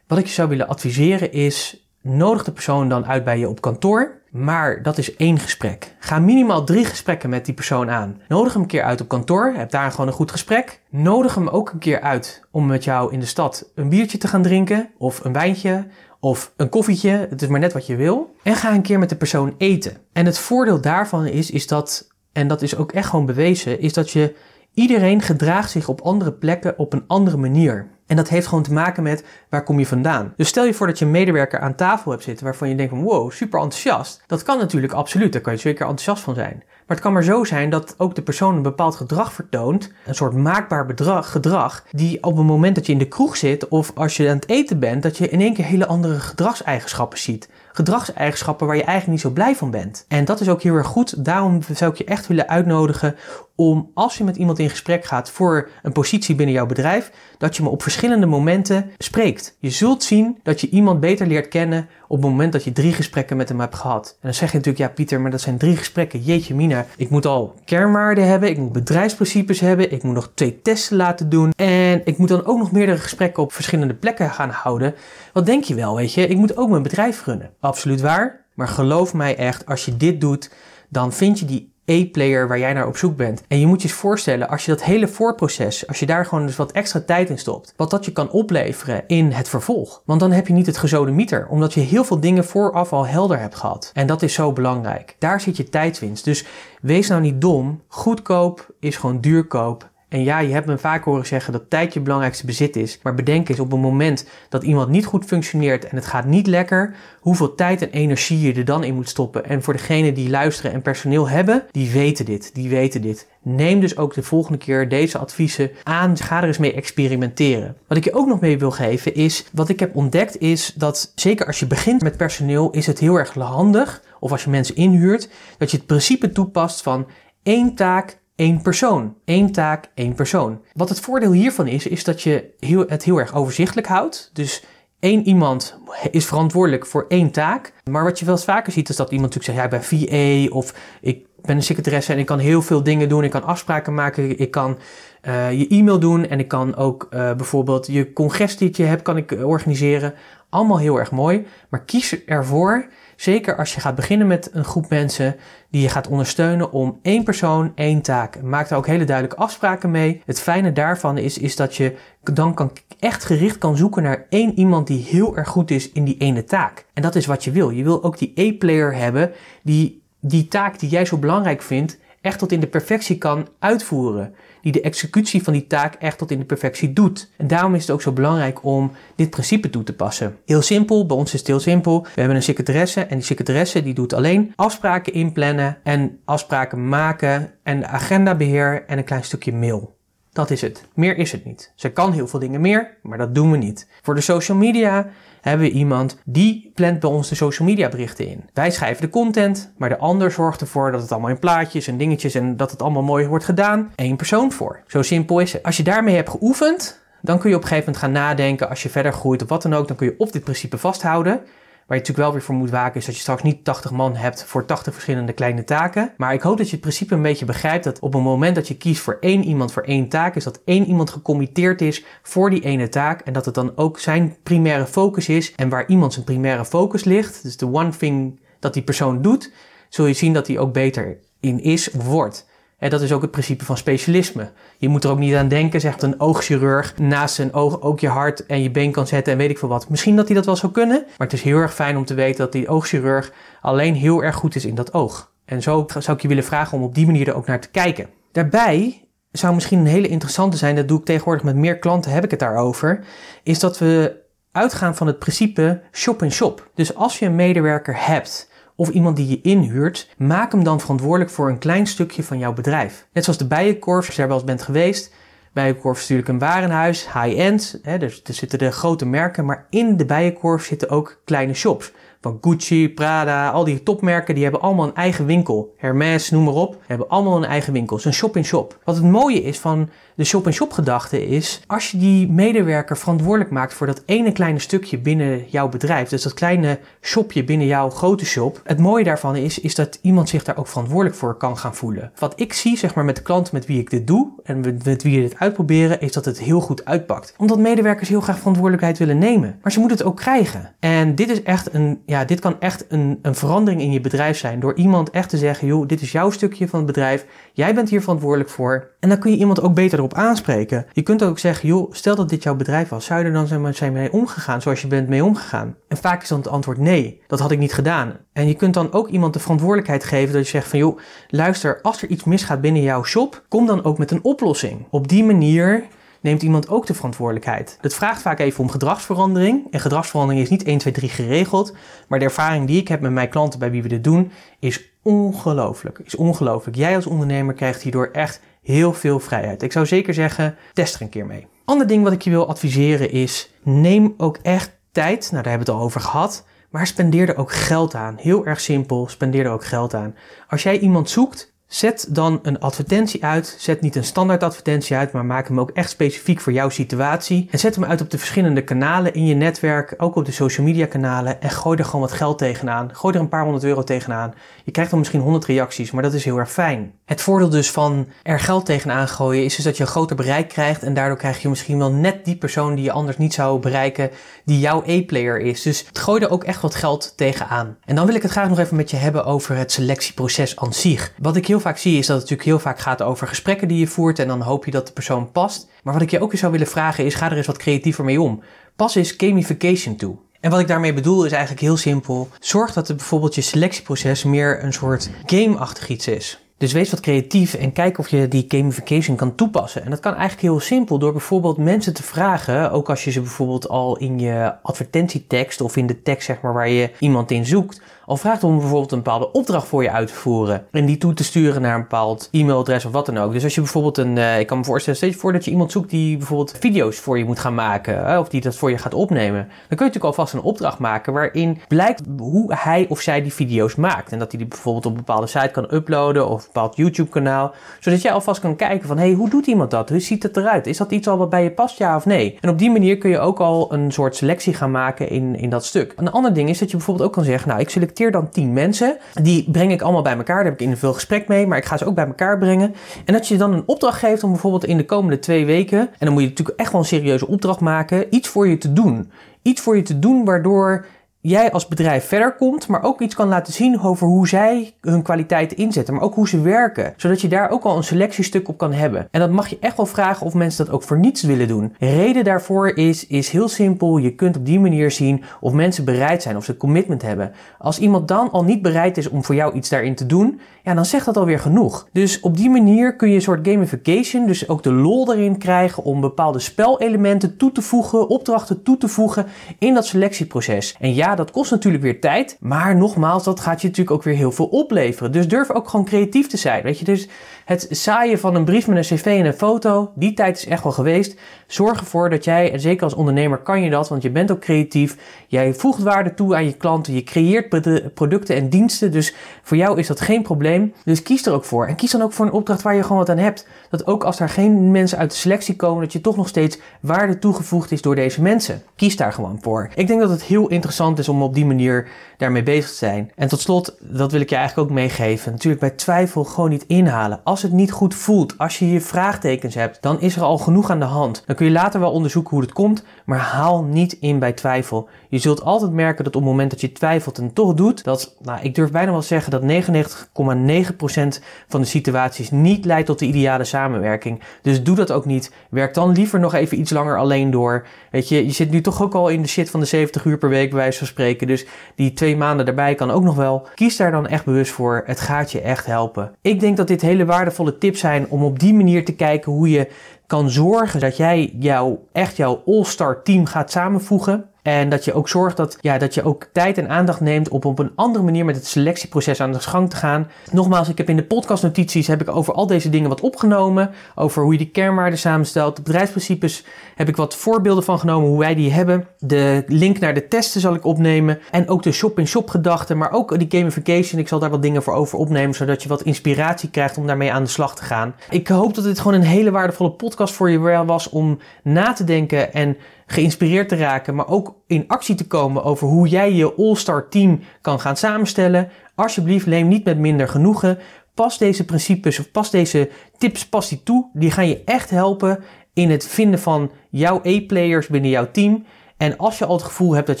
wat 0.06 0.18
ik 0.18 0.26
je 0.26 0.32
zou 0.32 0.48
willen 0.48 0.68
adviseren 0.68 1.32
is 1.32 1.86
nodig 2.00 2.44
de 2.44 2.52
persoon 2.52 2.88
dan 2.88 3.06
uit 3.06 3.24
bij 3.24 3.38
je 3.38 3.48
op 3.48 3.60
kantoor. 3.60 4.17
Maar 4.30 4.82
dat 4.82 4.98
is 4.98 5.16
één 5.16 5.38
gesprek. 5.38 5.94
Ga 5.98 6.18
minimaal 6.18 6.64
drie 6.64 6.84
gesprekken 6.84 7.30
met 7.30 7.44
die 7.44 7.54
persoon 7.54 7.90
aan. 7.90 8.20
Nodig 8.28 8.52
hem 8.52 8.62
een 8.62 8.68
keer 8.68 8.82
uit 8.82 9.00
op 9.00 9.08
kantoor. 9.08 9.52
Heb 9.56 9.70
daar 9.70 9.90
gewoon 9.90 10.06
een 10.06 10.12
goed 10.12 10.30
gesprek. 10.30 10.80
Nodig 10.90 11.34
hem 11.34 11.48
ook 11.48 11.70
een 11.70 11.78
keer 11.78 12.00
uit 12.00 12.44
om 12.50 12.66
met 12.66 12.84
jou 12.84 13.12
in 13.12 13.20
de 13.20 13.26
stad 13.26 13.70
een 13.74 13.88
biertje 13.88 14.18
te 14.18 14.28
gaan 14.28 14.42
drinken. 14.42 14.90
Of 14.98 15.24
een 15.24 15.32
wijntje. 15.32 15.86
Of 16.20 16.52
een 16.56 16.68
koffietje. 16.68 17.26
Het 17.30 17.42
is 17.42 17.48
maar 17.48 17.60
net 17.60 17.72
wat 17.72 17.86
je 17.86 17.96
wil. 17.96 18.34
En 18.42 18.54
ga 18.54 18.74
een 18.74 18.82
keer 18.82 18.98
met 18.98 19.08
de 19.08 19.16
persoon 19.16 19.54
eten. 19.58 19.96
En 20.12 20.26
het 20.26 20.38
voordeel 20.38 20.80
daarvan 20.80 21.26
is, 21.26 21.50
is 21.50 21.66
dat, 21.66 22.08
en 22.32 22.48
dat 22.48 22.62
is 22.62 22.76
ook 22.76 22.92
echt 22.92 23.08
gewoon 23.08 23.26
bewezen, 23.26 23.80
is 23.80 23.92
dat 23.92 24.10
je 24.10 24.34
iedereen 24.74 25.22
gedraagt 25.22 25.70
zich 25.70 25.88
op 25.88 26.00
andere 26.00 26.32
plekken 26.32 26.78
op 26.78 26.92
een 26.92 27.04
andere 27.06 27.36
manier. 27.36 27.97
En 28.08 28.16
dat 28.16 28.28
heeft 28.28 28.46
gewoon 28.46 28.62
te 28.62 28.72
maken 28.72 29.02
met 29.02 29.24
waar 29.48 29.64
kom 29.64 29.78
je 29.78 29.86
vandaan. 29.86 30.32
Dus 30.36 30.48
stel 30.48 30.64
je 30.64 30.74
voor 30.74 30.86
dat 30.86 30.98
je 30.98 31.04
een 31.04 31.10
medewerker 31.10 31.60
aan 31.60 31.74
tafel 31.74 32.10
hebt 32.10 32.22
zitten 32.22 32.44
waarvan 32.44 32.68
je 32.68 32.74
denkt 32.74 32.92
van 32.92 33.02
wow, 33.02 33.30
super 33.30 33.60
enthousiast. 33.60 34.22
Dat 34.26 34.42
kan 34.42 34.58
natuurlijk 34.58 34.92
absoluut, 34.92 35.32
daar 35.32 35.42
kan 35.42 35.52
je 35.52 35.58
zeker 35.58 35.80
enthousiast 35.80 36.22
van 36.22 36.34
zijn. 36.34 36.56
Maar 36.56 36.96
het 36.96 37.00
kan 37.06 37.12
maar 37.12 37.24
zo 37.24 37.44
zijn 37.44 37.70
dat 37.70 37.94
ook 37.98 38.14
de 38.14 38.22
persoon 38.22 38.56
een 38.56 38.62
bepaald 38.62 38.96
gedrag 38.96 39.32
vertoont, 39.32 39.92
een 40.06 40.14
soort 40.14 40.34
maakbaar 40.34 40.86
bedrag, 40.86 41.30
gedrag, 41.30 41.84
die 41.90 42.22
op 42.22 42.36
het 42.36 42.46
moment 42.46 42.74
dat 42.74 42.86
je 42.86 42.92
in 42.92 42.98
de 42.98 43.08
kroeg 43.08 43.36
zit 43.36 43.68
of 43.68 43.92
als 43.94 44.16
je 44.16 44.28
aan 44.28 44.36
het 44.36 44.48
eten 44.48 44.78
bent, 44.78 45.02
dat 45.02 45.16
je 45.16 45.28
in 45.28 45.40
één 45.40 45.54
keer 45.54 45.64
hele 45.64 45.86
andere 45.86 46.20
gedragseigenschappen 46.20 47.18
ziet 47.18 47.48
gedragseigenschappen 47.78 48.66
waar 48.66 48.76
je 48.76 48.82
eigenlijk 48.82 49.12
niet 49.12 49.20
zo 49.20 49.30
blij 49.30 49.56
van 49.56 49.70
bent. 49.70 50.04
En 50.08 50.24
dat 50.24 50.40
is 50.40 50.48
ook 50.48 50.62
heel 50.62 50.74
erg 50.74 50.86
goed. 50.86 51.24
Daarom 51.24 51.60
zou 51.74 51.90
ik 51.90 51.98
je 51.98 52.04
echt 52.04 52.26
willen 52.26 52.48
uitnodigen 52.48 53.16
om 53.60 53.90
als 53.94 54.18
je 54.18 54.24
met 54.24 54.36
iemand 54.36 54.58
in 54.58 54.70
gesprek 54.70 55.04
gaat 55.04 55.30
voor 55.30 55.68
een 55.82 55.92
positie 55.92 56.34
binnen 56.34 56.54
jouw 56.54 56.66
bedrijf, 56.66 57.10
dat 57.38 57.56
je 57.56 57.62
me 57.62 57.68
op 57.68 57.82
verschillende 57.82 58.26
momenten 58.26 58.90
spreekt. 58.98 59.56
Je 59.60 59.70
zult 59.70 60.02
zien 60.02 60.38
dat 60.42 60.60
je 60.60 60.68
iemand 60.68 61.00
beter 61.00 61.26
leert 61.26 61.48
kennen 61.48 61.88
op 62.08 62.16
het 62.16 62.30
moment 62.30 62.52
dat 62.52 62.64
je 62.64 62.72
drie 62.72 62.92
gesprekken 62.92 63.36
met 63.36 63.48
hem 63.48 63.60
hebt 63.60 63.74
gehad. 63.74 64.08
En 64.10 64.18
dan 64.20 64.34
zeg 64.34 64.50
je 64.50 64.56
natuurlijk, 64.56 64.84
ja 64.84 64.94
Pieter, 64.94 65.20
maar 65.20 65.30
dat 65.30 65.40
zijn 65.40 65.58
drie 65.58 65.76
gesprekken. 65.76 66.20
Jeetje 66.20 66.54
mina, 66.54 66.86
ik 66.96 67.10
moet 67.10 67.26
al 67.26 67.54
kernwaarden 67.64 68.26
hebben, 68.26 68.48
ik 68.48 68.58
moet 68.58 68.72
bedrijfsprincipes 68.72 69.60
hebben, 69.60 69.92
ik 69.92 70.02
moet 70.02 70.14
nog 70.14 70.30
twee 70.34 70.62
testen 70.62 70.96
laten 70.96 71.28
doen 71.28 71.52
en 71.56 72.00
ik 72.04 72.18
moet 72.18 72.28
dan 72.28 72.44
ook 72.44 72.58
nog 72.58 72.72
meerdere 72.72 72.98
gesprekken 72.98 73.42
op 73.42 73.52
verschillende 73.52 73.94
plekken 73.94 74.30
gaan 74.30 74.50
houden. 74.50 74.94
Wat 75.32 75.46
denk 75.46 75.64
je 75.64 75.74
wel, 75.74 75.96
weet 75.96 76.12
je? 76.12 76.26
Ik 76.26 76.36
moet 76.36 76.56
ook 76.56 76.68
mijn 76.68 76.82
bedrijf 76.82 77.24
runnen. 77.24 77.50
Absoluut 77.60 78.00
waar, 78.00 78.44
maar 78.54 78.68
geloof 78.68 79.14
mij 79.14 79.36
echt, 79.36 79.66
als 79.66 79.84
je 79.84 79.96
dit 79.96 80.20
doet, 80.20 80.50
dan 80.88 81.12
vind 81.12 81.38
je 81.38 81.44
die 81.44 81.76
E-player 81.88 82.48
waar 82.48 82.58
jij 82.58 82.72
naar 82.72 82.86
op 82.86 82.96
zoek 82.96 83.16
bent. 83.16 83.42
En 83.48 83.60
je 83.60 83.66
moet 83.66 83.82
je 83.82 83.88
eens 83.88 83.96
voorstellen, 83.96 84.48
als 84.48 84.64
je 84.64 84.70
dat 84.70 84.82
hele 84.82 85.08
voorproces, 85.08 85.86
als 85.86 86.00
je 86.00 86.06
daar 86.06 86.26
gewoon 86.26 86.46
dus 86.46 86.56
wat 86.56 86.72
extra 86.72 87.00
tijd 87.00 87.30
in 87.30 87.38
stopt, 87.38 87.74
wat 87.76 87.90
dat 87.90 88.04
je 88.04 88.12
kan 88.12 88.30
opleveren 88.30 89.04
in 89.06 89.30
het 89.30 89.48
vervolg. 89.48 90.02
Want 90.04 90.20
dan 90.20 90.32
heb 90.32 90.46
je 90.46 90.52
niet 90.52 90.66
het 90.66 90.76
gezode 90.76 91.10
mieter, 91.10 91.46
omdat 91.48 91.74
je 91.74 91.80
heel 91.80 92.04
veel 92.04 92.20
dingen 92.20 92.44
vooraf 92.44 92.92
al 92.92 93.06
helder 93.06 93.38
hebt 93.38 93.54
gehad. 93.54 93.90
En 93.94 94.06
dat 94.06 94.22
is 94.22 94.34
zo 94.34 94.52
belangrijk. 94.52 95.16
Daar 95.18 95.40
zit 95.40 95.56
je 95.56 95.68
tijdswinst. 95.68 96.24
Dus 96.24 96.44
wees 96.80 97.08
nou 97.08 97.20
niet 97.20 97.40
dom. 97.40 97.82
Goedkoop 97.88 98.66
is 98.80 98.96
gewoon 98.96 99.20
duurkoop. 99.20 99.87
En 100.08 100.24
ja, 100.24 100.38
je 100.38 100.52
hebt 100.52 100.66
me 100.66 100.78
vaak 100.78 101.04
horen 101.04 101.26
zeggen 101.26 101.52
dat 101.52 101.70
tijd 101.70 101.94
je 101.94 102.00
belangrijkste 102.00 102.46
bezit 102.46 102.76
is. 102.76 102.98
Maar 103.02 103.14
bedenk 103.14 103.48
eens 103.48 103.60
op 103.60 103.70
het 103.70 103.80
moment 103.80 104.26
dat 104.48 104.62
iemand 104.62 104.88
niet 104.88 105.04
goed 105.04 105.24
functioneert 105.24 105.84
en 105.84 105.96
het 105.96 106.06
gaat 106.06 106.24
niet 106.24 106.46
lekker, 106.46 106.94
hoeveel 107.20 107.54
tijd 107.54 107.82
en 107.82 107.90
energie 107.90 108.40
je 108.40 108.54
er 108.54 108.64
dan 108.64 108.84
in 108.84 108.94
moet 108.94 109.08
stoppen. 109.08 109.44
En 109.44 109.62
voor 109.62 109.72
degenen 109.72 110.14
die 110.14 110.30
luisteren 110.30 110.72
en 110.72 110.82
personeel 110.82 111.28
hebben, 111.28 111.64
die 111.70 111.90
weten 111.90 112.24
dit, 112.24 112.54
die 112.54 112.68
weten 112.68 113.02
dit. 113.02 113.26
Neem 113.42 113.80
dus 113.80 113.96
ook 113.96 114.14
de 114.14 114.22
volgende 114.22 114.58
keer 114.58 114.88
deze 114.88 115.18
adviezen 115.18 115.70
aan. 115.82 116.16
Ga 116.16 116.40
er 116.40 116.46
eens 116.46 116.58
mee 116.58 116.72
experimenteren. 116.72 117.76
Wat 117.86 117.98
ik 117.98 118.04
je 118.04 118.14
ook 118.14 118.26
nog 118.26 118.40
mee 118.40 118.58
wil 118.58 118.70
geven 118.70 119.14
is, 119.14 119.46
wat 119.52 119.68
ik 119.68 119.80
heb 119.80 119.96
ontdekt 119.96 120.40
is 120.40 120.72
dat 120.76 121.12
zeker 121.14 121.46
als 121.46 121.58
je 121.58 121.66
begint 121.66 122.02
met 122.02 122.16
personeel, 122.16 122.70
is 122.70 122.86
het 122.86 122.98
heel 122.98 123.16
erg 123.16 123.34
handig, 123.34 124.02
of 124.20 124.30
als 124.30 124.44
je 124.44 124.50
mensen 124.50 124.76
inhuurt, 124.76 125.28
dat 125.58 125.70
je 125.70 125.76
het 125.76 125.86
principe 125.86 126.32
toepast 126.32 126.82
van 126.82 127.06
één 127.42 127.74
taak, 127.74 128.18
één 128.38 128.62
persoon. 128.62 129.14
Eén 129.24 129.52
taak, 129.52 129.90
één 129.94 130.14
persoon. 130.14 130.60
Wat 130.72 130.88
het 130.88 131.00
voordeel 131.00 131.32
hiervan 131.32 131.66
is, 131.66 131.86
is 131.86 132.04
dat 132.04 132.22
je 132.22 132.54
heel, 132.60 132.84
het 132.86 133.04
heel 133.04 133.18
erg 133.18 133.34
overzichtelijk 133.34 133.86
houdt. 133.86 134.30
Dus 134.32 134.64
één 135.00 135.26
iemand 135.26 135.78
is 136.10 136.26
verantwoordelijk 136.26 136.86
voor 136.86 137.04
één 137.08 137.30
taak. 137.30 137.72
Maar 137.90 138.04
wat 138.04 138.18
je 138.18 138.24
wel 138.24 138.34
eens 138.34 138.44
vaker 138.44 138.72
ziet, 138.72 138.88
is 138.88 138.96
dat 138.96 139.10
iemand 139.10 139.34
natuurlijk 139.34 139.58
zegt, 139.58 139.70
ja, 139.70 139.76
ik 139.76 139.98
ben 140.00 140.48
VA 140.48 140.56
of 140.56 140.74
ik 141.00 141.26
ben 141.42 141.56
een 141.56 141.62
secretaresse 141.62 142.12
en 142.12 142.18
ik 142.18 142.26
kan 142.26 142.38
heel 142.38 142.62
veel 142.62 142.82
dingen 142.82 143.08
doen. 143.08 143.24
Ik 143.24 143.30
kan 143.30 143.44
afspraken 143.44 143.94
maken. 143.94 144.38
Ik 144.38 144.50
kan 144.50 144.78
uh, 145.22 145.52
je 145.52 145.68
e-mail 145.68 145.98
doen. 145.98 146.28
En 146.28 146.38
ik 146.38 146.48
kan 146.48 146.76
ook 146.76 147.06
uh, 147.10 147.32
bijvoorbeeld 147.32 147.86
je 147.86 148.12
congres 148.12 148.56
die 148.56 148.70
je 148.72 148.82
hebt, 148.82 149.02
kan 149.02 149.16
ik 149.16 149.36
organiseren. 149.42 150.14
Allemaal 150.48 150.78
heel 150.78 150.98
erg 150.98 151.10
mooi. 151.10 151.46
Maar 151.68 151.84
kies 151.84 152.24
ervoor, 152.24 152.86
zeker 153.20 153.56
als 153.56 153.74
je 153.74 153.80
gaat 153.80 153.94
beginnen 153.94 154.26
met 154.26 154.50
een 154.52 154.64
groep 154.64 154.88
mensen 154.88 155.36
die 155.70 155.82
je 155.82 155.88
gaat 155.88 156.08
ondersteunen 156.08 156.72
om 156.72 156.98
één 157.02 157.24
persoon, 157.24 157.72
één 157.74 158.02
taak. 158.02 158.42
Maak 158.42 158.68
daar 158.68 158.78
ook 158.78 158.86
hele 158.86 159.04
duidelijke 159.04 159.42
afspraken 159.42 159.90
mee. 159.90 160.22
Het 160.26 160.40
fijne 160.40 160.72
daarvan 160.72 161.18
is, 161.18 161.38
is 161.38 161.56
dat 161.56 161.76
je 161.76 161.96
dan 162.22 162.54
kan, 162.54 162.72
echt 162.98 163.24
gericht 163.24 163.58
kan 163.58 163.76
zoeken 163.76 164.02
naar 164.02 164.26
één 164.28 164.58
iemand 164.58 164.86
die 164.86 165.04
heel 165.04 165.36
erg 165.36 165.48
goed 165.48 165.70
is 165.70 165.92
in 165.92 166.04
die 166.04 166.16
ene 166.18 166.44
taak. 166.44 166.84
En 166.94 167.02
dat 167.02 167.14
is 167.14 167.26
wat 167.26 167.44
je 167.44 167.50
wil. 167.50 167.70
Je 167.70 167.82
wil 167.82 168.04
ook 168.04 168.18
die 168.18 168.32
A-player 168.38 168.94
hebben 168.94 169.32
die 169.62 170.02
die 170.20 170.48
taak 170.48 170.78
die 170.78 170.88
jij 170.88 171.04
zo 171.04 171.16
belangrijk 171.16 171.62
vindt 171.62 171.98
echt 172.20 172.38
tot 172.38 172.52
in 172.52 172.60
de 172.60 172.66
perfectie 172.66 173.18
kan 173.18 173.48
uitvoeren. 173.58 174.34
Die 174.62 174.72
de 174.72 174.80
executie 174.80 175.42
van 175.42 175.52
die 175.52 175.66
taak 175.66 175.94
echt 175.94 176.18
tot 176.18 176.30
in 176.30 176.38
de 176.38 176.44
perfectie 176.44 176.92
doet. 176.92 177.30
En 177.36 177.46
daarom 177.46 177.74
is 177.74 177.80
het 177.80 177.90
ook 177.90 178.02
zo 178.02 178.12
belangrijk 178.12 178.64
om 178.64 178.92
dit 179.16 179.30
principe 179.30 179.70
toe 179.70 179.82
te 179.82 179.92
passen. 179.92 180.36
Heel 180.44 180.62
simpel, 180.62 181.06
bij 181.06 181.16
ons 181.16 181.32
is 181.32 181.38
het 181.38 181.48
heel 181.48 181.60
simpel. 181.60 182.02
We 182.02 182.08
hebben 182.14 182.36
een 182.36 182.42
secretaresse 182.42 183.00
en 183.00 183.16
die 183.16 183.26
secretaresse 183.26 183.82
die 183.82 183.94
doet 183.94 184.12
alleen 184.12 184.52
afspraken 184.56 185.12
inplannen 185.12 185.78
en 185.82 186.18
afspraken 186.24 186.88
maken 186.88 187.50
en 187.62 187.88
agendabeheer 187.88 188.84
en 188.86 188.98
een 188.98 189.04
klein 189.04 189.24
stukje 189.24 189.52
mail. 189.52 189.97
Dat 190.38 190.50
is 190.50 190.60
het. 190.60 190.84
Meer 190.94 191.16
is 191.16 191.32
het 191.32 191.44
niet. 191.44 191.72
Ze 191.74 191.88
kan 191.90 192.12
heel 192.12 192.28
veel 192.28 192.38
dingen 192.38 192.60
meer, 192.60 192.96
maar 193.02 193.18
dat 193.18 193.34
doen 193.34 193.50
we 193.50 193.56
niet. 193.56 193.88
Voor 194.02 194.14
de 194.14 194.20
social 194.20 194.58
media 194.58 195.06
hebben 195.40 195.66
we 195.66 195.72
iemand 195.72 196.18
die 196.24 196.70
plant 196.74 197.00
bij 197.00 197.10
ons 197.10 197.28
de 197.28 197.34
social 197.34 197.68
media 197.68 197.88
berichten 197.88 198.28
in. 198.28 198.48
Wij 198.52 198.70
schrijven 198.70 199.02
de 199.02 199.10
content, 199.10 199.72
maar 199.76 199.88
de 199.88 199.98
ander 199.98 200.30
zorgt 200.30 200.60
ervoor 200.60 200.92
dat 200.92 201.00
het 201.00 201.12
allemaal 201.12 201.30
in 201.30 201.38
plaatjes 201.38 201.86
en 201.86 201.96
dingetjes 201.96 202.34
en 202.34 202.56
dat 202.56 202.70
het 202.70 202.82
allemaal 202.82 203.02
mooi 203.02 203.26
wordt 203.26 203.44
gedaan. 203.44 203.92
Eén 203.96 204.16
persoon 204.16 204.52
voor. 204.52 204.82
Zo 204.86 205.02
simpel 205.02 205.38
is 205.38 205.52
het. 205.52 205.62
Als 205.62 205.76
je 205.76 205.82
daarmee 205.82 206.14
hebt 206.14 206.30
geoefend, 206.30 207.00
dan 207.20 207.38
kun 207.38 207.50
je 207.50 207.56
op 207.56 207.62
een 207.62 207.68
gegeven 207.68 207.92
moment 207.92 208.04
gaan 208.04 208.24
nadenken 208.24 208.68
als 208.68 208.82
je 208.82 208.88
verder 208.88 209.12
groeit 209.12 209.42
of 209.42 209.48
wat 209.48 209.62
dan 209.62 209.74
ook, 209.74 209.88
dan 209.88 209.96
kun 209.96 210.06
je 210.06 210.14
op 210.18 210.32
dit 210.32 210.42
principe 210.42 210.78
vasthouden. 210.78 211.40
Waar 211.88 211.96
je 211.96 212.02
natuurlijk 212.02 212.28
wel 212.28 212.38
weer 212.38 212.46
voor 212.46 212.54
moet 212.54 212.70
waken 212.70 213.00
is 213.00 213.06
dat 213.06 213.14
je 213.14 213.20
straks 213.20 213.42
niet 213.42 213.64
80 213.64 213.90
man 213.90 214.16
hebt 214.16 214.44
voor 214.44 214.64
80 214.64 214.92
verschillende 214.92 215.32
kleine 215.32 215.64
taken. 215.64 216.12
Maar 216.16 216.32
ik 216.32 216.40
hoop 216.40 216.56
dat 216.56 216.66
je 216.66 216.72
het 216.72 216.80
principe 216.80 217.14
een 217.14 217.22
beetje 217.22 217.44
begrijpt 217.44 217.84
dat 217.84 217.98
op 217.98 218.12
het 218.12 218.22
moment 218.22 218.54
dat 218.54 218.68
je 218.68 218.76
kiest 218.76 219.00
voor 219.00 219.16
één 219.20 219.44
iemand 219.44 219.72
voor 219.72 219.82
één 219.82 220.08
taak, 220.08 220.36
is 220.36 220.44
dat 220.44 220.60
één 220.64 220.86
iemand 220.86 221.10
gecommitteerd 221.10 221.80
is 221.80 222.04
voor 222.22 222.50
die 222.50 222.64
ene 222.64 222.88
taak. 222.88 223.20
En 223.20 223.32
dat 223.32 223.44
het 223.44 223.54
dan 223.54 223.72
ook 223.76 223.98
zijn 223.98 224.36
primaire 224.42 224.86
focus 224.86 225.28
is. 225.28 225.54
En 225.54 225.68
waar 225.68 225.88
iemand 225.88 226.12
zijn 226.12 226.24
primaire 226.24 226.64
focus 226.64 227.04
ligt, 227.04 227.42
dus 227.42 227.56
de 227.56 227.72
one 227.72 227.90
thing 227.90 228.40
dat 228.58 228.74
die 228.74 228.82
persoon 228.82 229.22
doet, 229.22 229.52
zul 229.88 230.06
je 230.06 230.12
zien 230.12 230.32
dat 230.32 230.46
hij 230.46 230.58
ook 230.58 230.72
beter 230.72 231.18
in 231.40 231.60
is 231.62 231.90
of 231.90 232.06
wordt. 232.06 232.47
En 232.78 232.90
dat 232.90 233.00
is 233.00 233.12
ook 233.12 233.22
het 233.22 233.30
principe 233.30 233.64
van 233.64 233.76
specialisme. 233.76 234.50
Je 234.76 234.88
moet 234.88 235.04
er 235.04 235.10
ook 235.10 235.18
niet 235.18 235.34
aan 235.34 235.48
denken, 235.48 235.80
zegt 235.80 236.02
een 236.02 236.20
oogchirurg, 236.20 236.98
naast 236.98 237.34
zijn 237.34 237.52
oog 237.52 237.80
ook 237.80 238.00
je 238.00 238.08
hart 238.08 238.46
en 238.46 238.62
je 238.62 238.70
been 238.70 238.92
kan 238.92 239.06
zetten 239.06 239.32
en 239.32 239.38
weet 239.38 239.50
ik 239.50 239.58
veel 239.58 239.68
wat. 239.68 239.88
Misschien 239.88 240.16
dat 240.16 240.26
hij 240.26 240.34
dat 240.36 240.46
wel 240.46 240.56
zou 240.56 240.72
kunnen, 240.72 241.04
maar 241.06 241.26
het 241.26 241.32
is 241.32 241.42
heel 241.42 241.58
erg 241.58 241.74
fijn 241.74 241.96
om 241.96 242.04
te 242.04 242.14
weten 242.14 242.38
dat 242.38 242.52
die 242.52 242.68
oogchirurg 242.68 243.32
alleen 243.60 243.94
heel 243.94 244.22
erg 244.22 244.36
goed 244.36 244.54
is 244.54 244.64
in 244.64 244.74
dat 244.74 244.94
oog. 244.94 245.32
En 245.44 245.62
zo 245.62 245.86
zou 245.98 246.16
ik 246.16 246.22
je 246.22 246.28
willen 246.28 246.44
vragen 246.44 246.78
om 246.78 246.84
op 246.84 246.94
die 246.94 247.06
manier 247.06 247.28
er 247.28 247.34
ook 247.34 247.46
naar 247.46 247.60
te 247.60 247.70
kijken. 247.70 248.08
Daarbij 248.32 249.08
zou 249.30 249.54
misschien 249.54 249.78
een 249.78 249.86
hele 249.86 250.08
interessante 250.08 250.56
zijn, 250.56 250.76
dat 250.76 250.88
doe 250.88 250.98
ik 250.98 251.04
tegenwoordig 251.04 251.44
met 251.44 251.56
meer 251.56 251.78
klanten, 251.78 252.12
heb 252.12 252.24
ik 252.24 252.30
het 252.30 252.40
daarover, 252.40 253.04
is 253.42 253.58
dat 253.58 253.78
we 253.78 254.16
uitgaan 254.52 254.96
van 254.96 255.06
het 255.06 255.18
principe 255.18 255.80
shop 255.92 256.22
in 256.22 256.32
shop. 256.32 256.70
Dus 256.74 256.94
als 256.94 257.18
je 257.18 257.26
een 257.26 257.34
medewerker 257.34 258.06
hebt 258.06 258.47
of 258.80 258.88
iemand 258.88 259.16
die 259.16 259.28
je 259.28 259.40
inhuurt, 259.40 260.08
maak 260.16 260.52
hem 260.52 260.64
dan 260.64 260.80
verantwoordelijk 260.80 261.30
voor 261.30 261.48
een 261.48 261.58
klein 261.58 261.86
stukje 261.86 262.22
van 262.22 262.38
jouw 262.38 262.52
bedrijf. 262.52 263.06
Net 263.12 263.24
zoals 263.24 263.38
de 263.38 263.46
Bijenkorf, 263.46 264.06
als 264.06 264.14
je 264.14 264.20
daar 264.20 264.28
wel 264.28 264.36
eens 264.36 264.46
bent 264.46 264.62
geweest. 264.62 265.14
Bijenkorf 265.52 265.96
is 265.96 266.00
natuurlijk 266.00 266.28
een 266.28 266.38
warenhuis, 266.38 267.12
high-end, 267.12 267.80
dus 267.98 268.20
er 268.24 268.34
zitten 268.34 268.58
de 268.58 268.70
grote 268.70 269.06
merken, 269.06 269.44
maar 269.44 269.66
in 269.70 269.96
de 269.96 270.04
Bijenkorf 270.04 270.64
zitten 270.64 270.90
ook 270.90 271.20
kleine 271.24 271.54
shops. 271.54 271.92
Van 272.20 272.38
Gucci, 272.40 272.90
Prada, 272.90 273.50
al 273.50 273.64
die 273.64 273.82
topmerken, 273.82 274.34
die 274.34 274.42
hebben 274.42 274.62
allemaal 274.62 274.86
een 274.86 274.94
eigen 274.94 275.26
winkel. 275.26 275.74
Hermes, 275.76 276.30
noem 276.30 276.44
maar 276.44 276.54
op, 276.54 276.82
hebben 276.86 277.08
allemaal 277.08 277.36
een 277.36 277.44
eigen 277.44 277.72
winkel. 277.72 277.96
Het 277.96 278.04
is 278.04 278.10
een 278.10 278.18
shop-in-shop. 278.18 278.78
Wat 278.84 278.96
het 278.96 279.04
mooie 279.04 279.42
is 279.42 279.58
van 279.58 279.88
de 280.18 280.24
shop-in-shop 280.24 280.72
gedachte 280.72 281.26
is, 281.26 281.60
als 281.66 281.90
je 281.90 281.98
die 281.98 282.30
medewerker 282.30 282.96
verantwoordelijk 282.96 283.50
maakt 283.50 283.74
voor 283.74 283.86
dat 283.86 284.02
ene 284.06 284.32
kleine 284.32 284.58
stukje 284.58 284.98
binnen 284.98 285.44
jouw 285.48 285.68
bedrijf, 285.68 286.08
dus 286.08 286.22
dat 286.22 286.34
kleine 286.34 286.78
shopje 287.00 287.44
binnen 287.44 287.66
jouw 287.66 287.90
grote 287.90 288.24
shop, 288.24 288.60
het 288.64 288.78
mooie 288.78 289.04
daarvan 289.04 289.36
is, 289.36 289.60
is 289.60 289.74
dat 289.74 289.98
iemand 290.02 290.28
zich 290.28 290.44
daar 290.44 290.56
ook 290.56 290.66
verantwoordelijk 290.66 291.16
voor 291.16 291.36
kan 291.36 291.58
gaan 291.58 291.74
voelen. 291.74 292.12
Wat 292.18 292.40
ik 292.40 292.52
zie, 292.52 292.76
zeg 292.76 292.94
maar, 292.94 293.04
met 293.04 293.16
de 293.16 293.22
klanten 293.22 293.54
met 293.54 293.66
wie 293.66 293.80
ik 293.80 293.90
dit 293.90 294.06
doe 294.06 294.28
en 294.44 294.60
met 294.84 295.02
wie 295.02 295.14
je 295.14 295.20
dit 295.20 295.38
uitproberen, 295.38 296.00
is 296.00 296.12
dat 296.12 296.24
het 296.24 296.38
heel 296.38 296.60
goed 296.60 296.84
uitpakt. 296.84 297.34
Omdat 297.36 297.58
medewerkers 297.58 298.08
heel 298.08 298.20
graag 298.20 298.38
verantwoordelijkheid 298.38 298.98
willen 298.98 299.18
nemen, 299.18 299.58
maar 299.62 299.72
ze 299.72 299.78
moeten 299.80 299.98
het 299.98 300.06
ook 300.06 300.16
krijgen. 300.16 300.74
En 300.80 301.14
dit 301.14 301.30
is 301.30 301.42
echt 301.42 301.74
een, 301.74 302.02
ja, 302.06 302.24
dit 302.24 302.40
kan 302.40 302.60
echt 302.60 302.84
een, 302.88 303.18
een 303.22 303.34
verandering 303.34 303.82
in 303.82 303.92
je 303.92 304.00
bedrijf 304.00 304.38
zijn 304.38 304.60
door 304.60 304.74
iemand 304.74 305.10
echt 305.10 305.28
te 305.28 305.36
zeggen, 305.36 305.66
joh, 305.66 305.86
dit 305.86 306.00
is 306.00 306.12
jouw 306.12 306.30
stukje 306.30 306.68
van 306.68 306.78
het 306.78 306.86
bedrijf, 306.86 307.26
jij 307.58 307.74
bent 307.74 307.90
hier 307.90 308.00
verantwoordelijk 308.00 308.50
voor. 308.50 308.90
En 309.00 309.08
dan 309.08 309.18
kun 309.18 309.30
je 309.30 309.36
iemand 309.36 309.60
ook 309.60 309.74
beter 309.74 309.98
erop 309.98 310.14
aanspreken. 310.14 310.86
Je 310.92 311.02
kunt 311.02 311.22
ook 311.22 311.38
zeggen, 311.38 311.68
joh, 311.68 311.92
stel 311.92 312.14
dat 312.14 312.28
dit 312.28 312.42
jouw 312.42 312.54
bedrijf 312.54 312.88
was, 312.88 313.04
zou 313.04 313.20
je 313.20 313.26
er 313.26 313.32
dan 313.32 313.74
zijn 313.74 313.92
mee 313.92 314.12
omgegaan 314.12 314.62
zoals 314.62 314.80
je 314.80 314.86
bent 314.86 315.08
mee 315.08 315.24
omgegaan? 315.24 315.76
En 315.88 315.96
vaak 315.96 316.22
is 316.22 316.28
dan 316.28 316.38
het 316.38 316.48
antwoord 316.48 316.78
nee, 316.78 317.22
dat 317.26 317.38
had 317.38 317.50
ik 317.50 317.58
niet 317.58 317.72
gedaan. 317.72 318.16
En 318.32 318.48
je 318.48 318.54
kunt 318.54 318.74
dan 318.74 318.92
ook 318.92 319.08
iemand 319.08 319.32
de 319.32 319.40
verantwoordelijkheid 319.40 320.04
geven 320.04 320.34
dat 320.34 320.44
je 320.44 320.50
zegt 320.50 320.68
van, 320.68 320.78
joh, 320.78 320.98
luister, 321.28 321.80
als 321.82 322.02
er 322.02 322.08
iets 322.08 322.24
misgaat 322.24 322.60
binnen 322.60 322.82
jouw 322.82 323.04
shop, 323.04 323.44
kom 323.48 323.66
dan 323.66 323.84
ook 323.84 323.98
met 323.98 324.10
een 324.10 324.24
oplossing. 324.24 324.86
Op 324.90 325.08
die 325.08 325.24
manier 325.24 325.84
neemt 326.20 326.42
iemand 326.42 326.68
ook 326.68 326.86
de 326.86 326.94
verantwoordelijkheid. 326.94 327.78
Het 327.80 327.94
vraagt 327.94 328.22
vaak 328.22 328.38
even 328.38 328.60
om 328.60 328.70
gedragsverandering. 328.70 329.66
En 329.70 329.80
gedragsverandering 329.80 330.44
is 330.44 330.50
niet 330.50 330.62
1, 330.62 330.78
2, 330.78 330.92
3 330.92 331.08
geregeld. 331.08 331.74
Maar 332.08 332.18
de 332.18 332.24
ervaring 332.24 332.66
die 332.66 332.80
ik 332.80 332.88
heb 332.88 333.00
met 333.00 333.12
mijn 333.12 333.28
klanten 333.28 333.58
bij 333.58 333.70
wie 333.70 333.82
we 333.82 333.88
dit 333.88 334.04
doen, 334.04 334.30
is 334.58 334.90
ongelooflijk. 335.08 335.98
Is 336.04 336.16
ongelooflijk. 336.16 336.76
Jij 336.76 336.94
als 336.94 337.06
ondernemer 337.06 337.54
krijgt 337.54 337.82
hierdoor 337.82 338.08
echt 338.12 338.40
heel 338.62 338.92
veel 338.92 339.20
vrijheid. 339.20 339.62
Ik 339.62 339.72
zou 339.72 339.86
zeker 339.86 340.14
zeggen, 340.14 340.56
test 340.72 340.94
er 340.94 341.02
een 341.02 341.08
keer 341.08 341.26
mee. 341.26 341.46
Ander 341.64 341.86
ding 341.86 342.02
wat 342.02 342.12
ik 342.12 342.22
je 342.22 342.30
wil 342.30 342.48
adviseren 342.48 343.10
is, 343.10 343.50
neem 343.62 344.14
ook 344.16 344.38
echt 344.42 344.78
tijd. 344.92 345.20
Nou, 345.30 345.42
daar 345.42 345.52
hebben 345.52 345.66
we 345.66 345.72
het 345.72 345.80
al 345.80 345.86
over 345.86 346.00
gehad. 346.00 346.46
Maar 346.70 346.86
spendeer 346.86 347.28
er 347.28 347.36
ook 347.36 347.52
geld 347.52 347.94
aan. 347.94 348.16
Heel 348.20 348.46
erg 348.46 348.60
simpel, 348.60 349.08
spendeer 349.08 349.44
er 349.44 349.50
ook 349.50 349.64
geld 349.64 349.94
aan. 349.94 350.14
Als 350.48 350.62
jij 350.62 350.78
iemand 350.78 351.10
zoekt 351.10 351.54
Zet 351.68 352.06
dan 352.08 352.38
een 352.42 352.60
advertentie 352.60 353.24
uit. 353.24 353.56
Zet 353.58 353.80
niet 353.80 353.96
een 353.96 354.04
standaard 354.04 354.42
advertentie 354.42 354.96
uit, 354.96 355.12
maar 355.12 355.24
maak 355.24 355.48
hem 355.48 355.60
ook 355.60 355.70
echt 355.70 355.90
specifiek 355.90 356.40
voor 356.40 356.52
jouw 356.52 356.68
situatie. 356.68 357.48
En 357.50 357.58
zet 357.58 357.74
hem 357.74 357.84
uit 357.84 358.00
op 358.00 358.10
de 358.10 358.18
verschillende 358.18 358.64
kanalen 358.64 359.14
in 359.14 359.26
je 359.26 359.34
netwerk, 359.34 359.94
ook 359.96 360.16
op 360.16 360.24
de 360.24 360.32
social 360.32 360.66
media 360.66 360.86
kanalen. 360.86 361.40
En 361.40 361.50
gooi 361.50 361.78
er 361.78 361.84
gewoon 361.84 362.00
wat 362.00 362.12
geld 362.12 362.38
tegenaan. 362.38 362.90
Gooi 362.94 363.14
er 363.14 363.20
een 363.20 363.28
paar 363.28 363.42
honderd 363.42 363.64
euro 363.64 363.84
tegenaan. 363.84 364.34
Je 364.64 364.70
krijgt 364.70 364.90
dan 364.90 364.98
misschien 364.98 365.20
honderd 365.20 365.44
reacties, 365.44 365.90
maar 365.90 366.02
dat 366.02 366.12
is 366.14 366.24
heel 366.24 366.38
erg 366.38 366.52
fijn. 366.52 366.92
Het 367.04 367.20
voordeel 367.20 367.48
dus 367.48 367.70
van 367.70 368.08
er 368.22 368.40
geld 368.40 368.66
tegenaan 368.66 369.08
gooien 369.08 369.44
is 369.44 369.56
dus 369.56 369.64
dat 369.64 369.76
je 369.76 369.82
een 369.82 369.88
groter 369.88 370.16
bereik 370.16 370.48
krijgt. 370.48 370.82
En 370.82 370.94
daardoor 370.94 371.16
krijg 371.16 371.42
je 371.42 371.48
misschien 371.48 371.78
wel 371.78 371.92
net 371.92 372.24
die 372.24 372.36
persoon 372.36 372.74
die 372.74 372.84
je 372.84 372.92
anders 372.92 373.16
niet 373.16 373.34
zou 373.34 373.58
bereiken, 373.60 374.10
die 374.44 374.58
jouw 374.58 374.82
E-player 374.86 375.40
is. 375.40 375.62
Dus 375.62 375.86
gooi 375.92 376.22
er 376.22 376.30
ook 376.30 376.44
echt 376.44 376.62
wat 376.62 376.74
geld 376.74 377.12
tegenaan. 377.16 377.76
En 377.84 377.94
dan 377.94 378.06
wil 378.06 378.14
ik 378.14 378.22
het 378.22 378.30
graag 378.30 378.48
nog 378.48 378.58
even 378.58 378.76
met 378.76 378.90
je 378.90 378.96
hebben 378.96 379.24
over 379.24 379.56
het 379.56 379.72
selectieproces 379.72 380.56
aan 380.56 380.72
zich. 380.72 381.12
Wat 381.18 381.36
ik 381.36 381.46
heel 381.46 381.57
vaak 381.60 381.78
zie 381.78 381.98
is 381.98 382.06
dat 382.06 382.20
het 382.20 382.30
natuurlijk 382.30 382.48
heel 382.48 382.72
vaak 382.72 382.78
gaat 382.78 383.02
over 383.02 383.28
gesprekken 383.28 383.68
die 383.68 383.78
je 383.78 383.86
voert 383.86 384.18
en 384.18 384.28
dan 384.28 384.40
hoop 384.40 384.64
je 384.64 384.70
dat 384.70 384.86
de 384.86 384.92
persoon 384.92 385.32
past. 385.32 385.68
Maar 385.82 385.92
wat 385.92 386.02
ik 386.02 386.10
je 386.10 386.20
ook 386.20 386.30
eens 386.30 386.40
zou 386.40 386.52
willen 386.52 386.66
vragen 386.66 387.04
is, 387.04 387.14
ga 387.14 387.30
er 387.30 387.36
eens 387.36 387.46
wat 387.46 387.56
creatiever 387.56 388.04
mee 388.04 388.20
om. 388.20 388.42
Pas 388.76 388.94
eens 388.94 389.14
gamification 389.16 389.96
toe. 389.96 390.16
En 390.40 390.50
wat 390.50 390.60
ik 390.60 390.68
daarmee 390.68 390.92
bedoel 390.92 391.24
is 391.24 391.32
eigenlijk 391.32 391.60
heel 391.62 391.76
simpel. 391.76 392.28
Zorg 392.40 392.72
dat 392.72 392.88
het 392.88 392.96
bijvoorbeeld 392.96 393.34
je 393.34 393.40
selectieproces 393.40 394.24
meer 394.24 394.64
een 394.64 394.72
soort 394.72 395.10
game-achtig 395.26 395.88
iets 395.88 396.08
is. 396.08 396.38
Dus 396.58 396.72
wees 396.72 396.90
wat 396.90 397.00
creatief 397.00 397.54
en 397.54 397.72
kijk 397.72 397.98
of 397.98 398.08
je 398.08 398.28
die 398.28 398.44
gamification 398.48 399.16
kan 399.16 399.34
toepassen. 399.34 399.84
En 399.84 399.90
dat 399.90 400.00
kan 400.00 400.12
eigenlijk 400.12 400.42
heel 400.42 400.60
simpel 400.60 400.98
door 400.98 401.12
bijvoorbeeld 401.12 401.56
mensen 401.56 401.94
te 401.94 402.02
vragen, 402.02 402.70
ook 402.70 402.90
als 402.90 403.04
je 403.04 403.10
ze 403.10 403.20
bijvoorbeeld 403.20 403.68
al 403.68 403.96
in 403.96 404.18
je 404.18 404.54
advertentietekst 404.62 405.60
of 405.60 405.76
in 405.76 405.86
de 405.86 406.02
tekst 406.02 406.26
zeg 406.26 406.40
maar 406.40 406.52
waar 406.52 406.68
je 406.68 406.90
iemand 406.98 407.30
in 407.30 407.46
zoekt, 407.46 407.80
al 408.08 408.16
vraagt 408.16 408.44
om 408.44 408.58
bijvoorbeeld 408.58 408.92
een 408.92 409.02
bepaalde 409.02 409.32
opdracht 409.32 409.66
voor 409.66 409.82
je 409.82 409.90
uit 409.90 410.08
te 410.08 410.14
voeren. 410.14 410.66
En 410.70 410.86
die 410.86 410.98
toe 410.98 411.14
te 411.14 411.24
sturen 411.24 411.62
naar 411.62 411.74
een 411.74 411.80
bepaald 411.80 412.28
e-mailadres 412.32 412.84
of 412.84 412.92
wat 412.92 413.06
dan 413.06 413.18
ook. 413.18 413.32
Dus 413.32 413.44
als 413.44 413.54
je 413.54 413.60
bijvoorbeeld 413.60 413.98
een, 413.98 414.16
uh, 414.16 414.38
ik 414.38 414.46
kan 414.46 414.58
me 414.58 414.64
voorstellen, 414.64 414.98
steeds 414.98 415.16
voor 415.16 415.32
dat 415.32 415.44
je 415.44 415.50
iemand 415.50 415.72
zoekt 415.72 415.90
die 415.90 416.16
bijvoorbeeld 416.16 416.56
video's 416.60 416.98
voor 416.98 417.18
je 417.18 417.24
moet 417.24 417.38
gaan 417.38 417.54
maken. 417.54 418.18
of 418.18 418.28
die 418.28 418.40
dat 418.40 418.56
voor 418.56 418.70
je 418.70 418.78
gaat 418.78 418.94
opnemen. 418.94 419.40
Dan 419.42 419.48
kun 419.48 419.68
je 419.68 419.84
natuurlijk 419.84 420.04
alvast 420.04 420.32
een 420.32 420.40
opdracht 420.40 420.78
maken 420.78 421.12
waarin 421.12 421.60
blijkt 421.68 422.02
hoe 422.18 422.54
hij 422.54 422.86
of 422.88 423.00
zij 423.00 423.22
die 423.22 423.32
video's 423.32 423.74
maakt. 423.74 424.12
En 424.12 424.18
dat 424.18 424.30
hij 424.30 424.40
die 424.40 424.48
bijvoorbeeld 424.48 424.86
op 424.86 424.92
een 424.92 424.98
bepaalde 424.98 425.26
site 425.26 425.50
kan 425.52 425.66
uploaden 425.70 426.28
of 426.28 426.44
bepaald 426.44 426.76
YouTube 426.76 427.10
kanaal. 427.10 427.54
Zodat 427.80 428.02
jij 428.02 428.12
alvast 428.12 428.40
kan 428.40 428.56
kijken 428.56 428.88
van, 428.88 428.98
hey, 428.98 429.12
hoe 429.12 429.30
doet 429.30 429.46
iemand 429.46 429.70
dat? 429.70 429.88
Hoe 429.88 430.00
ziet 430.00 430.22
het 430.22 430.36
eruit? 430.36 430.66
Is 430.66 430.76
dat 430.76 430.90
iets 430.90 431.08
al 431.08 431.18
wat 431.18 431.30
bij 431.30 431.42
je 431.42 431.50
past, 431.50 431.78
ja 431.78 431.96
of 431.96 432.06
nee? 432.06 432.38
En 432.40 432.48
op 432.48 432.58
die 432.58 432.70
manier 432.70 432.98
kun 432.98 433.10
je 433.10 433.18
ook 433.18 433.40
al 433.40 433.72
een 433.72 433.92
soort 433.92 434.16
selectie 434.16 434.54
gaan 434.54 434.70
maken 434.70 435.08
in, 435.10 435.36
in 435.36 435.50
dat 435.50 435.64
stuk. 435.64 435.92
Een 435.96 436.10
ander 436.10 436.34
ding 436.34 436.48
is 436.48 436.58
dat 436.58 436.70
je 436.70 436.76
bijvoorbeeld 436.76 437.06
ook 437.06 437.14
kan 437.14 437.24
zeggen, 437.24 437.48
nou, 437.48 437.60
ik 437.60 437.70
selecteer 437.70 437.96
dan 438.06 438.30
10 438.30 438.52
mensen. 438.52 438.96
Die 439.22 439.50
breng 439.50 439.72
ik 439.72 439.82
allemaal 439.82 440.02
bij 440.02 440.16
elkaar. 440.16 440.36
Daar 440.36 440.44
heb 440.44 440.60
ik 440.60 440.66
in 440.66 440.76
veel 440.76 440.92
gesprek 440.92 441.28
mee, 441.28 441.46
maar 441.46 441.58
ik 441.58 441.64
ga 441.64 441.76
ze 441.76 441.84
ook 441.86 441.94
bij 441.94 442.06
elkaar 442.06 442.38
brengen. 442.38 442.74
En 443.04 443.12
dat 443.12 443.28
je 443.28 443.36
dan 443.36 443.52
een 443.52 443.62
opdracht 443.66 443.98
geeft 443.98 444.22
om 444.22 444.30
bijvoorbeeld 444.30 444.64
in 444.64 444.76
de 444.76 444.84
komende 444.84 445.18
twee 445.18 445.46
weken, 445.46 445.78
en 445.78 445.88
dan 445.98 446.12
moet 446.12 446.22
je 446.22 446.28
natuurlijk 446.28 446.58
echt 446.58 446.72
wel 446.72 446.80
een 446.80 446.86
serieuze 446.86 447.28
opdracht 447.28 447.60
maken, 447.60 448.14
iets 448.14 448.28
voor 448.28 448.48
je 448.48 448.58
te 448.58 448.72
doen. 448.72 449.10
Iets 449.42 449.60
voor 449.60 449.76
je 449.76 449.82
te 449.82 449.98
doen 449.98 450.24
waardoor 450.24 450.86
jij 451.20 451.52
als 451.52 451.68
bedrijf 451.68 452.04
verder 452.04 452.34
komt, 452.34 452.68
maar 452.68 452.82
ook 452.82 453.00
iets 453.00 453.14
kan 453.14 453.28
laten 453.28 453.52
zien 453.52 453.80
over 453.80 454.06
hoe 454.06 454.28
zij 454.28 454.74
hun 454.80 455.02
kwaliteiten 455.02 455.56
inzetten, 455.56 455.94
maar 455.94 456.02
ook 456.02 456.14
hoe 456.14 456.28
ze 456.28 456.40
werken, 456.40 456.94
zodat 456.96 457.20
je 457.20 457.28
daar 457.28 457.50
ook 457.50 457.64
al 457.64 457.76
een 457.76 457.84
selectiestuk 457.84 458.48
op 458.48 458.58
kan 458.58 458.72
hebben. 458.72 459.08
En 459.10 459.20
dat 459.20 459.30
mag 459.30 459.48
je 459.48 459.58
echt 459.60 459.76
wel 459.76 459.86
vragen 459.86 460.26
of 460.26 460.34
mensen 460.34 460.64
dat 460.64 460.74
ook 460.74 460.82
voor 460.82 460.98
niets 460.98 461.22
willen 461.22 461.48
doen. 461.48 461.74
Reden 461.78 462.24
daarvoor 462.24 462.68
is, 462.68 463.06
is 463.06 463.30
heel 463.30 463.48
simpel. 463.48 463.96
Je 463.96 464.14
kunt 464.14 464.36
op 464.36 464.46
die 464.46 464.60
manier 464.60 464.90
zien 464.90 465.24
of 465.40 465.52
mensen 465.52 465.84
bereid 465.84 466.22
zijn, 466.22 466.36
of 466.36 466.44
ze 466.44 466.56
commitment 466.56 467.02
hebben. 467.02 467.32
Als 467.58 467.78
iemand 467.78 468.08
dan 468.08 468.30
al 468.30 468.44
niet 468.44 468.62
bereid 468.62 468.96
is 468.96 469.08
om 469.08 469.24
voor 469.24 469.34
jou 469.34 469.54
iets 469.54 469.68
daarin 469.68 469.94
te 469.94 470.06
doen, 470.06 470.40
ja, 470.68 470.74
dan 470.74 470.84
zegt 470.84 471.04
dat 471.04 471.16
alweer 471.16 471.38
genoeg. 471.38 471.88
Dus 471.92 472.20
op 472.20 472.36
die 472.36 472.50
manier 472.50 472.96
kun 472.96 473.08
je 473.08 473.14
een 473.14 473.22
soort 473.22 473.48
gamification, 473.48 474.26
dus 474.26 474.48
ook 474.48 474.62
de 474.62 474.72
lol 474.72 475.14
erin 475.14 475.38
krijgen 475.38 475.84
om 475.84 476.00
bepaalde 476.00 476.38
spelelementen 476.38 477.36
toe 477.36 477.52
te 477.52 477.62
voegen, 477.62 478.08
opdrachten 478.08 478.62
toe 478.62 478.76
te 478.76 478.88
voegen 478.88 479.26
in 479.58 479.74
dat 479.74 479.86
selectieproces. 479.86 480.76
En 480.80 480.94
ja, 480.94 481.14
dat 481.14 481.30
kost 481.30 481.50
natuurlijk 481.50 481.82
weer 481.82 482.00
tijd, 482.00 482.36
maar 482.40 482.76
nogmaals, 482.76 483.24
dat 483.24 483.40
gaat 483.40 483.60
je 483.60 483.66
natuurlijk 483.68 483.96
ook 483.96 484.02
weer 484.02 484.14
heel 484.14 484.32
veel 484.32 484.46
opleveren. 484.46 485.12
Dus 485.12 485.28
durf 485.28 485.50
ook 485.50 485.68
gewoon 485.68 485.84
creatief 485.84 486.26
te 486.26 486.36
zijn, 486.36 486.62
weet 486.62 486.78
je. 486.78 486.84
Dus 486.84 487.08
het 487.48 487.66
zaaien 487.70 488.18
van 488.18 488.34
een 488.34 488.44
brief 488.44 488.66
met 488.66 488.76
een 488.76 488.96
cv 488.96 489.04
en 489.04 489.26
een 489.26 489.32
foto, 489.32 489.90
die 489.94 490.14
tijd 490.14 490.36
is 490.36 490.46
echt 490.46 490.62
wel 490.62 490.72
geweest. 490.72 491.18
Zorg 491.46 491.80
ervoor 491.80 492.10
dat 492.10 492.24
jij, 492.24 492.52
en 492.52 492.60
zeker 492.60 492.84
als 492.84 492.94
ondernemer 492.94 493.38
kan 493.38 493.62
je 493.62 493.70
dat, 493.70 493.88
want 493.88 494.02
je 494.02 494.10
bent 494.10 494.30
ook 494.30 494.40
creatief. 494.40 494.96
Jij 495.26 495.54
voegt 495.54 495.82
waarde 495.82 496.14
toe 496.14 496.34
aan 496.34 496.44
je 496.44 496.52
klanten, 496.52 496.94
je 496.94 497.02
creëert 497.02 497.48
producten 497.94 498.36
en 498.36 498.48
diensten. 498.48 498.92
Dus 498.92 499.14
voor 499.42 499.56
jou 499.56 499.78
is 499.78 499.86
dat 499.86 500.00
geen 500.00 500.22
probleem. 500.22 500.72
Dus 500.84 501.02
kies 501.02 501.26
er 501.26 501.32
ook 501.32 501.44
voor. 501.44 501.66
En 501.66 501.76
kies 501.76 501.90
dan 501.90 502.02
ook 502.02 502.12
voor 502.12 502.26
een 502.26 502.32
opdracht 502.32 502.62
waar 502.62 502.74
je 502.74 502.82
gewoon 502.82 502.98
wat 502.98 503.10
aan 503.10 503.18
hebt. 503.18 503.46
Dat 503.70 503.86
ook 503.86 504.04
als 504.04 504.20
er 504.20 504.28
geen 504.28 504.70
mensen 504.70 504.98
uit 504.98 505.10
de 505.10 505.16
selectie 505.16 505.56
komen, 505.56 505.82
dat 505.82 505.92
je 505.92 506.00
toch 506.00 506.16
nog 506.16 506.28
steeds 506.28 506.58
waarde 506.80 507.18
toegevoegd 507.18 507.72
is 507.72 507.82
door 507.82 507.94
deze 507.94 508.22
mensen. 508.22 508.62
Kies 508.76 508.96
daar 508.96 509.12
gewoon 509.12 509.38
voor. 509.40 509.70
Ik 509.74 509.86
denk 509.86 510.00
dat 510.00 510.10
het 510.10 510.22
heel 510.22 510.48
interessant 510.48 510.98
is 510.98 511.08
om 511.08 511.22
op 511.22 511.34
die 511.34 511.46
manier 511.46 511.88
daarmee 512.16 512.42
bezig 512.42 512.70
te 512.70 512.76
zijn. 512.76 513.12
En 513.14 513.28
tot 513.28 513.40
slot, 513.40 513.76
dat 513.80 514.12
wil 514.12 514.20
ik 514.20 514.30
je 514.30 514.36
eigenlijk 514.36 514.68
ook 514.68 514.74
meegeven. 514.74 515.32
Natuurlijk 515.32 515.60
bij 515.60 515.70
twijfel 515.70 516.24
gewoon 516.24 516.50
niet 516.50 516.64
inhalen. 516.66 517.20
Het 517.42 517.52
niet 517.52 517.72
goed 517.72 517.94
voelt, 517.94 518.38
als 518.38 518.58
je 518.58 518.72
je 518.72 518.80
vraagtekens 518.80 519.54
hebt, 519.54 519.82
dan 519.82 520.00
is 520.00 520.16
er 520.16 520.22
al 520.22 520.38
genoeg 520.38 520.70
aan 520.70 520.78
de 520.78 520.84
hand. 520.84 521.22
Dan 521.26 521.36
kun 521.36 521.46
je 521.46 521.52
later 521.52 521.80
wel 521.80 521.92
onderzoeken 521.92 522.30
hoe 522.30 522.40
het 522.40 522.52
komt, 522.52 522.84
maar 523.04 523.18
haal 523.18 523.62
niet 523.62 523.92
in 524.00 524.18
bij 524.18 524.32
twijfel. 524.32 524.88
Je 525.08 525.18
zult 525.18 525.42
altijd 525.42 525.72
merken 525.72 526.04
dat 526.04 526.16
op 526.16 526.22
het 526.22 526.30
moment 526.30 526.50
dat 526.50 526.60
je 526.60 526.72
twijfelt 526.72 527.18
en 527.18 527.32
toch 527.32 527.54
doet, 527.54 527.84
dat, 527.84 528.16
nou, 528.22 528.38
ik 528.42 528.54
durf 528.54 528.70
bijna 528.70 528.90
wel 528.90 529.02
zeggen 529.02 529.30
dat 529.30 529.42
99,9% 529.42 531.22
van 531.48 531.60
de 531.60 531.66
situaties 531.66 532.30
niet 532.30 532.64
leidt 532.64 532.86
tot 532.86 532.98
de 532.98 533.06
ideale 533.06 533.44
samenwerking. 533.44 534.22
Dus 534.42 534.62
doe 534.62 534.76
dat 534.76 534.92
ook 534.92 535.04
niet. 535.04 535.32
Werk 535.50 535.74
dan 535.74 535.92
liever 535.92 536.20
nog 536.20 536.34
even 536.34 536.60
iets 536.60 536.70
langer 536.70 536.98
alleen 536.98 537.30
door. 537.30 537.66
Weet 537.90 538.08
je, 538.08 538.26
je 538.26 538.32
zit 538.32 538.50
nu 538.50 538.60
toch 538.60 538.82
ook 538.82 538.94
al 538.94 539.08
in 539.08 539.22
de 539.22 539.28
shit 539.28 539.50
van 539.50 539.60
de 539.60 539.66
70 539.66 540.04
uur 540.04 540.18
per 540.18 540.28
week, 540.28 540.50
bij 540.50 540.58
wijze 540.58 540.78
van 540.78 540.86
spreken. 540.86 541.26
Dus 541.26 541.46
die 541.74 541.92
twee 541.92 542.16
maanden 542.16 542.46
daarbij 542.46 542.74
kan 542.74 542.90
ook 542.90 543.02
nog 543.02 543.16
wel. 543.16 543.46
Kies 543.54 543.76
daar 543.76 543.90
dan 543.90 544.06
echt 544.06 544.24
bewust 544.24 544.52
voor. 544.52 544.82
Het 544.86 545.00
gaat 545.00 545.32
je 545.32 545.40
echt 545.40 545.66
helpen. 545.66 546.12
Ik 546.22 546.40
denk 546.40 546.56
dat 546.56 546.66
dit 546.68 546.80
hele 546.80 547.04
waardevolle 547.28 547.58
tips 547.58 547.80
zijn 547.80 548.08
om 548.08 548.24
op 548.24 548.38
die 548.38 548.54
manier 548.54 548.84
te 548.84 548.94
kijken 548.94 549.32
hoe 549.32 549.50
je 549.50 549.68
kan 550.06 550.30
zorgen 550.30 550.80
dat 550.80 550.96
jij 550.96 551.34
jouw, 551.38 551.86
echt 551.92 552.16
jouw 552.16 552.42
all-star 552.46 553.02
team 553.02 553.26
gaat 553.26 553.50
samenvoegen. 553.50 554.24
En 554.42 554.68
dat 554.68 554.84
je 554.84 554.92
ook 554.92 555.08
zorgt 555.08 555.36
dat, 555.36 555.58
ja, 555.60 555.78
dat 555.78 555.94
je 555.94 556.02
ook 556.02 556.26
tijd 556.32 556.58
en 556.58 556.68
aandacht 556.68 557.00
neemt 557.00 557.28
om 557.28 557.40
op 557.42 557.58
een 557.58 557.72
andere 557.74 558.04
manier 558.04 558.24
met 558.24 558.36
het 558.36 558.46
selectieproces 558.46 559.20
aan 559.20 559.32
de 559.32 559.40
gang 559.40 559.70
te 559.70 559.76
gaan. 559.76 560.10
Nogmaals, 560.30 560.68
ik 560.68 560.78
heb 560.78 560.88
in 560.88 560.96
de 560.96 561.04
podcastnotities 561.04 561.86
heb 561.86 562.00
ik 562.00 562.08
over 562.08 562.34
al 562.34 562.46
deze 562.46 562.70
dingen 562.70 562.88
wat 562.88 563.00
opgenomen. 563.00 563.70
Over 563.94 564.22
hoe 564.22 564.32
je 564.32 564.38
die 564.38 564.50
kernwaarden 564.50 564.98
samenstelt. 564.98 565.56
De 565.56 565.62
bedrijfsprincipes 565.62 566.44
heb 566.74 566.88
ik 566.88 566.96
wat 566.96 567.16
voorbeelden 567.16 567.64
van 567.64 567.78
genomen 567.78 568.08
hoe 568.08 568.18
wij 568.18 568.34
die 568.34 568.52
hebben. 568.52 568.86
De 568.98 569.44
link 569.46 569.78
naar 569.78 569.94
de 569.94 570.08
testen 570.08 570.40
zal 570.40 570.54
ik 570.54 570.64
opnemen. 570.64 571.18
En 571.30 571.48
ook 571.48 571.62
de 571.62 571.72
shop-in-shop 571.72 572.30
gedachten. 572.30 572.78
Maar 572.78 572.92
ook 572.92 573.18
die 573.18 573.40
gamification. 573.40 574.00
Ik 574.00 574.08
zal 574.08 574.18
daar 574.18 574.30
wat 574.30 574.42
dingen 574.42 574.62
voor 574.62 574.74
over 574.74 574.98
opnemen. 574.98 575.34
Zodat 575.34 575.62
je 575.62 575.68
wat 575.68 575.82
inspiratie 575.82 576.50
krijgt 576.50 576.76
om 576.76 576.86
daarmee 576.86 577.12
aan 577.12 577.24
de 577.24 577.30
slag 577.30 577.56
te 577.56 577.64
gaan. 577.64 577.94
Ik 578.10 578.28
hoop 578.28 578.54
dat 578.54 578.64
dit 578.64 578.78
gewoon 578.78 578.94
een 578.94 579.06
hele 579.06 579.30
waardevolle 579.30 579.70
podcast 579.70 580.14
voor 580.14 580.30
je 580.30 580.64
was 580.64 580.88
om 580.88 581.18
na 581.42 581.72
te 581.72 581.84
denken 581.84 582.32
en 582.32 582.56
geïnspireerd 582.90 583.48
te 583.48 583.56
raken, 583.56 583.94
maar 583.94 584.08
ook 584.08 584.34
in 584.46 584.64
actie 584.66 584.94
te 584.94 585.06
komen 585.06 585.44
over 585.44 585.68
hoe 585.68 585.88
jij 585.88 586.12
je 586.12 586.34
all-star 586.34 586.88
team 586.88 587.20
kan 587.40 587.60
gaan 587.60 587.76
samenstellen. 587.76 588.48
Alsjeblieft, 588.74 589.26
neem 589.26 589.48
niet 589.48 589.64
met 589.64 589.78
minder 589.78 590.08
genoegen. 590.08 590.58
Pas 590.94 591.18
deze 591.18 591.44
principes 591.44 591.98
of 591.98 592.10
pas 592.10 592.30
deze 592.30 592.70
tips, 592.98 593.28
pas 593.28 593.48
die 593.48 593.62
toe. 593.62 593.90
Die 593.92 594.10
gaan 594.10 594.28
je 594.28 594.42
echt 594.44 594.70
helpen 594.70 595.24
in 595.54 595.70
het 595.70 595.86
vinden 595.86 596.20
van 596.20 596.50
jouw 596.70 596.96
A-players 597.06 597.66
binnen 597.66 597.90
jouw 597.90 598.10
team. 598.10 598.44
En 598.76 598.96
als 598.96 599.18
je 599.18 599.24
al 599.24 599.34
het 599.34 599.44
gevoel 599.44 599.74
hebt 599.74 599.86
dat 599.86 600.00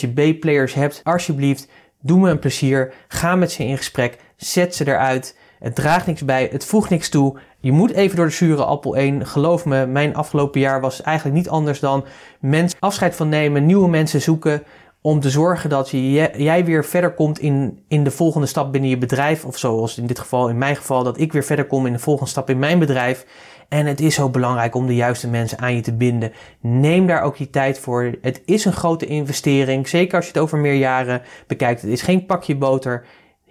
je 0.00 0.08
B-players 0.12 0.74
hebt, 0.74 1.00
alsjeblieft, 1.04 1.68
doe 2.00 2.18
me 2.18 2.30
een 2.30 2.38
plezier. 2.38 2.94
Ga 3.08 3.36
met 3.36 3.52
ze 3.52 3.64
in 3.64 3.76
gesprek. 3.76 4.18
Zet 4.36 4.74
ze 4.74 4.86
eruit. 4.86 5.36
Het 5.58 5.74
draagt 5.74 6.06
niks 6.06 6.24
bij, 6.24 6.48
het 6.52 6.64
voegt 6.64 6.90
niks 6.90 7.08
toe. 7.08 7.38
Je 7.58 7.72
moet 7.72 7.92
even 7.92 8.16
door 8.16 8.26
de 8.26 8.32
zure 8.32 8.64
appel 8.64 8.96
1. 8.96 9.26
Geloof 9.26 9.64
me, 9.64 9.86
mijn 9.86 10.16
afgelopen 10.16 10.60
jaar 10.60 10.80
was 10.80 11.02
eigenlijk 11.02 11.36
niet 11.36 11.48
anders 11.48 11.80
dan 11.80 12.04
mensen 12.40 12.78
afscheid 12.80 13.16
van 13.16 13.28
nemen, 13.28 13.66
nieuwe 13.66 13.88
mensen 13.88 14.20
zoeken. 14.20 14.62
Om 15.00 15.20
te 15.20 15.30
zorgen 15.30 15.70
dat 15.70 15.90
je, 15.90 16.30
jij 16.36 16.64
weer 16.64 16.84
verder 16.84 17.14
komt 17.14 17.38
in, 17.38 17.78
in 17.88 18.04
de 18.04 18.10
volgende 18.10 18.46
stap 18.46 18.72
binnen 18.72 18.90
je 18.90 18.98
bedrijf. 18.98 19.44
Of 19.44 19.58
zoals 19.58 19.98
in 19.98 20.06
dit 20.06 20.18
geval, 20.18 20.48
in 20.48 20.58
mijn 20.58 20.76
geval, 20.76 21.02
dat 21.02 21.20
ik 21.20 21.32
weer 21.32 21.44
verder 21.44 21.66
kom 21.66 21.86
in 21.86 21.92
de 21.92 21.98
volgende 21.98 22.30
stap 22.30 22.50
in 22.50 22.58
mijn 22.58 22.78
bedrijf. 22.78 23.26
En 23.68 23.86
het 23.86 24.00
is 24.00 24.14
zo 24.14 24.28
belangrijk 24.28 24.74
om 24.74 24.86
de 24.86 24.94
juiste 24.94 25.28
mensen 25.28 25.58
aan 25.58 25.74
je 25.74 25.80
te 25.80 25.92
binden. 25.92 26.32
Neem 26.60 27.06
daar 27.06 27.22
ook 27.22 27.36
die 27.36 27.50
tijd 27.50 27.78
voor. 27.78 28.14
Het 28.20 28.42
is 28.44 28.64
een 28.64 28.72
grote 28.72 29.06
investering. 29.06 29.88
Zeker 29.88 30.16
als 30.16 30.26
je 30.26 30.32
het 30.32 30.42
over 30.42 30.58
meer 30.58 30.74
jaren 30.74 31.22
bekijkt. 31.46 31.82
Het 31.82 31.90
is 31.90 32.02
geen 32.02 32.26
pakje 32.26 32.56
boter. 32.56 33.04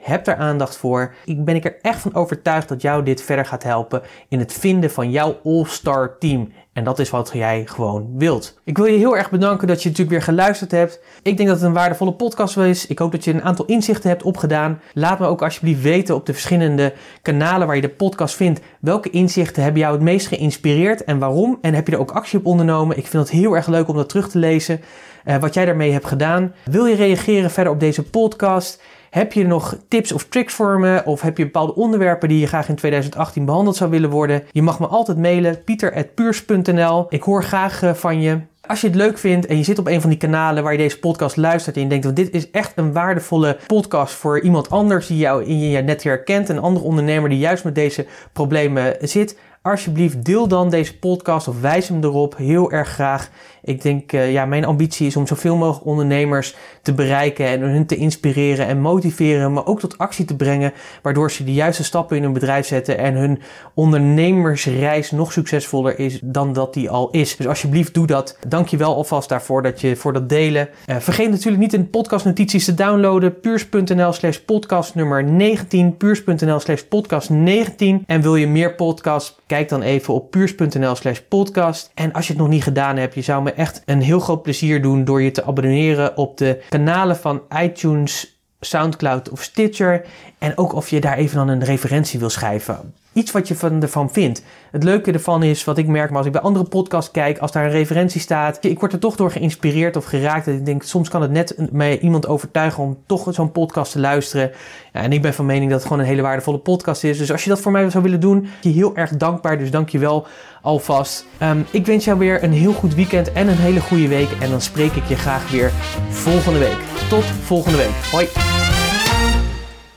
Heb 0.07 0.27
er 0.27 0.35
aandacht 0.35 0.77
voor. 0.77 1.13
Ik 1.25 1.45
ben 1.45 1.55
ik 1.55 1.65
er 1.65 1.77
echt 1.81 1.99
van 1.99 2.13
overtuigd 2.13 2.69
dat 2.69 2.81
jou 2.81 3.03
dit 3.03 3.21
verder 3.21 3.45
gaat 3.45 3.63
helpen 3.63 4.01
in 4.29 4.39
het 4.39 4.53
vinden 4.53 4.91
van 4.91 5.11
jouw 5.11 5.39
all-star 5.43 6.17
team. 6.19 6.51
En 6.73 6.83
dat 6.83 6.99
is 6.99 7.09
wat 7.09 7.29
jij 7.33 7.63
gewoon 7.65 8.09
wilt. 8.17 8.59
Ik 8.63 8.77
wil 8.77 8.85
je 8.85 8.97
heel 8.97 9.17
erg 9.17 9.29
bedanken 9.29 9.67
dat 9.67 9.83
je 9.83 9.89
natuurlijk 9.89 10.15
weer 10.17 10.25
geluisterd 10.25 10.71
hebt. 10.71 10.99
Ik 11.21 11.37
denk 11.37 11.49
dat 11.49 11.57
het 11.57 11.67
een 11.67 11.73
waardevolle 11.73 12.13
podcast 12.13 12.57
is. 12.57 12.87
Ik 12.87 12.99
hoop 12.99 13.11
dat 13.11 13.23
je 13.23 13.33
een 13.33 13.43
aantal 13.43 13.65
inzichten 13.65 14.09
hebt 14.09 14.23
opgedaan. 14.23 14.81
Laat 14.93 15.19
me 15.19 15.25
ook 15.25 15.41
alsjeblieft 15.41 15.81
weten 15.81 16.15
op 16.15 16.25
de 16.25 16.33
verschillende 16.33 16.93
kanalen 17.21 17.67
waar 17.67 17.75
je 17.75 17.81
de 17.81 17.89
podcast 17.89 18.35
vindt. 18.35 18.59
Welke 18.79 19.09
inzichten 19.09 19.63
hebben 19.63 19.81
jou 19.81 19.93
het 19.93 20.03
meest 20.03 20.27
geïnspireerd 20.27 21.03
en 21.03 21.19
waarom? 21.19 21.57
En 21.61 21.73
heb 21.73 21.87
je 21.87 21.93
er 21.93 21.99
ook 21.99 22.11
actie 22.11 22.39
op 22.39 22.45
ondernomen? 22.45 22.97
Ik 22.97 23.07
vind 23.07 23.23
het 23.23 23.31
heel 23.31 23.55
erg 23.55 23.67
leuk 23.67 23.87
om 23.87 23.95
dat 23.95 24.09
terug 24.09 24.29
te 24.29 24.39
lezen. 24.39 24.81
Uh, 25.25 25.37
wat 25.37 25.53
jij 25.53 25.65
daarmee 25.65 25.91
hebt 25.91 26.07
gedaan. 26.07 26.53
Wil 26.65 26.85
je 26.85 26.95
reageren 26.95 27.51
verder 27.51 27.73
op 27.73 27.79
deze 27.79 28.03
podcast? 28.03 28.81
Heb 29.09 29.33
je 29.33 29.45
nog 29.45 29.77
tips 29.87 30.11
of 30.11 30.23
tricks 30.23 30.53
voor 30.53 30.79
me? 30.79 31.01
Of 31.05 31.21
heb 31.21 31.37
je 31.37 31.43
bepaalde 31.43 31.75
onderwerpen 31.75 32.29
die 32.29 32.39
je 32.39 32.47
graag 32.47 32.69
in 32.69 32.75
2018 32.75 33.45
behandeld 33.45 33.75
zou 33.75 33.89
willen 33.89 34.09
worden? 34.09 34.43
Je 34.51 34.61
mag 34.61 34.79
me 34.79 34.87
altijd 34.87 35.17
mailen, 35.17 35.63
pieter.puurs.nl. 35.63 37.05
Ik 37.09 37.23
hoor 37.23 37.43
graag 37.43 37.83
eh, 37.83 37.93
van 37.93 38.21
je. 38.21 38.39
Als 38.61 38.81
je 38.81 38.87
het 38.87 38.95
leuk 38.95 39.17
vindt 39.17 39.45
en 39.45 39.57
je 39.57 39.63
zit 39.63 39.79
op 39.79 39.87
een 39.87 40.01
van 40.01 40.09
die 40.09 40.19
kanalen 40.19 40.63
waar 40.63 40.71
je 40.71 40.77
deze 40.77 40.99
podcast 40.99 41.35
luistert 41.35 41.75
en 41.75 41.81
je 41.81 41.87
denkt, 41.87 42.15
dit 42.15 42.33
is 42.33 42.51
echt 42.51 42.71
een 42.75 42.93
waardevolle 42.93 43.57
podcast 43.67 44.13
voor 44.13 44.39
iemand 44.39 44.69
anders 44.69 45.07
die 45.07 45.17
jou 45.17 45.43
in 45.43 45.59
je 45.59 45.81
netwerk 45.81 46.25
kent, 46.25 46.49
een 46.49 46.59
andere 46.59 46.85
ondernemer 46.85 47.29
die 47.29 47.39
juist 47.39 47.63
met 47.63 47.75
deze 47.75 48.05
problemen 48.33 48.95
zit, 49.01 49.37
alsjeblieft 49.61 50.25
deel 50.25 50.47
dan 50.47 50.69
deze 50.69 50.99
podcast 50.99 51.47
of 51.47 51.61
wijs 51.61 51.87
hem 51.87 52.03
erop 52.03 52.37
heel 52.37 52.71
erg 52.71 52.89
graag. 52.89 53.29
Ik 53.67 53.81
denk, 53.81 54.13
uh, 54.13 54.31
ja, 54.31 54.45
mijn 54.45 54.65
ambitie 54.65 55.07
is 55.07 55.15
om 55.15 55.27
zoveel 55.27 55.55
mogelijk 55.55 55.85
ondernemers 55.85 56.55
te 56.81 56.93
bereiken 56.93 57.45
en 57.45 57.61
hun 57.61 57.85
te 57.85 57.95
inspireren 57.95 58.67
en 58.67 58.79
motiveren, 58.79 59.53
maar 59.53 59.65
ook 59.65 59.79
tot 59.79 59.97
actie 59.97 60.25
te 60.25 60.35
brengen, 60.35 60.73
waardoor 61.01 61.31
ze 61.31 61.43
de 61.43 61.53
juiste 61.53 61.83
stappen 61.83 62.17
in 62.17 62.23
hun 62.23 62.33
bedrijf 62.33 62.67
zetten 62.67 62.97
en 62.97 63.13
hun 63.13 63.41
ondernemersreis 63.73 65.11
nog 65.11 65.31
succesvoller 65.31 65.99
is 65.99 66.19
dan 66.23 66.53
dat 66.53 66.73
die 66.73 66.89
al 66.89 67.09
is. 67.11 67.35
Dus 67.35 67.47
alsjeblieft 67.47 67.93
doe 67.93 68.07
dat. 68.07 68.37
Dank 68.47 68.67
je 68.67 68.77
wel 68.77 68.95
alvast 68.95 69.29
daarvoor 69.29 69.61
dat 69.61 69.81
je 69.81 69.95
voor 69.95 70.13
dat 70.13 70.29
delen. 70.29 70.69
Uh, 70.85 70.95
vergeet 70.97 71.29
natuurlijk 71.29 71.61
niet 71.63 71.73
in 71.73 71.89
podcastnotities 71.89 72.65
te 72.65 72.73
downloaden. 72.73 73.39
puurs.nl 73.39 74.13
slash 74.13 74.37
podcast 74.37 74.95
nummer 74.95 75.23
19. 75.23 75.97
puurs.nl 75.97 76.59
slash 76.59 76.81
podcast 76.81 77.29
19. 77.29 78.03
En 78.05 78.21
wil 78.21 78.35
je 78.35 78.47
meer 78.47 78.75
podcasts? 78.75 79.35
Kijk 79.45 79.69
dan 79.69 79.81
even 79.81 80.13
op 80.13 80.31
puurs.nl 80.31 80.95
slash 80.95 81.19
podcast. 81.19 81.91
En 81.93 82.13
als 82.13 82.27
je 82.27 82.33
het 82.33 82.41
nog 82.41 82.51
niet 82.51 82.63
gedaan 82.63 82.97
hebt, 82.97 83.13
je 83.13 83.21
zou 83.21 83.43
me 83.43 83.55
echt 83.57 83.81
een 83.85 84.01
heel 84.01 84.19
groot 84.19 84.41
plezier 84.41 84.81
doen 84.81 85.03
door 85.03 85.21
je 85.21 85.31
te 85.31 85.45
abonneren 85.45 86.17
op 86.17 86.37
de 86.37 86.63
kanalen 86.69 87.17
van 87.17 87.41
iTunes 87.61 88.41
Soundcloud 88.59 89.29
of 89.29 89.41
Stitcher. 89.41 90.05
En 90.37 90.57
ook 90.57 90.73
of 90.73 90.89
je 90.89 91.01
daar 91.01 91.17
even 91.17 91.35
dan 91.37 91.47
een 91.47 91.63
referentie 91.63 92.19
wil 92.19 92.29
schrijven. 92.29 92.93
Iets 93.17 93.31
wat 93.31 93.47
je 93.47 93.55
van, 93.55 93.81
ervan 93.81 94.09
vindt. 94.11 94.43
Het 94.71 94.83
leuke 94.83 95.11
ervan 95.11 95.43
is, 95.43 95.63
wat 95.63 95.77
ik 95.77 95.87
merk, 95.87 96.09
maar 96.09 96.17
als 96.17 96.25
ik 96.25 96.31
bij 96.31 96.41
andere 96.41 96.65
podcasts 96.65 97.11
kijk, 97.11 97.37
als 97.37 97.51
daar 97.51 97.65
een 97.65 97.71
referentie 97.71 98.21
staat, 98.21 98.57
ik 98.63 98.79
word 98.79 98.93
er 98.93 98.99
toch 98.99 99.15
door 99.15 99.31
geïnspireerd 99.31 99.95
of 99.95 100.05
geraakt. 100.05 100.47
En 100.47 100.53
ik 100.53 100.65
denk, 100.65 100.83
soms 100.83 101.09
kan 101.09 101.21
het 101.21 101.31
net 101.31 101.55
iemand 102.01 102.27
overtuigen 102.27 102.83
om 102.83 102.97
toch 103.05 103.27
zo'n 103.33 103.51
podcast 103.51 103.91
te 103.91 103.99
luisteren. 103.99 104.51
Ja, 104.93 105.01
en 105.01 105.11
ik 105.11 105.21
ben 105.21 105.33
van 105.33 105.45
mening 105.45 105.69
dat 105.69 105.79
het 105.79 105.87
gewoon 105.87 106.01
een 106.01 106.09
hele 106.09 106.21
waardevolle 106.21 106.57
podcast 106.57 107.03
is. 107.03 107.17
Dus 107.17 107.31
als 107.31 107.43
je 107.43 107.49
dat 107.49 107.59
voor 107.59 107.71
mij 107.71 107.89
zou 107.89 108.03
willen 108.03 108.19
doen, 108.19 108.47
je 108.61 108.69
heel 108.69 108.95
erg 108.95 109.09
dankbaar. 109.17 109.57
Dus 109.57 109.71
dank 109.71 109.89
je 109.89 109.99
wel 109.99 110.27
alvast. 110.61 111.25
Um, 111.41 111.65
ik 111.71 111.85
wens 111.85 112.05
jou 112.05 112.19
weer 112.19 112.43
een 112.43 112.53
heel 112.53 112.73
goed 112.73 112.95
weekend 112.95 113.31
en 113.31 113.47
een 113.47 113.57
hele 113.57 113.81
goede 113.81 114.07
week. 114.07 114.29
En 114.39 114.49
dan 114.49 114.61
spreek 114.61 114.91
ik 114.91 115.05
je 115.05 115.15
graag 115.15 115.51
weer 115.51 115.71
volgende 116.09 116.59
week. 116.59 116.77
Tot 117.09 117.23
volgende 117.23 117.77
week. 117.77 117.93
Hoi. 118.11 118.86